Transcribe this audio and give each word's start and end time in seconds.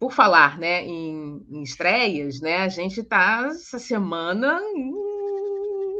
por 0.00 0.12
falar 0.12 0.58
né, 0.58 0.82
em, 0.84 1.46
em 1.50 1.62
estreias, 1.62 2.40
né, 2.40 2.56
a 2.56 2.68
gente 2.68 3.00
está 3.00 3.48
essa 3.48 3.78
semana 3.78 4.58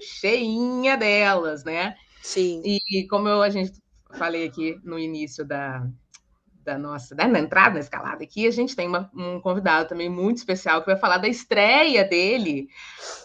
cheinha 0.00 0.96
delas, 0.96 1.62
né? 1.62 1.94
Sim. 2.22 2.62
E 2.64 3.06
como 3.08 3.28
eu, 3.28 3.42
a 3.42 3.50
gente 3.50 3.72
falei 4.14 4.46
aqui 4.46 4.80
no 4.82 4.98
início 4.98 5.44
da, 5.44 5.86
da 6.64 6.78
nossa, 6.78 7.14
né, 7.14 7.26
na 7.26 7.38
entrada, 7.38 7.74
na 7.74 7.80
escalada 7.80 8.24
aqui, 8.24 8.46
a 8.46 8.50
gente 8.50 8.74
tem 8.74 8.88
uma, 8.88 9.10
um 9.14 9.38
convidado 9.40 9.88
também 9.88 10.08
muito 10.08 10.38
especial 10.38 10.80
que 10.80 10.86
vai 10.86 10.96
falar 10.96 11.18
da 11.18 11.28
estreia 11.28 12.02
dele 12.02 12.68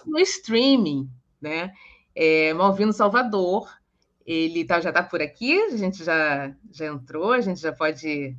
no 0.06 0.20
streaming, 0.20 1.10
né? 1.42 1.72
É, 2.14 2.54
Malvino 2.54 2.94
Salvador, 2.94 3.70
ele 4.26 4.66
tá, 4.66 4.82
já 4.82 4.90
está 4.90 5.04
por 5.04 5.22
aqui, 5.22 5.58
a 5.62 5.78
gente 5.78 6.04
já, 6.04 6.54
já 6.72 6.88
entrou, 6.88 7.32
a 7.32 7.42
gente 7.42 7.62
já 7.62 7.72
pode. 7.72 8.36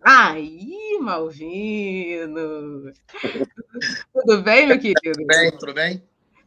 Aí, 0.00 0.98
Malvino! 1.00 2.92
tudo 4.12 4.42
bem, 4.42 4.66
meu 4.66 4.78
querido? 4.78 5.00
Tudo 5.02 5.26
bem, 5.26 5.50
tudo 5.58 5.74
bem? 5.74 6.02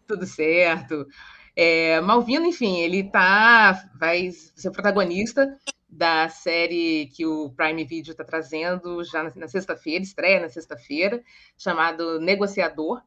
Tudo 0.07 0.25
certo. 0.25 1.07
É, 1.55 1.99
Malvino, 2.01 2.45
enfim, 2.45 2.79
ele 2.79 3.03
tá, 3.03 3.89
vai 3.99 4.31
ser 4.31 4.71
protagonista 4.71 5.57
da 5.89 6.29
série 6.29 7.09
que 7.13 7.25
o 7.25 7.49
Prime 7.49 7.83
Video 7.83 8.11
está 8.11 8.23
trazendo 8.23 9.03
já 9.03 9.23
na, 9.23 9.33
na 9.35 9.47
sexta-feira, 9.47 10.03
estreia 10.03 10.39
na 10.39 10.49
sexta-feira, 10.49 11.21
chamado 11.57 12.19
Negociador, 12.19 13.01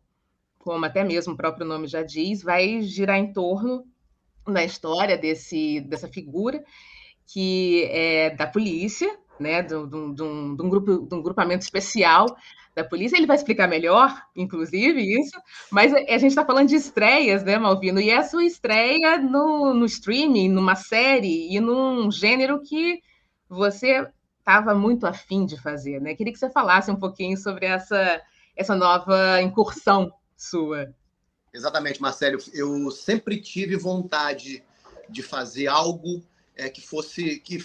como 0.58 0.84
até 0.84 1.02
mesmo 1.02 1.32
o 1.32 1.36
próprio 1.36 1.66
nome 1.66 1.86
já 1.86 2.02
diz, 2.02 2.42
vai 2.42 2.82
girar 2.82 3.18
em 3.18 3.32
torno 3.32 3.86
da 4.46 4.62
história 4.62 5.16
desse, 5.16 5.80
dessa 5.80 6.06
figura 6.06 6.62
que 7.26 7.84
é 7.90 8.30
da 8.30 8.46
polícia, 8.46 9.18
né, 9.38 9.62
de, 9.62 9.74
um, 9.74 10.14
de 10.14 10.22
um, 10.22 10.68
grupo, 10.68 11.06
de 11.06 11.14
um 11.14 11.22
grupamento 11.22 11.62
especial 11.62 12.26
da 12.74 12.84
polícia. 12.84 13.16
Ele 13.16 13.26
vai 13.26 13.36
explicar 13.36 13.68
melhor, 13.68 14.14
inclusive, 14.36 15.00
isso. 15.00 15.36
Mas 15.70 15.92
a 15.92 16.18
gente 16.18 16.26
está 16.26 16.44
falando 16.44 16.68
de 16.68 16.76
estreias, 16.76 17.44
né, 17.44 17.58
Malvino? 17.58 18.00
E 18.00 18.10
é 18.10 18.18
a 18.18 18.22
sua 18.24 18.44
estreia 18.44 19.18
no, 19.18 19.74
no 19.74 19.84
streaming, 19.84 20.48
numa 20.48 20.74
série 20.74 21.54
e 21.54 21.60
num 21.60 22.10
gênero 22.10 22.60
que 22.62 23.00
você 23.48 24.06
estava 24.38 24.74
muito 24.74 25.06
afim 25.06 25.46
de 25.46 25.60
fazer, 25.60 26.00
né? 26.00 26.14
Queria 26.14 26.32
que 26.32 26.38
você 26.38 26.50
falasse 26.50 26.90
um 26.90 26.96
pouquinho 26.96 27.36
sobre 27.36 27.66
essa, 27.66 28.20
essa 28.54 28.74
nova 28.74 29.40
incursão 29.40 30.12
sua. 30.36 30.94
Exatamente, 31.52 32.02
Marcelo. 32.02 32.38
Eu 32.52 32.90
sempre 32.90 33.40
tive 33.40 33.76
vontade 33.76 34.62
de 35.08 35.22
fazer 35.22 35.68
algo 35.68 36.22
é, 36.56 36.68
que 36.68 36.80
fosse 36.80 37.38
que 37.40 37.64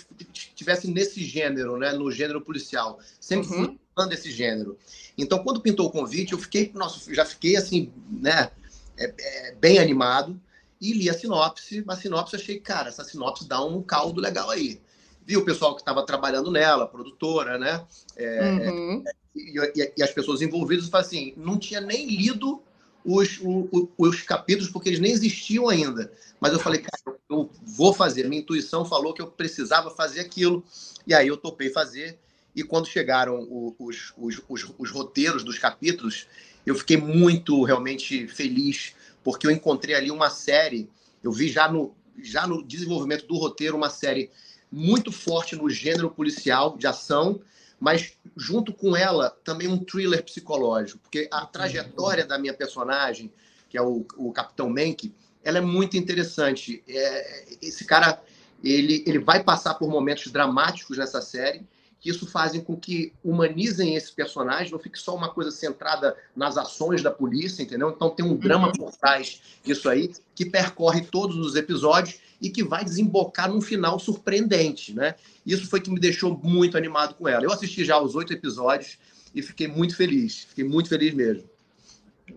tivesse 0.55 0.89
nesse 0.89 1.23
gênero, 1.23 1.77
né, 1.77 1.91
no 1.91 2.11
gênero 2.11 2.41
policial. 2.41 2.99
Sempre 3.19 3.47
uhum. 3.49 3.65
fui 3.65 3.79
fã 3.95 4.07
desse 4.07 4.31
gênero. 4.31 4.77
Então, 5.17 5.43
quando 5.43 5.61
pintou 5.61 5.87
o 5.87 5.91
convite, 5.91 6.33
eu 6.33 6.39
fiquei, 6.39 6.71
nossa, 6.73 7.13
já 7.13 7.25
fiquei 7.25 7.55
assim, 7.55 7.91
né, 8.09 8.49
é, 8.97 9.13
é, 9.19 9.55
bem 9.55 9.79
animado 9.79 10.39
e 10.79 10.93
li 10.93 11.09
a 11.09 11.13
sinopse. 11.13 11.83
A 11.87 11.95
sinopse 11.95 12.35
achei, 12.35 12.59
cara, 12.59 12.89
essa 12.89 13.03
sinopse 13.03 13.47
dá 13.47 13.63
um 13.63 13.81
caldo 13.81 14.19
legal 14.21 14.49
aí. 14.49 14.81
Vi 15.25 15.37
o 15.37 15.45
pessoal 15.45 15.75
que 15.75 15.81
estava 15.81 16.05
trabalhando 16.05 16.49
nela, 16.49 16.87
produtora, 16.87 17.57
né? 17.57 17.85
É, 18.15 18.69
uhum. 18.69 19.03
e, 19.35 19.59
e, 19.75 19.93
e, 19.97 20.03
as 20.03 20.11
pessoas 20.11 20.41
envolvidas, 20.41 20.91
assim, 20.93 21.33
não 21.37 21.59
tinha 21.59 21.79
nem 21.79 22.07
lido 22.07 22.63
os, 23.03 23.39
os, 23.41 23.87
os, 23.97 24.21
capítulos, 24.21 24.69
porque 24.69 24.89
eles 24.89 24.99
nem 24.99 25.11
existiam 25.11 25.69
ainda. 25.69 26.11
Mas 26.39 26.53
eu 26.53 26.59
falei, 26.59 26.81
cara, 26.81 27.17
eu 27.29 27.49
vou 27.63 27.93
fazer. 27.93 28.27
Minha 28.27 28.41
intuição 28.41 28.85
falou 28.85 29.13
que 29.13 29.21
eu 29.21 29.27
precisava 29.27 29.89
fazer 29.89 30.19
aquilo. 30.19 30.63
E 31.07 31.13
aí 31.13 31.27
eu 31.27 31.37
topei 31.37 31.69
fazer. 31.69 32.17
E 32.55 32.63
quando 32.63 32.87
chegaram 32.87 33.47
os, 33.79 34.13
os, 34.17 34.41
os, 34.47 34.73
os 34.77 34.91
roteiros 34.91 35.43
dos 35.43 35.57
capítulos, 35.57 36.27
eu 36.65 36.75
fiquei 36.75 36.97
muito 36.97 37.63
realmente 37.63 38.27
feliz, 38.27 38.93
porque 39.23 39.47
eu 39.47 39.51
encontrei 39.51 39.95
ali 39.95 40.11
uma 40.11 40.29
série. 40.29 40.89
Eu 41.23 41.31
vi 41.31 41.49
já 41.49 41.71
no, 41.71 41.95
já 42.21 42.45
no 42.45 42.63
desenvolvimento 42.63 43.25
do 43.27 43.37
roteiro 43.37 43.77
uma 43.77 43.89
série 43.89 44.29
muito 44.71 45.11
forte 45.11 45.55
no 45.55 45.69
gênero 45.69 46.09
policial 46.11 46.77
de 46.77 46.85
ação 46.85 47.41
mas 47.79 48.13
junto 48.35 48.73
com 48.73 48.95
ela 48.95 49.29
também 49.43 49.67
um 49.67 49.77
thriller 49.77 50.23
psicológico, 50.23 50.99
porque 50.99 51.27
a 51.31 51.45
trajetória 51.45 52.25
da 52.25 52.37
minha 52.37 52.53
personagem, 52.53 53.31
que 53.69 53.77
é 53.77 53.81
o, 53.81 54.05
o 54.17 54.31
Capitão 54.31 54.69
Menck, 54.69 55.13
ela 55.43 55.59
é 55.59 55.61
muito 55.61 55.95
interessante. 55.95 56.83
É, 56.87 57.45
esse 57.61 57.85
cara, 57.85 58.21
ele, 58.63 59.03
ele 59.07 59.19
vai 59.19 59.43
passar 59.43 59.75
por 59.75 59.89
momentos 59.89 60.31
dramáticos 60.31 60.97
nessa 60.97 61.21
série, 61.21 61.65
que 61.99 62.09
isso 62.09 62.25
fazem 62.25 62.61
com 62.61 62.75
que 62.75 63.13
humanizem 63.23 63.95
esse 63.95 64.11
personagem, 64.11 64.71
não 64.71 64.79
fique 64.79 64.97
só 64.97 65.15
uma 65.15 65.29
coisa 65.29 65.51
centrada 65.51 66.15
nas 66.35 66.57
ações 66.57 67.03
da 67.03 67.11
polícia, 67.11 67.61
entendeu? 67.61 67.89
Então 67.89 68.09
tem 68.09 68.25
um 68.25 68.35
drama 68.35 68.67
uhum. 68.67 68.73
por 68.73 68.95
trás 68.95 69.41
disso 69.63 69.89
aí, 69.89 70.11
que 70.33 70.45
percorre 70.45 71.01
todos 71.01 71.37
os 71.37 71.55
episódios 71.55 72.19
e 72.41 72.49
que 72.49 72.63
vai 72.63 72.85
desembocar 72.85 73.51
num 73.51 73.61
final 73.61 73.99
surpreendente, 73.99 74.93
né? 74.93 75.15
Isso 75.45 75.69
foi 75.69 75.81
que 75.81 75.91
me 75.91 75.99
deixou 75.99 76.39
muito 76.41 76.77
animado 76.77 77.15
com 77.15 77.27
ela. 77.27 77.43
Eu 77.43 77.51
assisti 77.51 77.83
já 77.83 77.99
os 77.99 78.15
oito 78.15 78.31
episódios 78.31 78.97
e 79.35 79.41
fiquei 79.41 79.67
muito 79.67 79.95
feliz, 79.95 80.45
fiquei 80.45 80.63
muito 80.63 80.87
feliz 80.87 81.13
mesmo. 81.13 81.49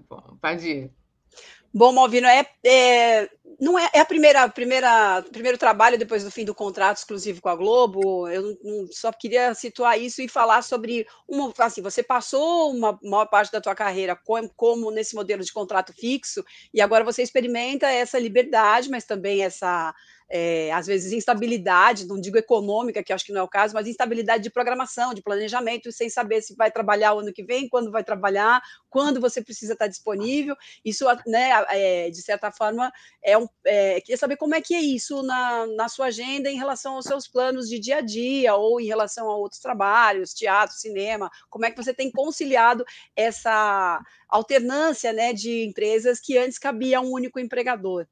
Bom, 0.09 0.37
pode 0.41 0.67
ir. 0.67 0.91
Bom, 1.75 1.91
Malvino, 1.91 2.27
é, 2.27 2.47
é, 2.67 3.31
não 3.59 3.79
é, 3.79 3.89
é 3.95 4.01
a 4.01 4.05
primeira, 4.05 4.47
primeira, 4.49 5.25
primeiro 5.33 5.57
trabalho 5.57 5.99
depois 5.99 6.23
do 6.23 6.31
fim 6.31 6.45
do 6.45 6.55
contrato 6.55 6.99
exclusivo 6.99 7.41
com 7.41 7.49
a 7.49 7.57
Globo. 7.57 8.29
Eu 8.29 8.59
não, 8.63 8.87
só 8.91 9.11
queria 9.11 9.55
situar 9.55 9.99
isso 9.99 10.21
e 10.21 10.29
falar 10.29 10.63
sobre 10.63 11.07
uma, 11.27 11.51
assim, 11.59 11.81
você 11.81 12.03
passou 12.03 12.71
uma 12.73 12.99
maior 13.03 13.27
parte 13.27 13.51
da 13.51 13.61
tua 13.61 13.75
carreira 13.75 14.15
como, 14.15 14.51
como 14.55 14.91
nesse 14.91 15.15
modelo 15.15 15.43
de 15.43 15.53
contrato 15.53 15.95
fixo 15.95 16.45
e 16.75 16.81
agora 16.81 17.05
você 17.05 17.23
experimenta 17.23 17.87
essa 17.89 18.19
liberdade, 18.19 18.91
mas 18.91 19.05
também 19.05 19.43
essa 19.43 19.95
é, 20.35 20.73
às 20.73 20.87
vezes, 20.87 21.13
instabilidade, 21.13 22.07
não 22.07 22.19
digo 22.19 22.39
econômica, 22.39 23.03
que 23.03 23.13
acho 23.13 23.27
que 23.27 23.33
não 23.33 23.43
é 23.43 23.45
o 23.45 23.49
caso, 23.49 23.75
mas 23.75 23.87
instabilidade 23.87 24.43
de 24.43 24.49
programação, 24.49 25.13
de 25.13 25.21
planejamento, 25.21 25.93
sem 25.93 26.09
saber 26.09 26.41
se 26.41 26.57
vai 26.57 26.71
trabalhar 26.71 27.13
o 27.13 27.19
ano 27.19 27.35
que 27.35 27.45
vem, 27.45 27.69
quando 27.69 27.91
vai 27.91 28.03
trabalhar, 28.03 28.63
quando 28.89 29.21
você 29.21 29.43
precisa 29.43 29.75
estar 29.75 29.89
disponível. 29.89 30.57
Isso, 30.83 31.05
né, 31.27 31.51
é, 31.69 32.09
de 32.09 32.23
certa 32.23 32.51
forma, 32.51 32.91
é 33.23 33.37
um. 33.37 33.47
É, 33.67 34.01
queria 34.01 34.17
saber 34.17 34.37
como 34.39 34.55
é 34.55 34.63
que 34.63 34.75
é 34.75 34.81
isso 34.81 35.23
na, 35.23 35.67
na 35.67 35.91
sua 35.91 36.07
agenda 36.07 36.51
em 36.51 36.57
relação 36.57 36.95
aos 36.95 37.05
seus 37.05 37.29
planos 37.29 37.69
de 37.69 37.79
dia 37.79 37.99
a 37.99 38.01
dia 38.01 38.55
ou 38.55 38.81
em 38.81 38.87
relação 38.87 39.29
a 39.29 39.37
outros 39.37 39.61
trabalhos, 39.61 40.33
teatro, 40.33 40.75
cinema, 40.75 41.31
como 41.51 41.67
é 41.67 41.71
que 41.71 41.77
você 41.77 41.93
tem 41.93 42.11
conciliado 42.11 42.87
essa 43.15 44.01
alternância 44.31 45.13
né, 45.13 45.35
de 45.35 45.65
empresas 45.65 46.19
que 46.19 46.39
antes 46.39 46.57
cabia 46.57 46.97
a 46.97 47.01
um 47.03 47.13
único 47.13 47.39
empregador? 47.39 48.07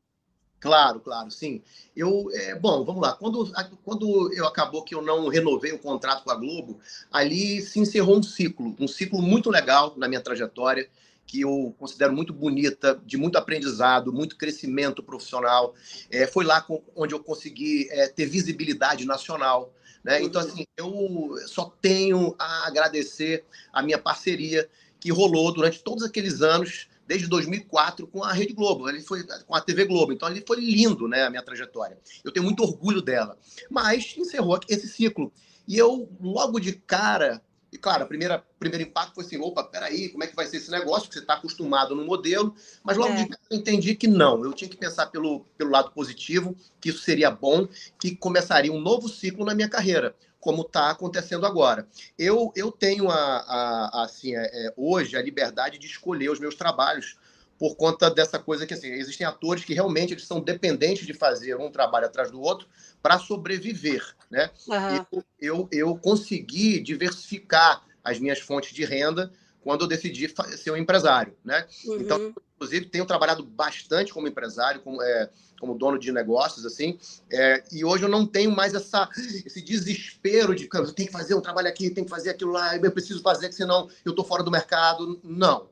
Claro, 0.60 1.00
claro, 1.00 1.31
sim. 1.31 1.62
Eu, 1.97 2.31
é, 2.34 2.54
bom, 2.54 2.84
vamos 2.84 3.00
lá. 3.00 3.15
Quando, 3.15 3.50
quando 3.82 4.32
eu 4.34 4.47
acabou 4.47 4.84
que 4.84 4.94
eu 4.94 5.00
não 5.00 5.26
renovei 5.28 5.72
o 5.72 5.78
contrato 5.78 6.22
com 6.22 6.31
a 6.31 6.34
Globo, 6.34 6.78
ali 7.10 7.62
se 7.62 7.81
encerrou 7.81 8.19
um 8.19 8.22
ciclo, 8.22 8.76
um 8.78 8.87
ciclo 8.87 9.22
muito 9.22 9.50
legal 9.50 9.94
na 9.97 10.06
minha 10.06 10.21
trajetória, 10.21 10.87
que 11.26 11.41
eu 11.41 11.75
considero 11.78 12.12
muito 12.12 12.32
bonita, 12.32 13.00
de 13.06 13.16
muito 13.16 13.38
aprendizado, 13.38 14.12
muito 14.12 14.37
crescimento 14.37 15.03
profissional. 15.03 15.75
É, 16.10 16.26
foi 16.26 16.44
lá 16.44 16.60
com, 16.60 16.82
onde 16.94 17.15
eu 17.15 17.21
consegui 17.21 17.88
é, 17.91 18.09
ter 18.09 18.27
visibilidade 18.27 19.06
nacional. 19.06 19.72
Né? 20.04 20.22
Então, 20.22 20.42
assim, 20.42 20.66
eu 20.77 21.37
só 21.47 21.72
tenho 21.81 22.34
a 22.38 22.66
agradecer 22.66 23.44
a 23.72 23.82
minha 23.82 23.98
parceria 23.98 24.69
que 24.98 25.10
rolou 25.10 25.53
durante 25.54 25.82
todos 25.82 26.04
aqueles 26.04 26.42
anos 26.42 26.88
desde 27.10 27.26
2004 27.26 28.06
com 28.06 28.22
a 28.22 28.32
Rede 28.32 28.53
Globo, 28.53 28.88
ele 28.88 29.03
foi 29.03 29.26
com 29.44 29.53
a 29.53 29.60
TV 29.60 29.84
Globo. 29.84 30.12
Então 30.12 30.28
ali 30.28 30.44
foi 30.47 30.60
lindo, 30.60 31.09
né, 31.09 31.25
a 31.25 31.31
minha 31.31 31.43
trajetória. 31.43 31.98
Eu 32.22 32.31
tenho 32.31 32.44
muito 32.44 32.62
orgulho 32.62 33.03
dela. 33.03 33.37
Mas 33.69 34.15
encerrou 34.16 34.60
esse 34.69 34.87
ciclo. 34.87 35.32
E 35.66 35.76
eu 35.76 36.09
logo 36.21 36.60
de 36.60 36.72
cara, 36.72 37.43
e 37.72 37.76
claro, 37.76 38.04
o 38.04 38.06
primeiro 38.06 38.44
impacto 38.81 39.16
foi 39.16 39.25
assim, 39.25 39.41
opa, 39.41 39.65
peraí, 39.65 40.10
como 40.10 40.22
é 40.22 40.28
que 40.28 40.36
vai 40.36 40.47
ser 40.47 40.59
esse 40.59 40.71
negócio? 40.71 41.09
Porque 41.09 41.15
você 41.15 41.24
está 41.24 41.34
acostumado 41.34 41.97
no 41.97 42.04
modelo, 42.04 42.54
mas 42.84 42.97
logo 42.97 43.13
é. 43.13 43.24
de 43.24 43.28
cara 43.28 43.41
eu 43.51 43.59
entendi 43.59 43.97
que 43.97 44.06
não, 44.06 44.45
eu 44.45 44.53
tinha 44.53 44.71
que 44.71 44.77
pensar 44.77 45.06
pelo, 45.06 45.41
pelo 45.59 45.71
lado 45.71 45.91
positivo, 45.91 46.56
que 46.80 46.91
isso 46.91 47.01
seria 47.01 47.28
bom, 47.28 47.66
que 48.01 48.15
começaria 48.15 48.72
um 48.72 48.80
novo 48.80 49.09
ciclo 49.09 49.45
na 49.45 49.53
minha 49.53 49.68
carreira 49.68 50.15
como 50.41 50.63
está 50.63 50.91
acontecendo 50.91 51.45
agora. 51.47 51.87
Eu, 52.19 52.53
eu 52.57 52.72
tenho 52.72 53.10
a, 53.10 53.15
a, 53.15 54.01
a 54.01 54.04
assim, 54.04 54.34
é, 54.34 54.41
é, 54.42 54.75
hoje 54.77 55.16
a 55.16 55.22
liberdade 55.22 55.78
de 55.78 55.87
escolher 55.87 56.31
os 56.31 56.41
meus 56.41 56.54
trabalhos 56.54 57.16
por 57.59 57.77
conta 57.77 58.10
dessa 58.10 58.39
coisa 58.39 58.66
que 58.66 58.72
assim, 58.72 58.89
existem 58.89 59.27
atores 59.27 59.65
que 59.65 59.75
realmente 59.75 60.15
eles 60.15 60.27
são 60.27 60.41
dependentes 60.41 61.07
de 61.07 61.13
fazer 61.13 61.57
um 61.57 61.71
trabalho 61.71 62.07
atrás 62.07 62.31
do 62.31 62.41
outro 62.41 62.66
para 63.03 63.19
sobreviver, 63.19 64.03
né? 64.31 64.51
Uhum. 64.66 65.07
Eu, 65.13 65.25
eu, 65.39 65.69
eu 65.71 65.97
consegui 65.98 66.81
diversificar 66.81 67.84
as 68.03 68.19
minhas 68.19 68.41
fontes 68.41 68.72
de 68.72 68.83
renda 68.87 69.31
quando 69.62 69.83
eu 69.83 69.89
decidi 69.89 70.33
ser 70.57 70.71
um 70.71 70.77
empresário, 70.77 71.34
né? 71.45 71.66
Então, 71.84 71.95
uhum. 71.95 72.01
Então, 72.01 72.34
inclusive, 72.57 72.86
tenho 72.86 73.07
trabalhado 73.07 73.42
bastante 73.42 74.12
como 74.12 74.28
empresário, 74.28 74.80
como, 74.83 75.03
é, 75.03 75.30
como 75.59 75.77
dono 75.77 75.98
de 75.98 76.12
negócios, 76.12 76.65
assim, 76.66 76.98
é, 77.30 77.62
e 77.72 77.84
hoje 77.84 78.04
eu 78.04 78.09
não 78.09 78.27
tenho 78.27 78.51
mais 78.51 78.74
essa, 78.74 79.09
esse 79.16 79.62
desespero 79.62 80.54
de 80.54 80.68
eu 80.72 80.92
tenho 80.92 81.09
que 81.09 81.12
fazer 81.12 81.34
um 81.34 81.41
trabalho 81.41 81.68
aqui, 81.68 81.91
tenho 81.91 82.07
que 82.07 82.10
fazer 82.10 82.30
aquilo 82.30 82.53
lá, 82.53 82.77
eu 82.77 82.92
preciso 82.92 83.22
fazer, 83.22 83.53
senão 83.53 83.89
eu 84.04 84.10
estou 84.10 84.24
fora 84.24 84.42
do 84.42 84.51
mercado. 84.51 85.21
Não. 85.22 85.60
Tá. 85.60 85.68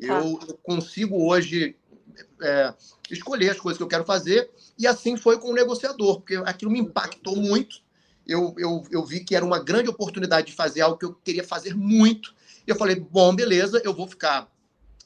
Eu, 0.00 0.38
eu 0.48 0.58
consigo 0.62 1.24
hoje 1.28 1.76
é, 2.40 2.74
escolher 3.10 3.50
as 3.50 3.60
coisas 3.60 3.76
que 3.76 3.82
eu 3.82 3.88
quero 3.88 4.04
fazer, 4.04 4.50
e 4.78 4.86
assim 4.86 5.16
foi 5.16 5.38
com 5.38 5.50
o 5.50 5.54
negociador, 5.54 6.16
porque 6.16 6.36
aquilo 6.36 6.70
me 6.70 6.80
impactou 6.80 7.36
muito. 7.36 7.82
Eu, 8.26 8.54
eu, 8.56 8.84
eu 8.90 9.04
vi 9.04 9.20
que 9.20 9.34
era 9.34 9.44
uma 9.44 9.58
grande 9.58 9.88
oportunidade 9.88 10.48
de 10.48 10.52
fazer 10.52 10.80
algo 10.80 10.96
que 10.96 11.04
eu 11.04 11.14
queria 11.14 11.44
fazer 11.44 11.74
muito. 11.74 12.34
E 12.66 12.70
eu 12.70 12.76
falei, 12.76 12.96
bom, 12.96 13.34
beleza, 13.34 13.80
eu 13.84 13.92
vou 13.92 14.06
ficar 14.06 14.50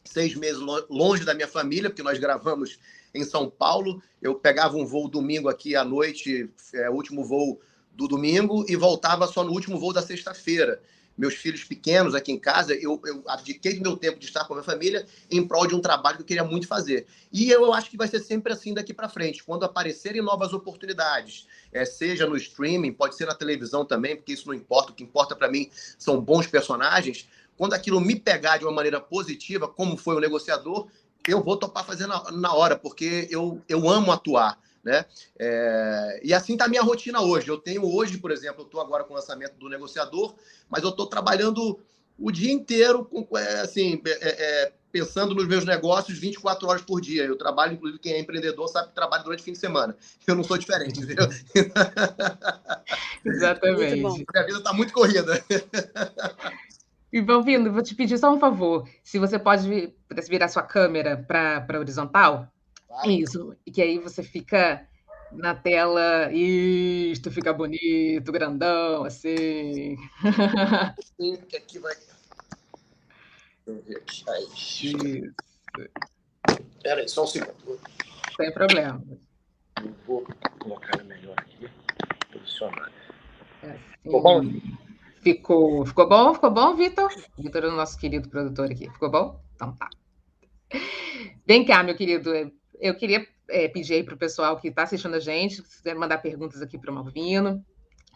seis 0.05 0.35
meses 0.35 0.61
longe 0.89 1.25
da 1.25 1.35
minha 1.35 1.49
família, 1.49 1.91
porque 1.91 2.03
nós 2.03 2.19
gravamos 2.19 2.79
em 3.15 3.25
São 3.25 3.51
Paulo. 3.51 4.03
Eu 4.21 4.35
pegava 4.35 4.77
um 4.77 4.87
voo 4.87 5.09
domingo 5.09 5.49
aqui 5.49 5.75
à 5.75 5.85
noite, 5.85 6.51
é, 6.75 6.91
último 6.91 7.25
voo 7.25 7.61
do 7.93 8.07
domingo, 8.07 8.65
e 8.69 8.77
voltava 8.77 9.27
só 9.27 9.43
no 9.43 9.53
último 9.53 9.79
voo 9.79 9.93
da 9.93 10.03
sexta-feira 10.03 10.81
meus 11.17 11.35
filhos 11.35 11.65
pequenos 11.65 12.15
aqui 12.15 12.31
em 12.31 12.39
casa, 12.39 12.75
eu, 12.75 13.01
eu 13.07 13.23
abdiquei 13.27 13.75
do 13.75 13.81
meu 13.81 13.97
tempo 13.97 14.19
de 14.19 14.27
estar 14.27 14.45
com 14.45 14.53
a 14.53 14.57
minha 14.57 14.65
família 14.65 15.07
em 15.31 15.47
prol 15.47 15.67
de 15.67 15.75
um 15.75 15.81
trabalho 15.81 16.17
que 16.17 16.23
eu 16.23 16.27
queria 16.27 16.45
muito 16.45 16.69
fazer. 16.69 17.07
E 17.33 17.51
eu 17.51 17.73
acho 17.73 17.91
que 17.91 17.97
vai 17.97 18.07
ser 18.07 18.21
sempre 18.21 18.53
assim 18.53 18.75
daqui 18.75 18.93
para 18.93 19.09
frente. 19.09 19.43
Quando 19.43 19.65
aparecerem 19.65 20.21
novas 20.21 20.53
oportunidades, 20.53 21.47
é, 21.73 21.85
seja 21.85 22.27
no 22.27 22.37
streaming, 22.37 22.93
pode 22.93 23.17
ser 23.17 23.27
na 23.27 23.35
televisão 23.35 23.85
também, 23.85 24.17
porque 24.17 24.33
isso 24.33 24.47
não 24.47 24.55
importa. 24.55 24.93
O 24.93 24.95
que 24.95 25.03
importa 25.03 25.35
para 25.35 25.49
mim 25.49 25.71
são 25.99 26.21
bons 26.21 26.47
personagens. 26.47 27.27
Quando 27.57 27.75
aquilo 27.75 28.01
me 28.01 28.17
pegar 28.17 28.59
de 28.59 28.65
uma 28.65 28.73
maneira 28.73 29.01
positiva, 29.01 29.69
como 29.69 29.97
foi 29.97 30.17
o 30.17 30.21
negociador, 30.21 30.89
eu 31.27 31.43
vou 31.43 31.57
topar 31.57 31.85
fazer 31.85 32.07
na, 32.07 32.31
na 32.33 32.55
hora, 32.55 32.77
porque 32.77 33.27
eu, 33.31 33.61
eu 33.69 33.89
amo 33.89 34.13
atuar. 34.13 34.59
Né? 34.85 35.05
É, 35.39 36.21
e 36.23 36.33
assim 36.33 36.53
está 36.53 36.67
a 36.67 36.69
minha 36.69 36.83
rotina 36.83 37.21
hoje. 37.21 37.49
Eu 37.49 37.59
tenho 37.59 37.85
hoje, 37.85 38.19
por 38.19 38.31
exemplo, 38.31 38.63
eu 38.63 38.67
estou 38.67 38.81
agora 38.81 39.03
com 39.03 39.13
o 39.13 39.17
lançamento 39.17 39.55
do 39.55 39.69
negociador, 39.69 40.35
mas 40.69 40.85
eu 40.85 40.91
estou 40.91 41.07
trabalhando 41.07 41.81
o 42.19 42.31
dia 42.31 42.53
inteiro, 42.53 43.05
com, 43.05 43.37
é, 43.37 43.61
assim, 43.61 44.01
é, 44.07 44.11
é, 44.13 44.73
pensando 44.93 45.35
nos 45.35 45.47
meus 45.47 45.65
negócios 45.65 46.19
24 46.19 46.67
horas 46.69 46.83
por 46.83 47.01
dia. 47.01 47.25
Eu 47.25 47.37
trabalho, 47.37 47.75
inclusive, 47.75 47.99
quem 47.99 48.13
é 48.13 48.21
empreendedor 48.21 48.69
sabe 48.69 48.89
que 48.89 48.95
trabalho 48.95 49.25
durante 49.25 49.41
o 49.41 49.43
fim 49.43 49.53
de 49.53 49.59
semana. 49.59 49.97
Eu 50.27 50.35
não 50.35 50.45
sou 50.45 50.57
diferente, 50.57 51.01
entendeu? 51.01 51.29
Exatamente. 53.25 54.01
Minha 54.01 54.47
vida 54.47 54.59
está 54.59 54.73
muito 54.73 54.93
corrida. 54.93 55.45
E 57.17 57.21
Valvino, 57.23 57.73
vou 57.73 57.83
te 57.83 57.95
pedir 57.95 58.19
só 58.19 58.31
um 58.31 58.39
favor. 58.39 58.87
Se 59.03 59.19
você 59.19 59.39
pode 59.39 59.91
virar 60.29 60.49
sua 60.49 60.63
câmera 60.63 61.17
para 61.17 61.79
horizontal, 61.79 62.47
isso, 63.07 63.57
e 63.65 63.71
que 63.71 63.81
aí 63.81 63.99
você 63.99 64.23
fica 64.23 64.87
na 65.33 65.55
tela, 65.55 66.31
isto 66.31 67.31
fica 67.31 67.55
bonito, 67.55 68.31
grandão, 68.31 69.05
assim. 69.05 69.97
Sim, 71.19 71.39
que 71.49 71.57
aqui 71.57 71.79
vai. 71.79 71.95
Deixa 71.95 72.11
eu 73.67 73.83
ver 73.83 73.97
aqui. 73.97 74.25
Aí. 74.29 74.45
Isso. 74.55 75.35
Espera 76.77 77.01
aí, 77.01 77.09
só 77.09 77.25
um 77.25 77.27
segundo. 77.27 77.81
Sem 78.37 78.53
problema. 78.53 79.03
Eu 79.83 79.95
vou 80.07 80.27
colocar 80.59 81.03
melhor 81.03 81.35
aqui, 81.39 81.67
posicionar. 82.31 82.93
É 83.63 83.71
assim. 83.71 83.81
Bom? 84.05 84.43
Ficou, 85.27 85.85
ficou 85.85 86.09
bom, 86.09 86.35
ficou 86.35 86.53
bom, 86.53 86.77
Vitor? 86.77 87.11
Vitor 87.37 87.65
é 87.65 87.67
o 87.67 87.73
nosso 87.73 87.99
querido 87.99 88.29
produtor 88.29 88.71
aqui. 88.71 88.89
Ficou 88.89 89.11
bom? 89.11 89.41
Então 89.57 89.73
tá. 89.73 89.91
Vem 91.45 91.65
cá, 91.65 91.83
meu 91.83 91.97
querido 91.97 92.31
eu 92.79 92.95
queria 92.95 93.27
é, 93.51 93.67
pedir 93.67 94.05
para 94.05 94.15
o 94.15 94.19
pessoal 94.19 94.57
que 94.57 94.69
está 94.69 94.85
assistindo 94.85 95.17
a 95.17 95.19
gente, 95.19 95.57
se 95.57 95.79
quiser 95.79 95.97
mandar 95.97 96.19
perguntas 96.19 96.63
aqui 96.63 96.79
para 96.79 96.93
o 96.93 96.95
Malvino, 96.95 97.61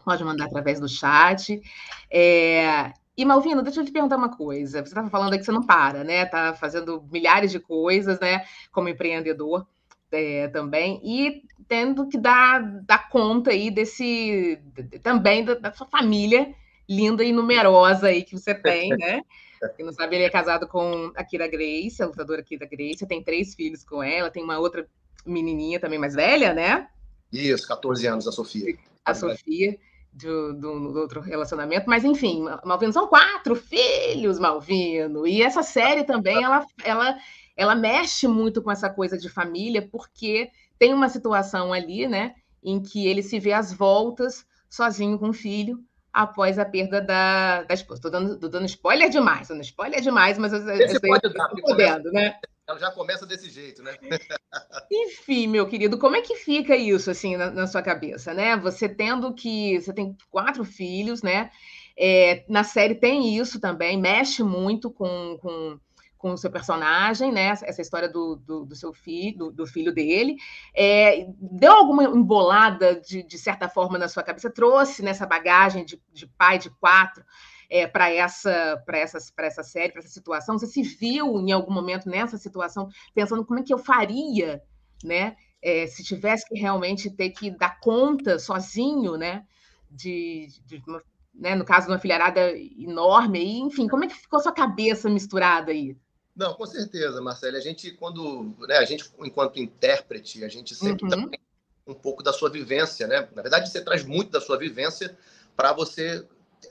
pode 0.05 0.23
mandar 0.23 0.45
através 0.45 0.79
do 0.79 0.89
chat. 0.89 1.61
É, 2.09 2.93
e, 3.17 3.25
Malvino, 3.25 3.61
deixa 3.61 3.81
eu 3.81 3.85
te 3.85 3.91
perguntar 3.91 4.17
uma 4.17 4.37
coisa. 4.37 4.79
Você 4.79 4.91
estava 4.91 5.11
falando 5.11 5.33
aí 5.33 5.39
que 5.41 5.45
você 5.45 5.51
não 5.51 5.67
para, 5.67 6.05
né? 6.05 6.23
Está 6.23 6.55
fazendo 6.55 7.05
milhares 7.11 7.51
de 7.51 7.59
coisas, 7.59 8.21
né? 8.21 8.45
Como 8.71 8.89
empreendedor 8.89 9.67
é, 10.13 10.47
também, 10.47 11.01
e 11.03 11.43
tendo 11.67 12.07
que 12.07 12.17
dar, 12.17 12.63
dar 12.83 13.09
conta 13.09 13.51
aí 13.51 13.69
desse 13.69 14.61
também 15.03 15.45
da, 15.45 15.55
da 15.55 15.73
sua 15.73 15.89
família 15.89 16.55
linda 16.91 17.23
e 17.23 17.33
numerosa 17.33 18.09
aí 18.09 18.25
que 18.25 18.37
você 18.37 18.53
tem, 18.53 18.91
né? 18.91 19.23
Quem 19.77 19.87
não 19.87 19.93
sabe, 19.93 20.17
ele 20.17 20.25
é 20.25 20.31
casado 20.31 20.67
com 20.67 21.13
a 21.15 21.23
Kira 21.23 21.47
Grace, 21.47 22.03
a 22.03 22.07
lutadora 22.07 22.43
Kira 22.43 22.67
Grace, 22.67 23.07
tem 23.07 23.23
três 23.23 23.55
filhos 23.55 23.85
com 23.85 24.03
ela, 24.03 24.31
tem 24.31 24.43
uma 24.43 24.59
outra 24.59 24.89
menininha 25.25 25.79
também 25.79 25.99
mais 25.99 26.15
velha, 26.15 26.53
né? 26.53 26.89
Isso, 27.33 27.69
14 27.69 28.07
anos, 28.09 28.27
a 28.27 28.33
Sofia. 28.33 28.77
A 29.05 29.15
Sofia, 29.15 29.79
do, 30.13 30.55
do, 30.55 30.93
do 30.93 30.99
outro 30.99 31.21
relacionamento, 31.21 31.89
mas 31.89 32.05
enfim, 32.05 32.45
Malvino 32.65 32.93
são 32.93 33.07
quatro 33.07 33.55
filhos, 33.55 34.41
Malvino, 34.41 35.25
e 35.27 35.43
essa 35.43 35.63
série 35.63 36.03
também, 36.03 36.43
ela, 36.43 36.67
ela, 36.83 37.19
ela 37.57 37.75
mexe 37.77 38.27
muito 38.27 38.61
com 38.61 38.71
essa 38.71 38.91
coisa 38.91 39.17
de 39.17 39.29
família, 39.29 39.87
porque 39.93 40.51
tem 40.77 40.93
uma 40.93 41.09
situação 41.09 41.73
ali, 41.73 42.09
né, 42.09 42.35
em 42.65 42.83
que 42.83 43.07
ele 43.07 43.23
se 43.23 43.39
vê 43.39 43.53
às 43.53 43.73
voltas, 43.73 44.45
sozinho 44.69 45.19
com 45.19 45.29
o 45.29 45.35
filho, 45.35 45.79
após 46.13 46.59
a 46.59 46.65
perda 46.65 47.01
da, 47.01 47.63
da 47.63 47.75
esposa. 47.75 47.99
Estou 47.99 48.11
dando, 48.11 48.49
dando 48.49 48.67
spoiler 48.67 49.09
demais, 49.09 49.49
dando 49.49 49.63
spoiler 49.63 50.01
demais, 50.01 50.39
mas 50.39 50.53
eu, 50.53 50.61
eu 50.61 50.89
sei 50.89 51.01
pode 51.01 51.33
dar, 51.33 51.49
podendo, 51.49 52.11
né? 52.13 52.35
Ela 52.67 52.79
já 52.79 52.91
começa 52.93 53.27
desse 53.27 53.51
jeito, 53.51 53.83
né? 53.83 53.97
Enfim, 54.91 55.47
meu 55.47 55.67
querido, 55.67 55.99
como 55.99 56.17
é 56.17 56.23
que 56.23 56.37
fica 56.37 56.77
isso 56.77 57.11
assim 57.11 57.37
na, 57.37 57.51
na 57.51 57.67
sua 57.67 57.83
cabeça, 57.83 58.33
né? 58.33 58.57
Você 58.57 58.89
tendo 58.89 59.35
que 59.35 59.81
você 59.81 59.93
tem 59.93 60.17
quatro 60.31 60.65
filhos, 60.65 61.23
né? 61.23 61.51
É, 61.97 62.45
na 62.49 62.65
série 62.65 62.95
tem 62.95 63.37
isso 63.37 63.61
também, 63.61 64.01
mexe 64.01 64.43
muito 64.43 64.91
com, 64.91 65.39
com 65.41 65.79
com 66.21 66.33
o 66.33 66.37
seu 66.37 66.51
personagem, 66.51 67.33
né? 67.33 67.49
Essa 67.49 67.81
história 67.81 68.09
do, 68.09 68.37
do, 68.37 68.67
do 68.67 68.77
seu 68.77 68.93
filho, 68.93 69.39
do, 69.39 69.51
do 69.51 69.67
filho 69.67 69.93
dele. 69.93 70.37
É, 70.75 71.27
deu 71.41 71.73
alguma 71.73 72.05
embolada, 72.05 73.01
de, 73.01 73.23
de, 73.23 73.39
certa 73.39 73.71
forma, 73.71 73.99
na 73.99 74.07
sua 74.07 74.23
cabeça? 74.23 74.51
Trouxe 74.51 75.03
nessa 75.03 75.27
bagagem 75.27 75.83
de, 75.83 76.01
de 76.13 76.27
pai 76.27 76.59
de 76.59 76.69
quatro 76.69 77.25
é, 77.71 77.87
para 77.87 78.11
essa, 78.11 78.85
essa, 78.87 79.19
essa 79.39 79.63
série, 79.63 79.93
para 79.93 80.01
essa 80.01 80.11
situação? 80.11 80.59
Você 80.59 80.67
se 80.67 80.83
viu 80.83 81.41
em 81.41 81.53
algum 81.53 81.73
momento 81.73 82.09
nessa 82.09 82.37
situação, 82.37 82.89
pensando 83.15 83.45
como 83.45 83.61
é 83.61 83.63
que 83.63 83.73
eu 83.73 83.79
faria, 83.79 84.63
né? 85.03 85.37
É, 85.63 85.87
se 85.87 86.05
tivesse 86.05 86.47
que 86.47 86.59
realmente 86.59 87.11
ter 87.11 87.31
que 87.31 87.51
dar 87.51 87.81
conta 87.81 88.39
sozinho, 88.39 89.17
né? 89.17 89.45
De, 89.91 90.49
de 90.67 90.83
uma, 90.87 91.03
né, 91.35 91.55
no 91.55 91.65
caso 91.65 91.87
de 91.87 91.93
uma 91.93 91.99
filharada 91.99 92.53
enorme, 92.79 93.43
e, 93.43 93.61
enfim, 93.61 93.89
como 93.89 94.05
é 94.05 94.07
que 94.07 94.15
ficou 94.15 94.39
sua 94.39 94.53
cabeça 94.53 95.09
misturada 95.09 95.73
aí? 95.73 95.97
Não, 96.35 96.55
com 96.55 96.67
certeza, 96.67 97.21
Marcelo. 97.21 97.57
A 97.57 97.61
gente, 97.61 97.91
quando. 97.93 98.55
Né, 98.61 98.77
a 98.77 98.85
gente, 98.85 99.11
enquanto 99.21 99.59
intérprete, 99.59 100.45
a 100.45 100.49
gente 100.49 100.75
sempre 100.75 101.05
uhum. 101.15 101.31
um 101.87 101.95
pouco 101.95 102.23
da 102.23 102.33
sua 102.33 102.49
vivência, 102.49 103.07
né? 103.07 103.29
Na 103.35 103.43
verdade, 103.43 103.71
você 103.71 103.81
traz 103.81 104.05
muito 104.05 104.31
da 104.31 104.41
sua 104.41 104.57
vivência 104.57 105.17
para 105.57 105.73
você 105.73 106.25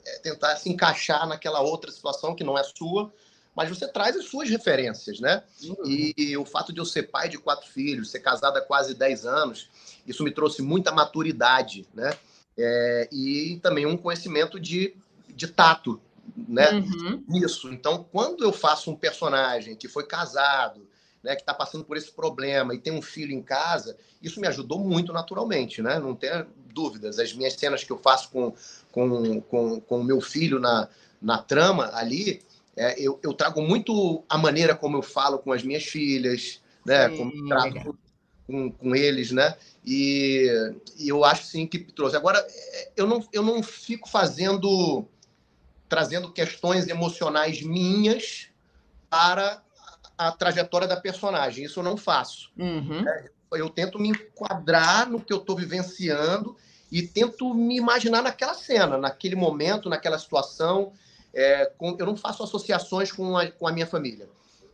é, 0.06 0.20
tentar 0.20 0.56
se 0.56 0.70
encaixar 0.70 1.28
naquela 1.28 1.62
outra 1.62 1.92
situação 1.92 2.36
que 2.36 2.44
não 2.44 2.58
é 2.58 2.64
sua, 2.64 3.12
mas 3.56 3.70
você 3.70 3.88
traz 3.88 4.16
as 4.16 4.26
suas 4.26 4.50
referências, 4.50 5.20
né? 5.20 5.44
Uhum. 5.64 5.86
E, 5.86 6.38
o 6.38 6.46
fato 6.46 6.72
de 6.72 6.80
eu 6.80 6.86
ser 6.86 7.04
pai 7.04 7.28
de 7.28 7.38
quatro 7.38 7.70
filhos, 7.70 8.10
ser 8.10 8.20
casado 8.20 8.58
há 8.58 8.62
quase 8.62 8.94
10 8.94 9.26
anos, 9.26 9.70
isso 10.08 10.24
me 10.24 10.32
trouxe 10.32 10.62
muita 10.62 10.92
maturidade, 10.92 11.86
né? 11.94 12.18
É, 12.58 13.10
e 13.12 13.60
também 13.62 13.86
um 13.86 13.98
conhecimento 13.98 14.60
de, 14.60 14.96
de 15.28 15.48
tato, 15.48 16.00
né? 16.36 16.72
Uhum. 16.72 17.24
Nisso. 17.28 17.72
Então, 17.72 18.06
quando 18.12 18.44
eu 18.44 18.52
faço 18.52 18.92
um 18.92 18.96
personagem 18.96 19.76
que 19.76 19.88
foi 19.88 20.06
casado, 20.06 20.88
né, 21.24 21.36
que 21.36 21.42
está 21.42 21.54
passando 21.54 21.84
por 21.84 21.98
esse 21.98 22.12
problema 22.12 22.74
e 22.74 22.80
tem 22.80 22.94
um 22.94 23.02
filho 23.02 23.34
em 23.34 23.42
casa, 23.42 23.98
isso 24.22 24.40
me 24.40 24.48
ajudou 24.48 24.80
muito 24.80 25.12
naturalmente, 25.12 25.82
né? 25.82 26.00
Não 26.00 26.16
tenha 26.16 26.48
dúvidas. 26.74 27.20
As 27.20 27.34
minhas 27.34 27.54
cenas 27.54 27.84
que 27.84 27.92
eu 27.92 27.98
faço 27.98 28.30
com 28.30 28.54
com, 28.92 29.42
com, 29.42 29.80
com 29.82 30.00
o 30.00 30.04
meu 30.04 30.22
filho 30.22 30.60
na, 30.60 30.90
na 31.22 31.38
trama 31.38 31.92
ali, 31.94 32.42
é, 32.76 33.00
eu, 33.00 33.20
eu 33.22 33.34
trago 33.34 33.62
muito 33.62 34.24
a 34.30 34.38
maneira 34.38 34.76
como 34.76 34.98
eu 34.98 35.02
falo 35.02 35.40
com 35.40 35.52
as 35.52 35.64
minhas 35.64 35.84
filhas, 35.84 36.62
né? 36.86 37.10
Sim, 37.10 37.18
como 37.18 37.32
eu 37.36 37.48
trato 37.48 38.00
com, 38.48 38.72
com 38.72 38.96
eles, 38.96 39.32
né? 39.32 39.56
E, 39.86 40.48
e 40.98 41.10
eu 41.10 41.24
acho 41.24 41.44
sim 41.44 41.68
que 41.68 41.80
trouxe. 41.80 42.16
Agora, 42.16 42.40
é, 42.50 42.92
eu 42.96 43.06
não, 43.06 43.28
eu 43.32 43.44
não 43.44 43.62
fico 43.62 44.10
fazendo 44.10 45.06
trazendo 45.90 46.32
questões 46.32 46.88
emocionais 46.88 47.62
minhas 47.62 48.48
para 49.10 49.62
a 50.16 50.32
trajetória 50.32 50.88
da 50.88 50.96
personagem. 50.96 51.66
Isso 51.66 51.80
eu 51.80 51.84
não 51.84 51.98
faço. 51.98 52.52
Uhum. 52.58 53.08
É, 53.08 53.30
eu 53.54 53.70
tento 53.70 53.98
me 53.98 54.10
enquadrar 54.10 55.10
no 55.10 55.20
que 55.20 55.34
eu 55.34 55.38
estou 55.38 55.56
vivenciando 55.56 56.56
e 56.92 57.02
tento 57.02 57.54
me 57.54 57.78
imaginar 57.78 58.22
naquela 58.22 58.54
cena, 58.54 58.98
naquele 58.98 59.36
momento, 59.36 59.90
naquela 59.90 60.20
situação. 60.20 60.94
é, 61.34 61.66
com, 61.78 61.96
eu 62.00 62.06
não 62.06 62.16
faço 62.16 62.44
associações 62.44 63.12
com 63.12 63.36
a, 63.36 63.50
com 63.52 63.68
a 63.68 63.72
minha 63.72 63.88
família. 63.88 64.30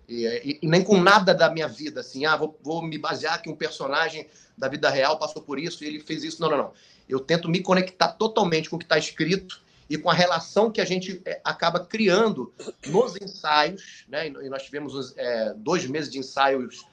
E, 0.08 0.26
e, 0.26 0.60
e, 0.62 0.68
nem 0.68 0.84
com 0.84 1.02
nada 1.02 1.34
da 1.34 1.50
minha 1.50 1.68
vida, 1.68 2.02
assim, 2.02 2.26
ah, 2.26 2.36
vou, 2.36 2.60
vou, 2.62 2.82
me 2.82 2.98
basear 2.98 3.42
que 3.42 3.50
um 3.50 3.56
personagem 3.56 4.28
da 4.56 4.68
vida 4.68 4.90
real 4.90 5.18
passou 5.18 5.42
por 5.42 5.58
isso 5.60 5.84
e 5.84 5.88
ele 5.88 6.00
fez 6.00 6.24
isso. 6.24 6.42
Não, 6.42 6.50
não, 6.50 6.58
não. 6.58 6.74
Eu 7.08 7.20
tento 7.20 7.50
me 7.50 7.60
conectar 7.60 8.10
totalmente 8.10 8.70
com 8.70 8.76
o 8.76 8.80
que 8.80 8.86
está 8.86 8.98
escrito 8.98 9.65
e 9.90 9.98
com 9.98 10.10
a 10.10 10.14
relação 10.14 10.72
que 10.72 10.82
a 10.82 10.86
gente 10.86 11.22
é, 11.26 11.40
acaba 11.44 11.80
criando 11.80 12.54
nos 12.88 13.16
ensaios, 13.16 14.06
né? 14.08 14.28
E 14.28 14.50
nós 14.50 14.64
tivemos 14.64 15.14
é, 15.18 15.54
dois 15.54 15.86
meses 15.86 16.12
de 16.12 16.18
ensaios 16.18 16.86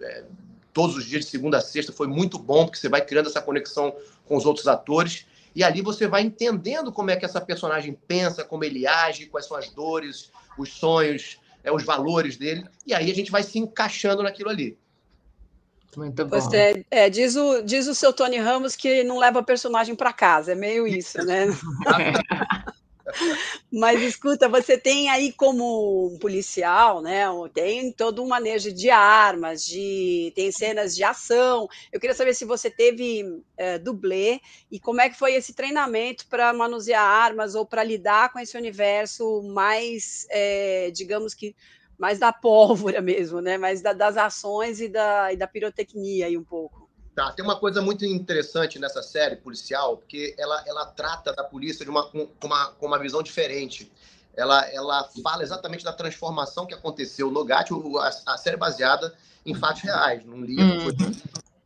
é, 0.00 0.24
todos 0.72 0.96
os 0.96 1.04
dias, 1.04 1.24
de 1.24 1.30
segunda 1.30 1.58
a 1.58 1.60
sexta, 1.60 1.92
foi 1.92 2.06
muito 2.06 2.38
bom, 2.38 2.64
porque 2.64 2.78
você 2.78 2.88
vai 2.88 3.04
criando 3.04 3.28
essa 3.28 3.42
conexão 3.42 3.94
com 4.26 4.36
os 4.36 4.46
outros 4.46 4.66
atores, 4.66 5.26
e 5.54 5.64
ali 5.64 5.82
você 5.82 6.06
vai 6.06 6.22
entendendo 6.22 6.92
como 6.92 7.10
é 7.10 7.16
que 7.16 7.24
essa 7.24 7.40
personagem 7.40 7.98
pensa, 8.06 8.44
como 8.44 8.64
ele 8.64 8.86
age, 8.86 9.26
quais 9.26 9.46
são 9.46 9.56
as 9.56 9.68
dores, 9.70 10.30
os 10.56 10.72
sonhos, 10.72 11.40
é, 11.64 11.72
os 11.72 11.82
valores 11.82 12.36
dele, 12.36 12.64
e 12.86 12.94
aí 12.94 13.10
a 13.10 13.14
gente 13.14 13.30
vai 13.30 13.42
se 13.42 13.58
encaixando 13.58 14.22
naquilo 14.22 14.50
ali. 14.50 14.78
Muito 15.96 16.24
bom. 16.24 16.40
Você, 16.40 16.84
é, 16.90 17.10
diz, 17.10 17.36
o, 17.36 17.62
diz 17.62 17.86
o 17.86 17.94
seu 17.94 18.12
Tony 18.12 18.38
Ramos 18.38 18.76
que 18.76 19.02
não 19.02 19.18
leva 19.18 19.42
personagem 19.42 19.94
para 19.94 20.12
casa, 20.12 20.52
é 20.52 20.54
meio 20.54 20.86
isso, 20.86 21.18
né? 21.24 21.46
Mas 23.72 24.00
escuta, 24.02 24.48
você 24.48 24.78
tem 24.78 25.08
aí 25.08 25.32
como 25.32 26.12
um 26.12 26.18
policial, 26.18 27.00
né? 27.00 27.24
Tem 27.52 27.92
todo 27.92 28.22
um 28.22 28.28
manejo 28.28 28.72
de 28.72 28.90
armas, 28.90 29.64
de 29.64 30.32
tem 30.34 30.52
cenas 30.52 30.94
de 30.94 31.04
ação. 31.04 31.68
Eu 31.92 32.00
queria 32.00 32.14
saber 32.14 32.34
se 32.34 32.44
você 32.44 32.70
teve 32.70 33.42
é, 33.56 33.78
dublê 33.78 34.40
e 34.70 34.78
como 34.78 35.00
é 35.00 35.08
que 35.08 35.18
foi 35.18 35.34
esse 35.34 35.54
treinamento 35.54 36.26
para 36.28 36.52
manusear 36.52 37.02
armas 37.02 37.54
ou 37.54 37.66
para 37.66 37.82
lidar 37.82 38.32
com 38.32 38.38
esse 38.38 38.56
universo 38.56 39.42
mais, 39.42 40.26
é, 40.30 40.90
digamos 40.92 41.34
que 41.34 41.54
mais 42.00 42.18
da 42.18 42.32
pólvora 42.32 43.00
mesmo, 43.02 43.40
né? 43.40 43.58
Mais 43.58 43.82
da, 43.82 43.92
das 43.92 44.16
ações 44.16 44.80
e 44.80 44.88
da, 44.88 45.32
e 45.32 45.36
da 45.36 45.46
pirotecnia 45.46 46.26
aí 46.26 46.36
um 46.36 46.42
pouco. 46.42 46.88
Tá, 47.14 47.30
tem 47.32 47.44
uma 47.44 47.56
coisa 47.56 47.82
muito 47.82 48.04
interessante 48.06 48.78
nessa 48.78 49.02
série 49.02 49.36
policial, 49.36 49.98
porque 49.98 50.34
ela, 50.38 50.64
ela 50.66 50.86
trata 50.86 51.32
da 51.34 51.44
polícia 51.44 51.84
de 51.84 51.90
uma, 51.90 52.08
com, 52.08 52.28
uma, 52.42 52.66
com 52.68 52.86
uma 52.86 52.98
visão 52.98 53.22
diferente. 53.22 53.92
Ela, 54.34 54.66
ela 54.72 55.06
fala 55.22 55.42
exatamente 55.42 55.84
da 55.84 55.92
transformação 55.92 56.64
que 56.64 56.72
aconteceu 56.72 57.30
no 57.30 57.44
GAT, 57.44 57.68
a, 57.98 58.32
a 58.32 58.38
série 58.38 58.56
é 58.56 58.58
baseada 58.58 59.12
em 59.44 59.54
fatos 59.54 59.82
reais, 59.82 60.24
num 60.24 60.40
livro 60.40 60.86
uhum. 60.86 61.12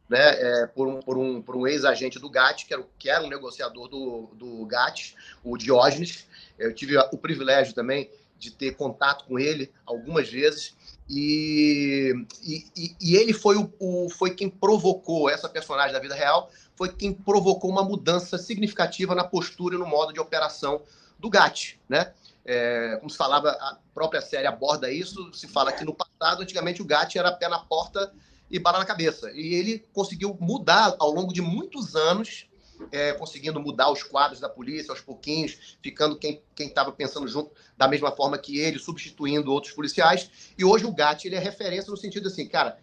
né, 0.09 0.63
é, 0.63 0.67
por 0.67 0.89
um, 0.89 1.01
por 1.01 1.19
um, 1.19 1.43
por 1.43 1.57
um 1.57 1.67
ex-agente 1.67 2.19
do 2.19 2.31
GAT, 2.31 2.65
que 2.67 2.75
era, 2.75 2.83
que 2.99 3.11
era 3.11 3.23
um 3.23 3.29
negociador 3.29 3.87
do, 3.87 4.31
do 4.33 4.67
GAT, 4.67 5.15
o 5.45 5.57
Diógenes. 5.57 6.27
Eu 6.59 6.75
tive 6.75 6.97
o 7.13 7.19
privilégio 7.19 7.75
também 7.75 8.11
de 8.39 8.51
ter 8.51 8.77
contato 8.77 9.25
com 9.27 9.39
ele 9.39 9.73
algumas 9.87 10.29
vezes. 10.29 10.75
E, 11.09 12.13
e, 12.43 12.97
e 13.01 13.17
ele 13.17 13.33
foi, 13.33 13.57
o, 13.57 13.73
o, 13.79 14.09
foi 14.11 14.35
quem 14.35 14.49
provocou 14.49 15.29
essa 15.29 15.49
personagem 15.49 15.93
da 15.93 16.01
vida 16.01 16.15
real, 16.15 16.51
foi 16.77 16.93
quem 16.93 17.13
provocou 17.13 17.71
uma 17.71 17.85
mudança 17.85 18.39
significativa 18.39 19.15
na 19.15 19.25
postura 19.25 19.75
e 19.75 19.79
no 19.79 19.87
modo 19.87 20.13
de 20.13 20.21
operação 20.21 20.83
do 21.19 21.29
GAT, 21.29 21.79
né? 21.89 22.13
É, 22.47 22.97
como 22.99 23.09
se 23.09 23.17
falava, 23.17 23.51
a 23.51 23.79
própria 23.95 24.21
série 24.21 24.47
aborda 24.47 24.93
isso, 24.93 25.33
se 25.33 25.47
fala 25.47 25.73
que 25.73 25.85
no 25.85 25.95
passado, 25.95 26.43
antigamente 26.43 26.83
o 26.83 26.85
GAT 26.85 27.17
era 27.17 27.33
pé 27.33 27.49
na 27.49 27.59
porta 27.59 28.13
e 28.51 28.59
bala 28.59 28.79
na 28.79 28.85
cabeça. 28.85 29.31
E 29.33 29.55
ele 29.55 29.85
conseguiu 29.93 30.37
mudar 30.41 30.95
ao 30.99 31.11
longo 31.11 31.33
de 31.33 31.41
muitos 31.41 31.97
anos 31.97 32.47
é, 32.93 33.13
conseguindo 33.13 33.61
mudar 33.61 33.91
os 33.91 34.03
quadros 34.03 34.41
da 34.41 34.49
polícia 34.49 34.93
aos 34.93 35.01
pouquinhos, 35.01 35.77
ficando 35.83 36.17
quem 36.17 36.43
estava 36.59 36.93
pensando 36.93 37.27
junto 37.29 37.53
da 37.77 37.89
mesma 37.89 38.11
forma 38.11 38.39
que 38.39 38.59
ele, 38.59 38.79
substituindo 38.79 39.53
outros 39.53 39.73
policiais. 39.73 40.31
E 40.57 40.65
hoje 40.65 40.87
o 40.87 40.93
GAT 40.93 41.25
ele 41.25 41.37
é 41.37 41.39
referência 41.39 41.91
no 41.91 41.97
sentido 41.97 42.29
assim, 42.29 42.49
cara, 42.49 42.79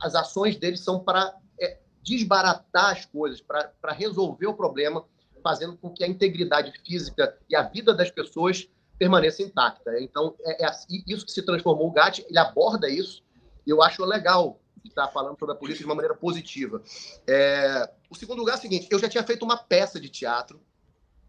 as 0.00 0.14
ações 0.14 0.56
dele 0.56 0.76
são 0.76 1.00
para 1.00 1.34
é, 1.60 1.78
desbaratar 2.02 2.92
as 2.92 3.04
coisas, 3.04 3.40
para 3.40 3.92
resolver 3.92 4.46
o 4.46 4.54
problema, 4.54 5.04
fazendo 5.42 5.76
com 5.76 5.90
que 5.90 6.02
a 6.02 6.08
integridade 6.08 6.72
física 6.84 7.36
e 7.48 7.54
a 7.54 7.62
vida 7.62 7.94
das 7.94 8.10
pessoas 8.10 8.68
permaneça 8.98 9.42
intacta. 9.42 10.00
Então, 10.00 10.34
é, 10.40 10.66
é 10.66 10.70
isso 11.06 11.24
que 11.24 11.32
se 11.32 11.42
transformou 11.42 11.88
o 11.88 11.92
GAT, 11.92 12.24
ele 12.28 12.38
aborda 12.38 12.88
isso, 12.88 13.22
e 13.66 13.70
eu 13.70 13.82
acho 13.82 14.04
legal 14.04 14.60
estar 14.84 15.08
falando 15.08 15.38
sobre 15.38 15.54
a 15.54 15.58
polícia 15.58 15.80
de 15.80 15.84
uma 15.86 15.94
maneira 15.94 16.14
positiva. 16.14 16.82
É, 17.26 17.90
o 18.10 18.14
segundo 18.14 18.38
lugar 18.38 18.54
é 18.54 18.58
o 18.58 18.60
seguinte: 18.60 18.88
eu 18.90 18.98
já 18.98 19.08
tinha 19.08 19.22
feito 19.22 19.44
uma 19.44 19.56
peça 19.56 20.00
de 20.00 20.08
teatro, 20.08 20.60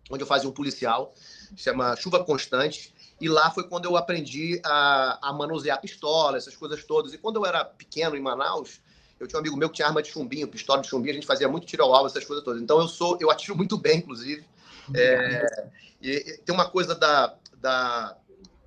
onde 0.10 0.24
eu 0.24 0.28
fazia 0.28 0.50
um 0.50 0.54
policial, 0.54 1.14
chama 1.56 1.96
Chuva 1.96 2.24
Constante, 2.24 2.94
e 3.20 3.28
lá 3.28 3.52
foi 3.52 3.68
quando 3.68 3.86
eu 3.86 3.98
aprendi 3.98 4.62
a, 4.64 5.30
a 5.30 5.34
manusear 5.34 5.80
pistola, 5.82 6.38
essas 6.38 6.56
coisas 6.56 6.84
todas. 6.84 7.14
E 7.14 7.18
quando 7.18 7.38
eu 7.38 7.46
era 7.46 7.64
pequeno 7.66 8.16
em 8.16 8.22
Manaus, 8.22 8.82
eu 9.20 9.28
tinha 9.28 9.38
um 9.38 9.42
amigo 9.42 9.58
meu 9.58 9.70
que 9.70 9.76
tinha 9.76 9.88
arma 9.88 10.02
de 10.02 10.10
chumbinho, 10.10 10.48
pistola 10.48 10.82
de 10.82 10.88
chumbinho, 10.88 11.12
a 11.12 11.16
gente 11.16 11.28
fazia 11.28 11.48
muito 11.50 11.68
tiro 11.68 11.84
ao 11.84 11.94
alvo, 11.94 12.08
essas 12.08 12.24
coisas 12.24 12.44
todas. 12.44 12.62
Então 12.62 12.80
eu 12.80 12.88
sou, 12.88 13.18
eu 13.20 13.30
atiro 13.30 13.56
muito 13.56 13.78
bem, 13.78 13.98
inclusive. 13.98 14.46
É, 14.94 15.68
e, 16.02 16.12
e 16.12 16.38
tem 16.38 16.56
uma 16.56 16.70
coisa 16.70 16.96
da, 16.96 17.36
da, 17.58 18.18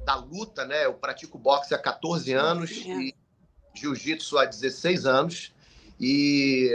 da 0.04 0.14
luta, 0.16 0.64
né? 0.66 0.85
Eu 0.85 0.95
pratico 0.95 1.38
boxe 1.38 1.75
há 1.75 1.78
14 1.78 2.33
anos 2.33 2.71
e 2.71 3.14
jiu-jitsu 3.75 4.38
há 4.38 4.45
16 4.45 5.07
anos 5.07 5.52
e 5.99 6.71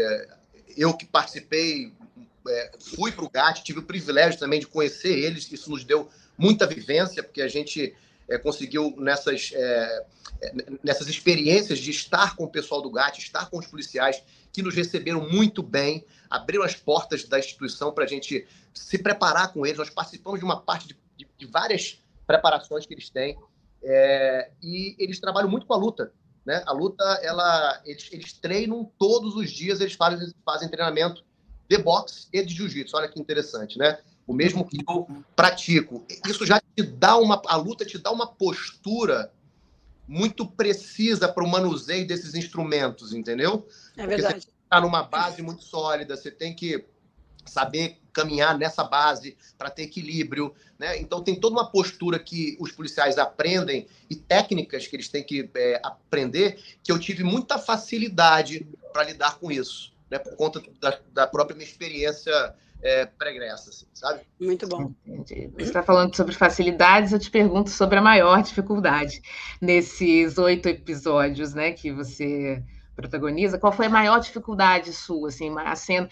eu 0.78 0.94
que 0.94 1.06
participei, 1.06 1.92
é, 2.48 2.72
fui 2.96 3.12
para 3.12 3.26
o 3.26 3.30
GAT, 3.30 3.64
tive 3.64 3.80
o 3.80 3.84
privilégio 3.84 4.40
também 4.40 4.60
de 4.60 4.68
conhecer 4.68 5.18
eles, 5.18 5.52
isso 5.52 5.70
nos 5.70 5.84
deu 5.84 6.10
muita 6.38 6.68
vivência, 6.68 7.24
porque 7.24 7.42
a 7.42 7.48
gente 7.48 7.96
é, 8.30 8.38
conseguiu 8.38 8.94
nessas, 8.98 9.52
é, 9.54 10.06
nessas 10.84 11.08
experiências 11.08 11.80
de 11.80 11.92
estar 11.92 12.36
com 12.36 12.44
o 12.44 12.50
pessoal 12.50 12.82
do 12.82 12.92
GAT, 12.92 13.18
estar 13.18 13.50
com 13.50 13.58
os 13.58 13.66
policiais, 13.66 14.24
que 14.54 14.62
nos 14.62 14.76
receberam 14.76 15.28
muito 15.30 15.62
bem, 15.64 16.06
abriram 16.30 16.64
as 16.64 16.76
portas 16.76 17.24
da 17.24 17.40
instituição 17.40 17.92
para 17.92 18.04
a 18.04 18.08
gente 18.08 18.48
se 18.74 18.98
preparar 18.98 19.52
com 19.52 19.66
eles. 19.66 19.78
Nós 19.78 19.90
participamos 19.90 20.40
de 20.40 20.46
uma 20.46 20.62
parte 20.62 20.88
de, 20.88 20.98
de, 21.18 21.28
de 21.38 21.46
várias 21.46 22.02
preparações 22.26 22.86
que 22.86 22.94
eles 22.94 23.10
têm, 23.10 23.38
é, 23.84 24.52
e 24.62 24.96
eles 25.00 25.20
trabalham 25.20 25.50
muito 25.50 25.66
com 25.66 25.74
a 25.74 25.78
luta. 25.78 26.12
Né? 26.48 26.64
A 26.66 26.72
luta, 26.72 27.04
ela, 27.22 27.82
eles, 27.84 28.08
eles 28.10 28.32
treinam 28.32 28.90
todos 28.98 29.36
os 29.36 29.52
dias, 29.52 29.82
eles 29.82 29.96
fazem, 29.96 30.34
fazem 30.46 30.70
treinamento 30.70 31.22
de 31.70 31.78
boxe 31.78 32.30
e 32.32 32.42
de 32.42 32.56
jiu-jitsu. 32.56 32.96
Olha 32.96 33.10
que 33.10 33.20
interessante, 33.20 33.78
né? 33.78 34.00
O 34.26 34.34
mesmo 34.34 34.66
que 34.66 34.78
eu 34.88 35.06
pratico. 35.36 36.06
Isso 36.26 36.46
já 36.46 36.62
te 36.62 36.84
dá 36.84 37.18
uma. 37.18 37.42
A 37.48 37.58
luta 37.58 37.84
te 37.84 37.98
dá 37.98 38.12
uma 38.12 38.26
postura 38.26 39.30
muito 40.08 40.48
precisa 40.48 41.28
para 41.28 41.44
o 41.44 41.50
manuseio 41.50 42.08
desses 42.08 42.34
instrumentos, 42.34 43.12
entendeu? 43.12 43.68
É 43.98 44.04
Porque 44.04 44.08
verdade. 44.08 44.42
Você 44.44 44.50
está 44.64 44.80
numa 44.80 45.04
base 45.04 45.42
muito 45.42 45.66
sólida, 45.66 46.16
você 46.16 46.32
tem 46.32 46.56
que 46.56 46.86
saber 47.48 47.98
caminhar 48.14 48.58
nessa 48.58 48.84
base 48.84 49.38
para 49.58 49.70
ter 49.70 49.84
equilíbrio, 49.84 50.54
né? 50.80 50.98
Então 51.00 51.24
tem 51.24 51.40
toda 51.40 51.56
uma 51.56 51.70
postura 51.70 52.18
que 52.18 52.58
os 52.60 52.72
policiais 52.72 53.18
aprendem 53.18 53.88
e 54.10 54.16
técnicas 54.16 54.88
que 54.88 54.96
eles 54.96 55.08
têm 55.08 55.24
que 55.24 55.50
é, 55.56 55.80
aprender 55.84 56.60
que 56.84 56.92
eu 56.92 57.00
tive 57.00 57.24
muita 57.24 57.60
facilidade 57.60 58.68
para 58.92 59.04
lidar 59.04 59.38
com 59.38 59.52
isso, 59.52 59.94
né? 60.10 60.18
Por 60.18 60.36
conta 60.36 60.62
da, 60.80 61.00
da 61.14 61.28
própria 61.28 61.56
minha 61.56 61.68
experiência 61.68 62.56
é, 62.82 63.06
pregressa, 63.06 63.70
assim, 63.70 63.86
sabe? 63.94 64.22
Muito 64.40 64.68
bom. 64.68 64.92
Entendi. 65.06 65.52
Você 65.56 65.64
está 65.64 65.84
falando 65.84 66.16
sobre 66.16 66.34
facilidades, 66.34 67.12
eu 67.12 67.20
te 67.20 67.30
pergunto 67.30 67.70
sobre 67.70 67.98
a 67.98 68.02
maior 68.02 68.42
dificuldade 68.42 69.22
nesses 69.62 70.38
oito 70.38 70.68
episódios, 70.68 71.54
né, 71.54 71.72
que 71.72 71.92
você 71.92 72.64
protagoniza. 72.96 73.60
Qual 73.60 73.72
foi 73.72 73.86
a 73.86 73.90
maior 73.90 74.20
dificuldade 74.20 74.92
sua, 74.94 75.30
assim, 75.30 75.54
a 75.58 75.76
cena? 75.76 76.10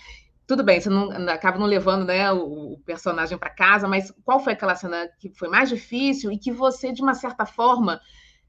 Tudo 0.48 0.64
bem, 0.64 0.80
você 0.80 0.90
não, 0.90 1.10
acaba 1.30 1.58
não 1.58 1.66
levando 1.66 2.06
né, 2.06 2.32
o, 2.32 2.74
o 2.74 2.80
personagem 2.80 3.38
para 3.38 3.50
casa, 3.50 3.88
mas 3.88 4.14
qual 4.24 4.40
foi 4.40 4.54
aquela 4.54 4.76
cena 4.76 5.10
que 5.20 5.30
foi 5.30 5.48
mais 5.48 5.70
difícil 5.70 6.32
e 6.32 6.38
que 6.38 6.52
você, 6.52 6.92
de 6.92 7.02
uma 7.02 7.16
certa 7.16 7.46
forma, 7.46 8.00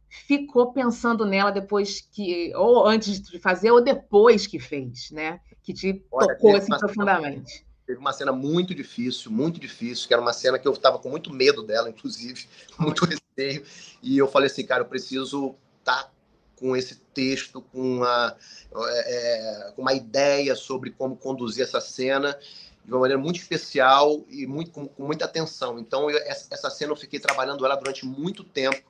ficou 0.09 0.73
pensando 0.73 1.25
nela 1.25 1.50
depois 1.50 2.00
que, 2.00 2.53
ou 2.55 2.87
antes 2.87 3.21
de 3.21 3.38
fazer, 3.38 3.71
ou 3.71 3.83
depois 3.83 4.47
que 4.47 4.59
fez, 4.59 5.11
né? 5.11 5.41
Que 5.62 5.73
te 5.73 6.05
Olha, 6.12 6.35
tocou 6.35 6.57
assim 6.57 6.76
profundamente. 6.79 7.53
Cena, 7.53 7.67
teve 7.87 7.99
uma 7.99 8.12
cena 8.12 8.33
muito 8.33 8.75
difícil, 8.75 9.31
muito 9.31 9.59
difícil, 9.59 10.07
que 10.07 10.12
era 10.12 10.23
uma 10.23 10.33
cena 10.33 10.59
que 10.59 10.69
eu 10.69 10.73
estava 10.73 10.99
com 10.99 11.09
muito 11.09 11.33
medo 11.33 11.62
dela, 11.62 11.88
inclusive, 11.88 12.47
muito 12.79 13.05
receio. 13.05 13.65
E 14.03 14.19
eu 14.19 14.29
falei 14.29 14.49
assim, 14.49 14.67
cara, 14.67 14.83
eu 14.83 14.88
preciso 14.88 15.57
estar 15.81 16.05
tá 16.05 16.11
com 16.57 16.77
esse 16.77 16.97
texto, 17.15 17.61
com 17.61 17.81
uma, 17.81 18.37
é, 18.75 19.73
com 19.77 19.83
uma 19.83 19.93
ideia 19.93 20.55
sobre 20.55 20.91
como 20.91 21.17
conduzir 21.17 21.63
essa 21.63 21.81
cena 21.81 22.39
de 22.85 22.93
uma 22.93 23.01
maneira 23.01 23.21
muito 23.21 23.39
especial 23.39 24.25
e 24.29 24.47
muito, 24.47 24.71
com, 24.71 24.87
com 24.87 25.05
muita 25.05 25.25
atenção. 25.25 25.79
Então, 25.79 26.11
eu, 26.11 26.19
essa 26.27 26.71
cena 26.71 26.93
eu 26.93 26.97
fiquei 26.97 27.19
trabalhando 27.19 27.65
ela 27.65 27.75
durante 27.75 28.07
muito 28.07 28.43
tempo 28.45 28.81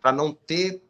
para 0.00 0.12
não 0.12 0.32
ter 0.32 0.82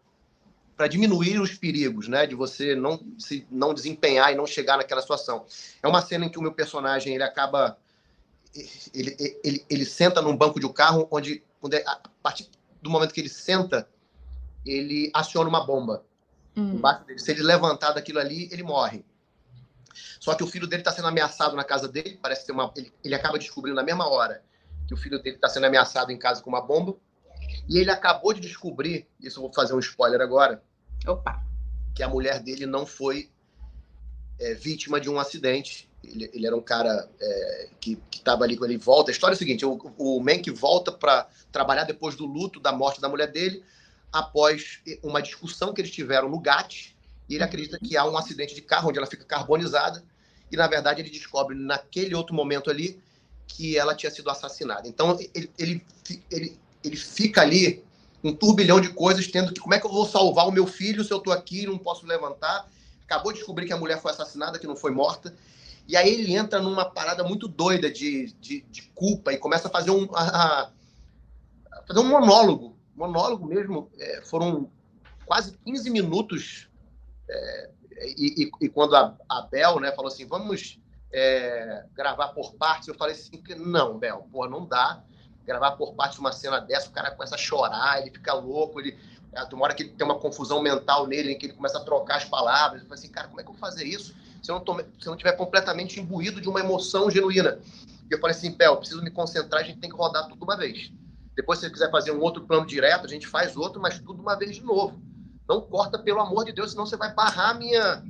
para 0.77 0.89
diminuir 0.89 1.39
os 1.39 1.53
perigos, 1.53 2.09
né, 2.09 2.27
de 2.27 2.35
você 2.35 2.75
não 2.75 2.99
se 3.19 3.47
não 3.51 3.75
desempenhar 3.75 4.33
e 4.33 4.35
não 4.35 4.47
chegar 4.47 4.79
naquela 4.79 5.03
situação. 5.03 5.45
É 5.83 5.87
uma 5.87 6.01
cena 6.01 6.25
em 6.25 6.31
que 6.31 6.39
o 6.39 6.43
meu 6.43 6.53
personagem 6.53 7.15
ele 7.15 7.23
acaba 7.23 7.77
ele, 8.95 9.15
ele, 9.45 9.65
ele 9.69 9.85
senta 9.85 10.23
num 10.23 10.35
banco 10.35 10.59
de 10.59 10.65
um 10.65 10.73
carro 10.73 11.07
onde 11.11 11.43
quando 11.61 11.75
é, 11.75 11.85
a 11.87 12.01
partir 12.23 12.49
do 12.81 12.89
momento 12.89 13.13
que 13.13 13.21
ele 13.21 13.29
senta, 13.29 13.87
ele 14.65 15.11
aciona 15.13 15.51
uma 15.51 15.67
bomba 15.67 16.03
hum. 16.61 16.75
embaixo 16.75 17.05
dele. 17.05 17.19
Se 17.19 17.31
ele 17.31 17.43
levantar 17.43 17.93
daquilo 17.93 18.19
ali, 18.19 18.49
ele 18.53 18.63
morre. 18.63 19.05
Só 20.19 20.35
que 20.35 20.45
o 20.45 20.47
filho 20.47 20.67
dele 20.67 20.83
está 20.83 20.93
sendo 20.93 21.09
ameaçado 21.09 21.57
na 21.57 21.65
casa 21.65 21.89
dele. 21.89 22.19
Parece 22.21 22.47
ter 22.47 22.53
uma. 22.53 22.73
Ele, 22.77 22.93
ele 23.03 23.15
acaba 23.15 23.39
descobrindo 23.39 23.77
na 23.77 23.83
mesma 23.83 24.09
hora 24.09 24.43
que 24.87 24.95
o 24.95 24.97
filho 24.97 25.23
dele 25.23 25.37
está 25.37 25.49
sendo 25.49 25.67
ameaçado 25.67 26.11
em 26.11 26.19
casa 26.19 26.43
com 26.43 26.51
uma 26.51 26.61
bomba. 26.61 26.97
E 27.69 27.79
ele 27.79 27.91
acabou 27.91 28.33
de 28.33 28.41
descobrir, 28.41 29.07
isso 29.21 29.39
eu 29.39 29.43
vou 29.43 29.53
fazer 29.53 29.75
um 29.75 29.79
spoiler 29.79 30.21
agora. 30.21 30.63
Opa! 31.07 31.43
Que 31.95 32.03
a 32.03 32.09
mulher 32.09 32.41
dele 32.41 32.67
não 32.67 32.85
foi 32.85 33.31
é, 34.39 34.55
vítima 34.55 35.01
de 35.01 35.09
um 35.09 35.19
acidente. 35.19 35.89
Ele, 36.03 36.31
ele 36.33 36.47
era 36.47 36.57
um 36.57 36.63
cara 36.63 37.09
é, 37.21 37.69
que 37.81 37.99
estava 38.13 38.45
ali 38.45 38.57
quando 38.57 38.71
ele 38.71 38.79
volta. 38.79 39.11
A 39.11 39.13
história 39.13 39.35
é 39.35 39.37
a 39.37 39.39
seguinte: 39.39 39.65
o, 39.65 39.75
o 39.97 40.21
Mank 40.21 40.51
volta 40.51 40.91
para 40.91 41.29
trabalhar 41.53 41.85
depois 41.85 42.17
do 42.17 42.27
luto 42.27 42.59
da 42.59 42.73
morte 42.73 43.01
da 43.01 43.09
mulher 43.09 43.31
dele, 43.31 43.63
após 44.13 44.81
uma 45.03 45.21
discussão 45.21 45.73
que 45.73 45.81
eles 45.81 45.91
tiveram 45.91 46.29
no 46.29 46.41
GAT. 46.41 46.95
E 47.29 47.35
ele 47.35 47.45
acredita 47.45 47.79
que 47.79 47.97
há 47.97 48.05
um 48.05 48.17
acidente 48.17 48.55
de 48.55 48.63
carro 48.63 48.89
onde 48.89 48.99
ela 48.99 49.07
fica 49.07 49.25
carbonizada. 49.25 50.03
E 50.51 50.57
na 50.57 50.67
verdade 50.67 51.01
ele 51.01 51.11
descobre 51.11 51.57
naquele 51.57 52.15
outro 52.15 52.35
momento 52.35 52.71
ali 52.71 53.01
que 53.47 53.77
ela 53.77 53.95
tinha 53.95 54.11
sido 54.11 54.31
assassinada. 54.31 54.89
Então 54.89 55.19
ele, 55.35 55.51
ele, 55.59 55.87
ele, 56.31 56.59
ele 56.83 56.97
fica 56.97 57.43
ali 57.43 57.85
um 58.23 58.35
turbilhão 58.35 58.81
de 58.81 58.91
coisas, 58.91 59.27
tendo 59.27 59.53
que 59.53 59.61
como 59.61 59.75
é 59.75 59.81
que 59.81 59.87
eu 59.87 59.91
vou 59.91 60.07
salvar 60.07 60.47
o 60.47 60.53
meu 60.53 60.67
filho 60.67 61.05
se 61.05 61.13
eu 61.13 61.19
estou 61.19 61.33
aqui 61.33 61.63
e 61.63 61.67
não 61.67 61.79
posso 61.79 62.07
levantar 62.07 62.69
acabou 63.11 63.33
de 63.33 63.39
descobrir 63.39 63.67
que 63.67 63.73
a 63.73 63.77
mulher 63.77 64.01
foi 64.01 64.13
assassinada, 64.13 64.59
que 64.59 64.69
não 64.69 64.77
foi 64.77 64.93
morta. 64.93 65.35
E 65.89 65.97
aí 65.97 66.09
ele 66.09 66.33
entra 66.33 66.61
numa 66.61 66.85
parada 66.85 67.25
muito 67.25 67.49
doida 67.49 67.91
de, 67.91 68.33
de, 68.41 68.61
de 68.71 68.83
culpa 68.95 69.33
e 69.33 69.37
começa 69.37 69.67
a 69.67 69.71
fazer 69.71 69.91
um, 69.91 70.09
a, 70.15 70.71
a 71.73 71.83
fazer 71.89 71.99
um 71.99 72.09
monólogo. 72.09 72.77
Monólogo 72.95 73.47
mesmo. 73.47 73.91
É, 73.99 74.23
foram 74.23 74.71
quase 75.27 75.57
15 75.65 75.91
minutos. 75.91 76.69
É, 77.29 77.71
e, 78.17 78.45
e, 78.45 78.51
e, 78.63 78.69
quando 78.69 78.97
a, 78.97 79.17
a 79.29 79.43
Bel 79.43 79.81
né, 79.81 79.93
falou 79.93 80.09
assim: 80.09 80.27
vamos 80.27 80.79
é, 81.13 81.85
gravar 81.95 82.29
por 82.29 82.55
partes, 82.55 82.89
eu 82.89 82.95
falei 82.95 83.15
assim: 83.15 83.43
não, 83.59 83.99
Bel, 83.99 84.29
pô, 84.31 84.49
não 84.49 84.67
dá 84.67 85.03
gravar 85.45 85.73
por 85.73 85.95
partes 85.95 86.19
uma 86.19 86.33
cena 86.33 86.61
dessa, 86.61 86.89
o 86.89 86.93
cara 86.93 87.11
começa 87.11 87.35
a 87.35 87.39
chorar, 87.39 88.01
ele 88.01 88.11
fica 88.11 88.33
louco, 88.35 88.81
ele 88.81 88.97
é, 89.33 89.45
tem 89.45 89.55
uma 89.55 89.65
hora 89.65 89.75
que 89.75 89.85
tem 89.85 90.05
uma 90.05 90.19
confusão 90.19 90.63
mental 90.63 91.07
nele, 91.07 91.33
em 91.33 91.39
que 91.39 91.47
ele 91.47 91.53
começa 91.55 91.79
a 91.79 91.85
trocar 91.85 92.17
as 92.17 92.25
palavras. 92.25 92.83
Eu 92.83 92.89
falei 92.89 93.03
assim, 93.03 93.13
cara, 93.13 93.29
como 93.29 93.41
é 93.41 93.45
que 93.45 93.49
eu 93.49 93.55
vou 93.55 93.61
fazer 93.61 93.85
isso 93.85 94.15
se 94.43 94.51
eu 94.51 94.55
não, 94.55 94.65
tome, 94.65 94.85
se 94.99 95.07
eu 95.07 95.11
não 95.11 95.17
tiver 95.17 95.33
completamente 95.33 96.01
imbuído 96.01 96.41
de 96.41 96.49
uma 96.49 96.61
emoção 96.61 97.11
genuína? 97.11 97.61
E 98.09 98.15
eu 98.15 98.19
falei 98.21 98.35
assim, 98.35 98.53
Pel, 98.53 98.77
preciso 98.77 99.03
me 99.03 99.11
concentrar, 99.11 99.63
a 99.63 99.65
gente 99.65 99.79
tem 99.79 99.91
que 99.91 99.97
rodar 99.97 100.29
tudo 100.29 100.43
uma 100.43 100.57
vez. 100.57 100.93
Depois, 101.41 101.59
se 101.59 101.67
você 101.67 101.73
quiser 101.73 101.91
fazer 101.91 102.13
um 102.13 102.21
outro 102.21 102.45
plano 102.45 102.67
direto, 102.67 103.07
a 103.07 103.09
gente 103.09 103.27
faz 103.27 103.57
outro, 103.57 103.81
mas 103.81 103.99
tudo 103.99 104.21
uma 104.21 104.37
vez 104.37 104.55
de 104.57 104.63
novo. 104.63 105.01
Não 105.49 105.61
corta, 105.61 105.99
pelo 105.99 106.21
amor 106.21 106.45
de 106.45 106.53
Deus, 106.53 106.73
senão 106.73 106.87
você 106.87 106.97
vai 106.97 107.13
barrar 107.15 107.51
a 107.51 107.55
minha, 107.55 108.05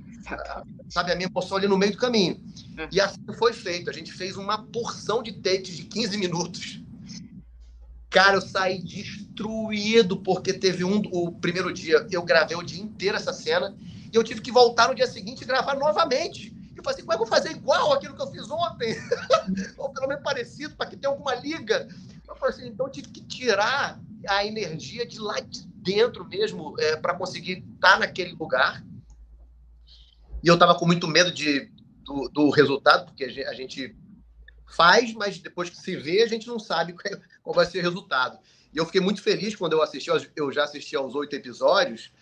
sabe, 0.88 1.12
a 1.12 1.16
minha 1.16 1.28
emoção 1.28 1.56
ali 1.56 1.68
no 1.68 1.78
meio 1.78 1.92
do 1.92 1.98
caminho. 1.98 2.42
É. 2.76 2.88
E 2.90 3.00
assim 3.00 3.20
foi 3.38 3.52
feito. 3.52 3.88
A 3.88 3.92
gente 3.92 4.12
fez 4.12 4.36
uma 4.36 4.62
porção 4.66 5.22
de 5.22 5.32
takes 5.32 5.76
de 5.76 5.84
15 5.84 6.18
minutos 6.18 6.80
Cara, 8.10 8.34
eu 8.34 8.40
saí 8.40 8.82
destruído 8.82 10.16
porque 10.16 10.52
teve 10.52 10.82
um. 10.82 11.00
O 11.12 11.30
primeiro 11.30 11.72
dia 11.72 12.04
eu 12.10 12.24
gravei 12.24 12.56
o 12.56 12.62
dia 12.62 12.82
inteiro 12.82 13.16
essa 13.16 13.32
cena 13.32 13.72
e 14.12 14.16
eu 14.16 14.24
tive 14.24 14.40
que 14.40 14.50
voltar 14.50 14.88
no 14.88 14.96
dia 14.96 15.06
seguinte 15.06 15.42
e 15.42 15.46
gravar 15.46 15.76
novamente. 15.76 16.52
Eu 16.76 16.82
falei 16.82 16.96
assim, 16.96 17.02
como 17.02 17.12
é 17.12 17.16
que 17.16 17.22
eu 17.22 17.26
vou 17.26 17.36
fazer 17.36 17.52
igual 17.52 17.92
aquilo 17.92 18.16
que 18.16 18.22
eu 18.22 18.26
fiz 18.26 18.50
ontem? 18.50 18.96
Ou 19.78 19.90
pelo 19.90 20.08
menos 20.08 20.24
parecido, 20.24 20.74
para 20.74 20.86
que 20.86 20.96
tenha 20.96 21.12
alguma 21.12 21.36
liga. 21.36 21.86
Eu 22.30 22.36
falei 22.36 22.54
assim, 22.54 22.68
então 22.68 22.88
tive 22.88 23.08
que 23.08 23.20
tirar 23.22 24.00
a 24.28 24.46
energia 24.46 25.04
de 25.04 25.18
lá 25.18 25.40
de 25.40 25.66
dentro 25.66 26.24
mesmo 26.24 26.74
é, 26.78 26.96
para 26.96 27.14
conseguir 27.14 27.64
estar 27.74 27.94
tá 27.94 27.98
naquele 27.98 28.32
lugar. 28.32 28.84
E 30.42 30.46
eu 30.48 30.54
estava 30.54 30.74
com 30.74 30.86
muito 30.86 31.08
medo 31.08 31.32
de, 31.32 31.70
do, 32.04 32.28
do 32.28 32.50
resultado, 32.50 33.06
porque 33.06 33.24
a 33.24 33.52
gente 33.52 33.96
faz, 34.66 35.12
mas 35.12 35.38
depois 35.38 35.68
que 35.68 35.76
se 35.76 35.96
vê, 35.96 36.22
a 36.22 36.28
gente 36.28 36.46
não 36.46 36.58
sabe 36.58 36.94
qual 37.42 37.54
vai 37.54 37.66
ser 37.66 37.80
o 37.80 37.82
resultado. 37.82 38.38
E 38.72 38.78
eu 38.78 38.86
fiquei 38.86 39.00
muito 39.00 39.22
feliz 39.22 39.56
quando 39.56 39.72
eu 39.72 39.82
assisti, 39.82 40.08
eu 40.36 40.52
já 40.52 40.64
assisti 40.64 40.94
aos 40.94 41.14
oito 41.16 41.34
episódios, 41.34 42.12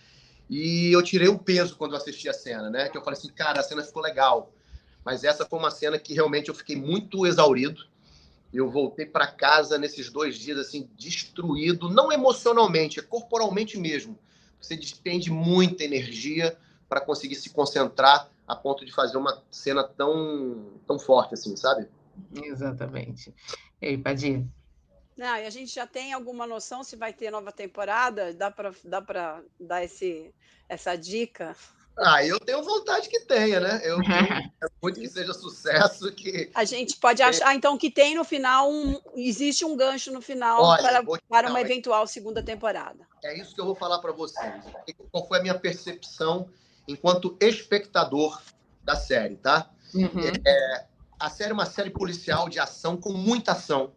e 0.49 0.91
eu 0.91 1.03
tirei 1.03 1.29
o 1.29 1.39
peso 1.39 1.77
quando 1.77 1.93
eu 1.93 1.99
assisti 1.99 2.29
a 2.29 2.33
cena, 2.33 2.71
né? 2.71 2.89
Que 2.89 2.97
eu 2.97 3.03
falei 3.03 3.19
assim, 3.19 3.29
cara, 3.29 3.61
a 3.61 3.63
cena 3.63 3.83
ficou 3.83 4.03
legal. 4.03 4.55
Mas 5.05 5.23
essa 5.23 5.45
foi 5.45 5.59
uma 5.59 5.71
cena 5.71 5.99
que 5.99 6.15
realmente 6.15 6.49
eu 6.49 6.55
fiquei 6.55 6.75
muito 6.75 7.27
exaurido. 7.27 7.87
Eu 8.53 8.71
voltei 8.71 9.05
para 9.05 9.27
casa 9.27 9.77
nesses 9.79 10.11
dois 10.11 10.37
dias, 10.37 10.59
assim, 10.59 10.89
destruído, 10.97 11.91
não 11.91 12.11
emocionalmente, 12.11 12.99
é 12.99 13.03
corporalmente 13.03 13.79
mesmo. 13.79 14.19
Você 14.61 14.77
despende 14.77 15.31
muita 15.31 15.85
energia 15.85 16.57
para 16.89 17.01
conseguir 17.01 17.35
se 17.37 17.51
concentrar 17.51 18.31
a 18.47 18.57
ponto 18.57 18.85
de 18.85 18.93
fazer 18.93 19.19
uma 19.19 19.43
cena 19.51 19.85
tão, 19.85 20.81
tão 20.87 20.99
forte, 20.99 21.35
assim, 21.35 21.55
sabe? 21.55 21.87
Exatamente. 22.43 23.35
E 23.81 23.89
aí, 23.89 23.99
Padir? 23.99 24.45
Não, 25.17 25.37
e 25.37 25.47
a 25.47 25.51
gente 25.51 25.75
já 25.75 25.87
tem 25.87 26.13
alguma 26.13 26.47
noção 26.47 26.83
se 26.83 26.97
vai 26.97 27.13
ter 27.13 27.31
nova 27.31 27.53
temporada? 27.53 28.33
Dá 28.33 28.51
para 28.51 28.73
dá 28.85 29.03
para 29.03 29.43
dar 29.59 29.85
esse, 29.85 30.33
essa 30.69 30.95
dica? 30.97 31.57
Ah, 32.01 32.25
eu 32.25 32.39
tenho 32.39 32.63
vontade 32.63 33.09
que 33.09 33.21
tenha, 33.21 33.61
né? 33.61 33.81
Eu 33.83 33.99
quero 34.03 34.73
muito 34.83 35.01
que 35.01 35.09
seja 35.09 35.33
sucesso. 35.35 36.11
Que... 36.13 36.51
A 36.55 36.65
gente 36.65 36.97
pode 36.97 37.23
achar, 37.23 37.55
então, 37.55 37.77
que 37.77 37.91
tem 37.91 38.15
no 38.15 38.25
final 38.25 38.71
um. 38.71 39.01
Existe 39.17 39.65
um 39.65 39.77
gancho 39.77 40.13
no 40.13 40.21
final 40.21 40.63
Olha, 40.63 40.83
para, 40.83 41.21
para 41.29 41.51
uma 41.51 41.61
eventual 41.61 42.07
segunda 42.07 42.43
temporada. 42.43 43.07
É 43.23 43.37
isso 43.39 43.55
que 43.55 43.61
eu 43.61 43.67
vou 43.67 43.75
falar 43.75 43.99
para 43.99 44.13
vocês. 44.13 44.65
Qual 45.11 45.27
foi 45.27 45.39
a 45.39 45.43
minha 45.43 45.59
percepção 45.59 46.49
enquanto 46.87 47.37
espectador 47.41 48.41
da 48.83 48.97
série, 48.97 49.37
tá? 49.37 49.71
Uhum. 49.95 50.33
É, 50.47 50.85
a 51.19 51.29
série 51.29 51.51
é 51.51 51.55
uma 51.55 51.67
série 51.67 51.91
policial 51.91 52.49
de 52.49 52.59
ação 52.59 52.97
com 52.97 53.13
muita 53.13 53.53
ação. 53.53 53.93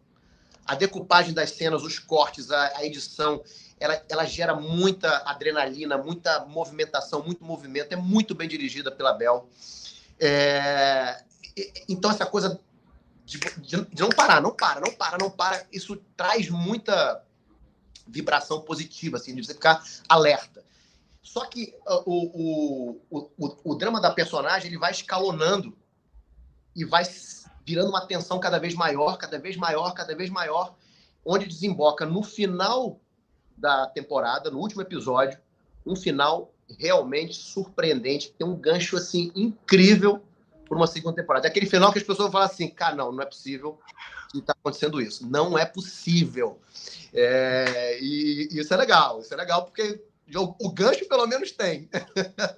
A 0.64 0.74
decupagem 0.74 1.34
das 1.34 1.50
cenas, 1.50 1.82
os 1.82 1.98
cortes, 1.98 2.50
a, 2.50 2.78
a 2.78 2.84
edição, 2.84 3.42
ela, 3.78 4.02
ela 4.08 4.24
gera 4.24 4.54
muita 4.54 5.18
adrenalina, 5.26 5.98
muita 5.98 6.44
movimentação, 6.44 7.22
muito 7.22 7.44
movimento. 7.44 7.92
É 7.92 7.96
muito 7.96 8.34
bem 8.34 8.48
dirigida 8.48 8.90
pela 8.90 9.12
Bel. 9.12 9.48
É, 10.20 11.24
então, 11.88 12.10
essa 12.10 12.24
coisa 12.24 12.60
de, 13.24 13.38
de, 13.38 13.84
de, 13.86 14.00
não 14.00 14.10
parar, 14.10 14.40
não 14.40 14.54
para, 14.54 14.80
não 14.80 14.92
para, 14.92 15.18
não 15.18 15.30
para, 15.30 15.66
isso 15.72 15.96
traz 16.16 16.48
muita 16.48 17.24
vibração 18.06 18.60
positiva, 18.60 19.16
assim, 19.16 19.34
de 19.34 19.44
você 19.44 19.54
ficar 19.54 19.82
alerta. 20.08 20.62
Só 21.22 21.46
que 21.46 21.74
uh, 21.86 22.02
o, 22.04 23.00
o, 23.10 23.26
o, 23.38 23.72
o, 23.72 23.74
drama 23.74 24.00
da 24.00 24.10
personagem 24.10 24.68
ele 24.68 24.78
vai 24.78 24.90
escalonando 24.90 25.76
e 26.74 26.84
vai 26.84 27.04
virando 27.64 27.90
uma 27.90 28.06
tensão 28.06 28.38
cada 28.38 28.58
vez 28.58 28.74
maior, 28.74 29.16
cada 29.16 29.38
vez 29.38 29.56
maior, 29.56 29.92
cada 29.94 30.14
vez 30.14 30.30
maior, 30.30 30.74
onde 31.24 31.46
desemboca 31.46 32.04
no 32.04 32.22
final 32.22 33.00
da 33.56 33.86
temporada, 33.86 34.50
no 34.50 34.58
último 34.58 34.82
episódio, 34.82 35.38
um 35.86 35.94
final 35.94 36.52
realmente 36.78 37.34
surpreendente, 37.34 38.32
tem 38.32 38.46
um 38.46 38.56
gancho 38.56 38.96
assim 38.96 39.30
incrível 39.34 40.22
por 40.66 40.76
uma 40.76 40.86
segunda 40.86 41.16
temporada. 41.16 41.46
É 41.46 41.50
aquele 41.50 41.66
final 41.66 41.92
que 41.92 41.98
as 41.98 42.04
pessoas 42.04 42.32
falam 42.32 42.46
assim, 42.46 42.68
cara, 42.68 42.94
não, 42.94 43.12
não 43.12 43.22
é 43.22 43.26
possível 43.26 43.78
que 44.30 44.38
está 44.38 44.52
acontecendo 44.52 45.00
isso. 45.00 45.28
Não 45.28 45.58
é 45.58 45.66
possível. 45.66 46.58
É, 47.12 47.98
e, 48.00 48.48
e, 48.50 48.58
isso 48.58 48.72
é 48.72 48.76
legal, 48.76 49.20
isso 49.20 49.34
é 49.34 49.36
legal 49.36 49.64
porque 49.66 50.02
o, 50.34 50.54
o 50.66 50.72
gancho 50.72 51.06
pelo 51.06 51.26
menos 51.26 51.52
tem. 51.52 51.88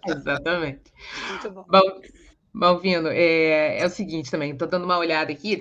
Exatamente. 0.06 0.92
Muito 1.28 1.50
bom. 1.50 1.64
bom 1.68 2.00
Malvino, 2.54 3.08
é, 3.08 3.80
é 3.80 3.84
o 3.84 3.90
seguinte 3.90 4.30
também, 4.30 4.52
estou 4.52 4.68
dando 4.68 4.84
uma 4.84 4.96
olhada 4.96 5.32
aqui, 5.32 5.60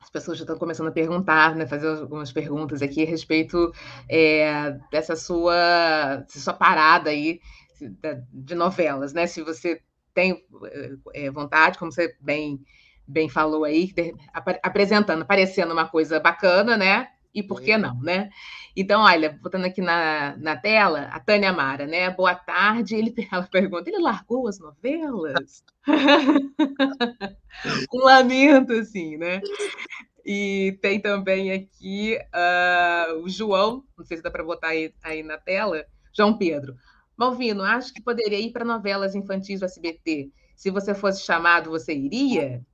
as 0.00 0.08
pessoas 0.08 0.38
já 0.38 0.44
estão 0.44 0.56
começando 0.56 0.86
a 0.86 0.92
perguntar, 0.92 1.56
né, 1.56 1.66
fazer 1.66 1.88
algumas 1.88 2.30
perguntas 2.32 2.80
aqui 2.80 3.02
a 3.02 3.06
respeito 3.06 3.72
é, 4.08 4.78
dessa 4.92 5.16
sua, 5.16 6.24
sua 6.28 6.54
parada 6.54 7.10
aí 7.10 7.40
de 8.32 8.54
novelas, 8.54 9.12
né? 9.12 9.26
Se 9.26 9.42
você 9.42 9.82
tem 10.14 10.44
é, 11.12 11.30
vontade, 11.30 11.76
como 11.78 11.90
você 11.90 12.14
bem, 12.20 12.60
bem 13.06 13.28
falou 13.28 13.64
aí, 13.64 13.92
apresentando, 14.62 15.26
parecendo 15.26 15.72
uma 15.72 15.88
coisa 15.88 16.20
bacana, 16.20 16.76
né? 16.76 17.08
E 17.34 17.42
por 17.42 17.62
que 17.62 17.76
não, 17.76 17.98
né? 18.00 18.30
Então, 18.76 19.02
olha, 19.02 19.38
botando 19.42 19.64
aqui 19.64 19.80
na, 19.80 20.36
na 20.36 20.56
tela, 20.56 21.02
a 21.12 21.20
Tânia 21.20 21.52
Mara, 21.52 21.86
né? 21.86 22.10
Boa 22.10 22.34
tarde. 22.34 22.94
Ele, 22.94 23.14
ela 23.30 23.44
pergunta: 23.44 23.88
ele 23.88 24.02
largou 24.02 24.48
as 24.48 24.58
novelas? 24.58 25.64
um 27.92 28.04
lamento, 28.04 28.72
assim, 28.72 29.16
né? 29.16 29.40
E 30.24 30.78
tem 30.80 31.00
também 31.00 31.52
aqui 31.52 32.16
uh, 32.16 33.22
o 33.22 33.28
João, 33.28 33.84
não 33.96 34.04
sei 34.04 34.16
se 34.16 34.22
dá 34.22 34.30
para 34.30 34.44
botar 34.44 34.68
aí, 34.68 34.94
aí 35.02 35.22
na 35.22 35.36
tela, 35.36 35.84
João 36.12 36.36
Pedro. 36.36 36.76
Malvino, 37.16 37.62
acho 37.62 37.92
que 37.92 38.02
poderia 38.02 38.38
ir 38.38 38.52
para 38.52 38.64
novelas 38.64 39.14
infantis 39.14 39.60
do 39.60 39.66
SBT. 39.66 40.30
Se 40.56 40.70
você 40.70 40.94
fosse 40.94 41.24
chamado, 41.24 41.70
você 41.70 41.94
iria? 41.94 42.64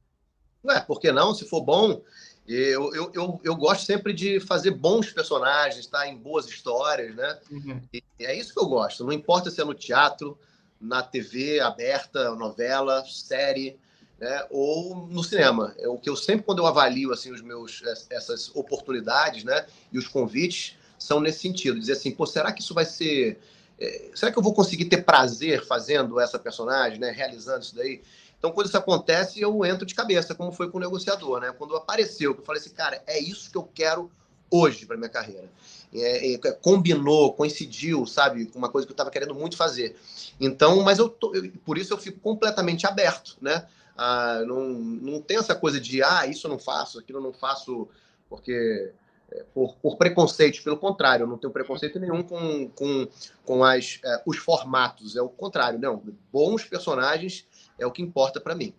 Ué, 0.65 0.81
por 0.81 1.01
que 1.01 1.13
não? 1.13 1.35
Se 1.35 1.45
for 1.45 1.61
bom, 1.61 2.03
Eu, 2.47 2.95
eu, 2.95 3.11
eu, 3.15 3.41
eu, 3.45 3.57
gosto 3.57 3.85
sempre 3.85 4.11
de 4.15 4.41
fazer 4.41 4.71
bons 4.71 5.13
personagens, 5.13 5.85
estar 5.85 5.99
tá? 5.99 6.09
em 6.09 6.17
boas 6.17 6.47
histórias, 6.47 7.15
né? 7.15 7.39
Uhum. 7.51 7.83
E 7.93 8.03
é 8.21 8.35
isso 8.35 8.55
que 8.55 8.61
eu 8.61 8.67
gosto. 8.67 9.05
Não 9.05 9.13
importa 9.13 9.51
se 9.51 9.61
é 9.61 9.65
no 9.65 9.75
teatro, 9.75 10.39
na 10.81 11.03
TV 11.03 11.61
aberta, 11.61 12.35
novela, 12.35 13.05
série, 13.05 13.79
né? 14.19 14.47
ou 14.51 14.97
no 15.09 15.23
cinema. 15.23 15.75
É 15.79 15.89
o 15.89 15.99
que 15.99 16.09
eu 16.09 16.17
sempre, 16.17 16.47
quando 16.47 16.61
eu 16.61 16.67
avalio 16.67 17.13
assim 17.13 17.31
os 17.31 17.43
meus 17.43 17.83
essas 18.09 18.51
oportunidades, 18.57 19.45
né? 19.45 19.67
E 19.93 19.99
os 19.99 20.09
convites 20.09 20.75
são 20.99 21.21
nesse 21.21 21.41
sentido, 21.41 21.79
dizer 21.79 21.93
assim, 21.93 22.11
pô, 22.11 22.27
será 22.27 22.51
que 22.51 22.63
isso 22.63 22.73
vai 22.73 22.87
ser 22.87 23.39
é, 23.79 24.11
será 24.15 24.33
que 24.33 24.39
eu 24.39 24.43
vou 24.43 24.53
conseguir 24.53 24.87
ter 24.87 25.05
prazer 25.05 25.65
fazendo 25.65 26.19
essa 26.19 26.39
personagem, 26.39 26.99
né? 26.99 27.11
Realizando 27.11 27.63
isso 27.63 27.77
daí? 27.77 28.03
Então, 28.39 28.53
quando 28.53 28.67
isso 28.69 28.79
acontece, 28.79 29.41
eu 29.41 29.65
entro 29.65 29.85
de 29.85 29.95
cabeça, 29.95 30.35
como 30.35 30.53
foi 30.53 30.71
com 30.71 30.79
o 30.79 30.81
negociador, 30.81 31.41
né? 31.41 31.53
Quando 31.57 31.75
apareceu, 31.75 32.35
eu 32.37 32.45
falei 32.45 32.61
assim, 32.61 32.71
cara, 32.71 33.03
é 33.07 33.19
isso 33.19 33.51
que 33.51 33.57
eu 33.57 33.69
quero 33.75 34.11
hoje 34.51 34.87
para 34.87 34.97
minha 34.97 35.09
carreira. 35.09 35.51
É, 35.93 36.35
é, 36.35 36.39
combinou, 36.53 37.33
coincidiu, 37.33 38.07
sabe, 38.07 38.47
com 38.47 38.59
uma 38.59 38.69
coisa 38.69 38.87
que 38.87 38.93
eu 38.93 38.95
estava 38.95 39.11
querendo 39.11 39.35
muito 39.35 39.57
fazer. 39.57 39.97
Então, 40.39 40.83
mas 40.83 40.99
eu, 40.99 41.09
tô, 41.09 41.35
eu, 41.35 41.51
por 41.65 41.79
isso 41.79 41.93
eu 41.93 41.99
fico 41.99 42.21
completamente 42.21 42.87
aberto, 42.87 43.37
né? 43.41 43.67
Ah, 43.97 44.43
não, 44.47 44.69
não 44.69 45.21
tem 45.21 45.39
essa 45.39 45.55
coisa 45.55 45.81
de, 45.81 46.03
ah, 46.03 46.27
isso 46.27 46.47
eu 46.47 46.51
não 46.51 46.59
faço, 46.59 46.99
aquilo 47.01 47.19
eu 47.19 47.23
não 47.23 47.33
faço, 47.33 47.89
porque 48.29 48.93
é, 49.33 49.45
por, 49.53 49.75
por 49.77 49.97
preconceito, 49.97 50.63
pelo 50.63 50.77
contrário, 50.77 51.25
eu 51.25 51.27
não 51.27 51.37
tenho 51.37 51.53
preconceito 51.53 51.99
nenhum 51.99 52.23
com, 52.23 52.69
com, 52.69 53.09
com 53.45 53.65
as, 53.65 53.99
é, 54.05 54.23
os 54.25 54.37
formatos, 54.37 55.17
é 55.17 55.23
o 55.23 55.29
contrário, 55.29 55.79
não. 55.81 56.03
Bons 56.33 56.65
personagens 56.65 57.48
é 57.79 57.87
o 57.87 57.91
que 57.91 58.03
importa 58.03 58.41
para 58.41 58.55
mim. 58.55 58.73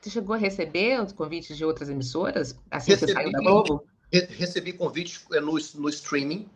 Você 0.00 0.10
chegou 0.10 0.34
a 0.34 0.38
receber 0.38 1.00
os 1.00 1.12
convites 1.12 1.56
de 1.56 1.64
outras 1.64 1.88
emissoras 1.88 2.58
assim 2.70 2.92
recebi, 2.92 3.12
que 3.12 3.18
saiu 3.18 3.32
da 3.32 3.38
Globo? 3.38 3.84
Recebi 4.10 4.72
convites 4.72 5.24
é, 5.32 5.40
no, 5.40 5.52
no 5.52 5.88
streaming. 5.88 6.48